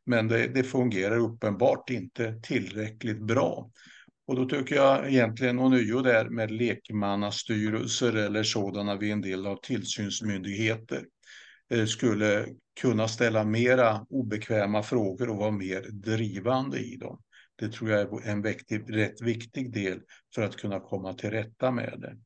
Men 0.06 0.28
det, 0.28 0.48
det 0.48 0.64
fungerar 0.64 1.18
uppenbart 1.18 1.90
inte 1.90 2.40
tillräckligt 2.44 3.22
bra. 3.22 3.72
Och 4.30 4.36
då 4.36 4.46
tycker 4.46 4.76
jag 4.76 5.12
egentligen 5.12 5.60
ånyo 5.60 6.02
där 6.02 6.30
med 6.30 6.52
lekmannastyrelser 6.52 8.16
eller 8.16 8.44
sådana 8.44 8.96
vid 8.96 9.12
en 9.12 9.22
del 9.22 9.48
av 9.48 9.60
tillsynsmyndigheter 9.64 11.06
eh, 11.70 11.86
skulle 11.86 12.46
kunna 12.82 13.08
ställa 13.08 13.44
mera 13.44 14.06
obekväma 14.10 14.84
frågor 14.84 15.30
och 15.30 15.38
vara 15.38 15.52
mer 15.52 15.82
drivande 15.92 16.80
i 16.80 16.96
dem. 16.96 17.22
Det 17.56 17.70
tror 17.72 17.90
jag 17.90 18.00
är 18.00 18.32
en 18.32 18.42
viktig, 18.42 18.96
rätt 18.96 19.22
viktig 19.22 19.74
del 19.74 20.02
för 20.36 20.42
att 20.42 20.56
kunna 20.56 20.80
komma 20.80 21.14
till 21.14 21.32
rätta 21.32 21.72
med 21.72 21.98
det. 21.98 22.18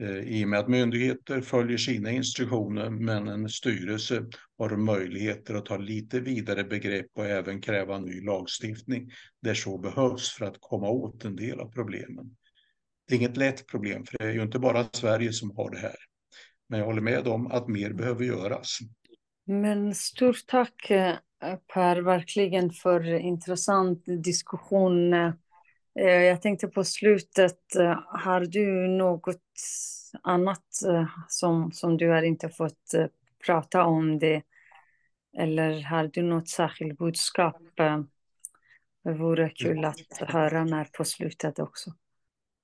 Eh, 0.00 0.18
I 0.18 0.44
och 0.44 0.48
med 0.48 0.58
att 0.58 0.68
myndigheter 0.68 1.40
följer 1.40 1.78
sina 1.78 2.10
instruktioner 2.10 2.90
men 2.90 3.28
en 3.28 3.48
styrelse 3.48 4.24
har 4.58 4.76
möjligheter 4.76 5.54
att 5.54 5.66
ta 5.66 5.76
lite 5.76 6.20
vidare 6.20 6.64
begrepp 6.64 7.06
och 7.14 7.26
även 7.26 7.60
kräva 7.60 7.98
ny 7.98 8.24
lagstiftning 8.24 9.10
där 9.42 9.54
så 9.54 9.78
behövs 9.78 10.30
för 10.32 10.44
att 10.44 10.56
komma 10.60 10.88
åt 10.88 11.24
en 11.24 11.36
del 11.36 11.60
av 11.60 11.72
problemen. 11.72 12.36
Det 13.08 13.14
är 13.14 13.18
inget 13.18 13.36
lätt 13.36 13.66
problem 13.66 14.04
för 14.04 14.18
det 14.18 14.24
är 14.24 14.32
ju 14.32 14.42
inte 14.42 14.58
bara 14.58 14.84
Sverige 14.92 15.32
som 15.32 15.56
har 15.56 15.70
det 15.70 15.78
här. 15.78 15.96
Men 16.68 16.78
jag 16.78 16.86
håller 16.86 17.02
med 17.02 17.28
om 17.28 17.46
att 17.46 17.68
mer 17.68 17.92
behöver 17.92 18.24
göras. 18.24 18.78
Men 19.46 19.94
stort 19.94 20.46
tack 20.46 20.90
eh, 20.90 21.16
Per, 21.74 21.96
verkligen 21.96 22.70
för 22.70 23.14
intressant 23.14 24.04
diskussion 24.06 25.12
eh, 25.12 25.32
Eh, 26.00 26.22
jag 26.22 26.42
tänkte 26.42 26.68
på 26.68 26.84
slutet, 26.84 27.76
eh, 27.76 28.00
har 28.06 28.40
du 28.40 28.88
något 28.88 29.40
annat 30.22 30.82
eh, 30.88 31.06
som, 31.28 31.72
som 31.72 31.96
du 31.96 32.08
har 32.08 32.22
inte 32.22 32.48
fått 32.48 32.94
prata 33.46 33.84
om 33.84 34.18
det? 34.18 34.42
Eller 35.38 35.82
har 35.82 36.10
du 36.12 36.22
något 36.22 36.48
särskilt 36.48 36.98
budskap? 36.98 37.56
Det 39.04 39.12
vore 39.12 39.48
kul 39.48 39.84
att 39.84 40.18
höra 40.18 40.64
när 40.64 40.84
på 40.84 41.04
slutet 41.04 41.58
också. 41.58 41.90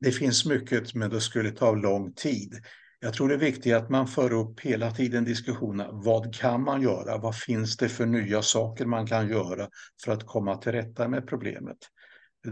Det 0.00 0.12
finns 0.12 0.46
mycket, 0.46 0.94
men 0.94 1.10
det 1.10 1.20
skulle 1.20 1.50
ta 1.50 1.72
lång 1.72 2.12
tid. 2.12 2.54
Jag 3.00 3.14
tror 3.14 3.28
det 3.28 3.34
är 3.34 3.38
viktigt 3.38 3.74
att 3.74 3.90
man 3.90 4.06
för 4.06 4.32
upp 4.32 4.60
hela 4.60 4.90
tiden 4.90 5.24
diskussionen. 5.24 5.86
Vad 5.92 6.34
kan 6.34 6.62
man 6.62 6.82
göra? 6.82 7.18
Vad 7.18 7.36
finns 7.36 7.76
det 7.76 7.88
för 7.88 8.06
nya 8.06 8.42
saker 8.42 8.86
man 8.86 9.06
kan 9.06 9.28
göra 9.28 9.68
för 10.04 10.12
att 10.12 10.26
komma 10.26 10.56
till 10.56 10.72
rätta 10.72 11.08
med 11.08 11.26
problemet? 11.26 11.78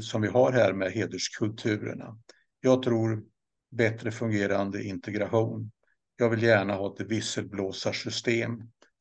Som 0.01 0.23
vi 0.23 0.29
har 0.29 0.53
här 0.53 0.73
med 0.73 0.93
hederskulturerna. 0.93 2.19
Jag 2.61 2.83
tror 2.83 3.25
bättre 3.71 4.11
fungerande 4.11 4.83
integration. 4.83 5.71
Jag 6.17 6.31
vill 6.31 6.43
gärna 6.43 6.75
ha 6.75 6.95
ett 6.95 7.01
visselblåsarsystem 7.01 8.51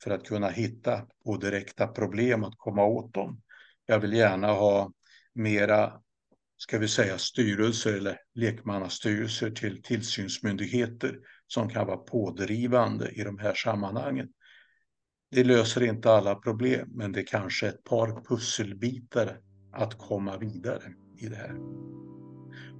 för 0.03 0.11
att 0.11 0.27
kunna 0.27 0.49
hitta 0.49 1.07
på 1.23 1.37
direkta 1.37 1.87
problem 1.87 2.43
att 2.43 2.57
komma 2.57 2.85
åt 2.85 3.13
dem. 3.13 3.41
Jag 3.85 3.99
vill 3.99 4.13
gärna 4.13 4.47
ha 4.47 4.91
mera, 5.33 5.93
ska 6.57 6.77
vi 6.77 6.87
säga 6.87 7.17
styrelser 7.17 7.93
eller 7.93 8.19
lekmannastyrelser 8.33 9.51
till 9.51 9.81
tillsynsmyndigheter 9.81 11.19
som 11.47 11.69
kan 11.69 11.87
vara 11.87 11.97
pådrivande 11.97 13.11
i 13.11 13.23
de 13.23 13.39
här 13.39 13.53
sammanhangen. 13.53 14.27
Det 15.31 15.43
löser 15.43 15.83
inte 15.83 16.11
alla 16.11 16.35
problem, 16.35 16.89
men 16.91 17.11
det 17.11 17.19
är 17.19 17.25
kanske 17.25 17.67
ett 17.67 17.83
par 17.83 18.23
pusselbitar 18.23 19.39
att 19.77 19.97
komma 19.97 20.37
vidare 20.37 20.83
i 21.17 21.27
det 21.27 21.35
här. 21.35 21.55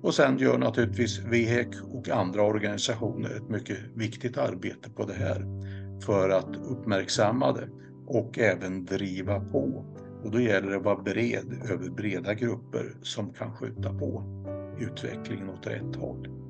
Och 0.02 0.14
sen 0.14 0.38
gör 0.38 0.58
naturligtvis 0.58 1.20
VHEC 1.20 1.82
och 1.93 2.10
andra 2.10 2.43
organisationer 2.43 3.30
ett 3.30 3.50
mycket 3.50 3.78
viktigt 3.95 4.38
arbete 4.38 4.89
på 4.89 5.06
det 5.06 5.14
här 5.14 5.45
för 6.06 6.30
att 6.30 6.56
uppmärksamma 6.56 7.52
det 7.52 7.70
och 8.08 8.39
även 8.39 8.86
driva 8.86 9.39
på. 9.39 9.86
Och 10.24 10.32
då 10.32 10.39
gäller 10.39 10.70
det 10.70 10.78
att 10.78 10.84
vara 10.84 11.02
bred 11.02 11.62
över 11.72 11.89
breda 11.89 12.34
grupper 12.34 12.95
som 13.02 13.34
kan 13.34 13.56
skjuta 13.56 13.93
på 13.93 14.24
utvecklingen 14.80 15.50
åt 15.50 15.68
rätt 15.68 15.95
håll. 15.95 16.47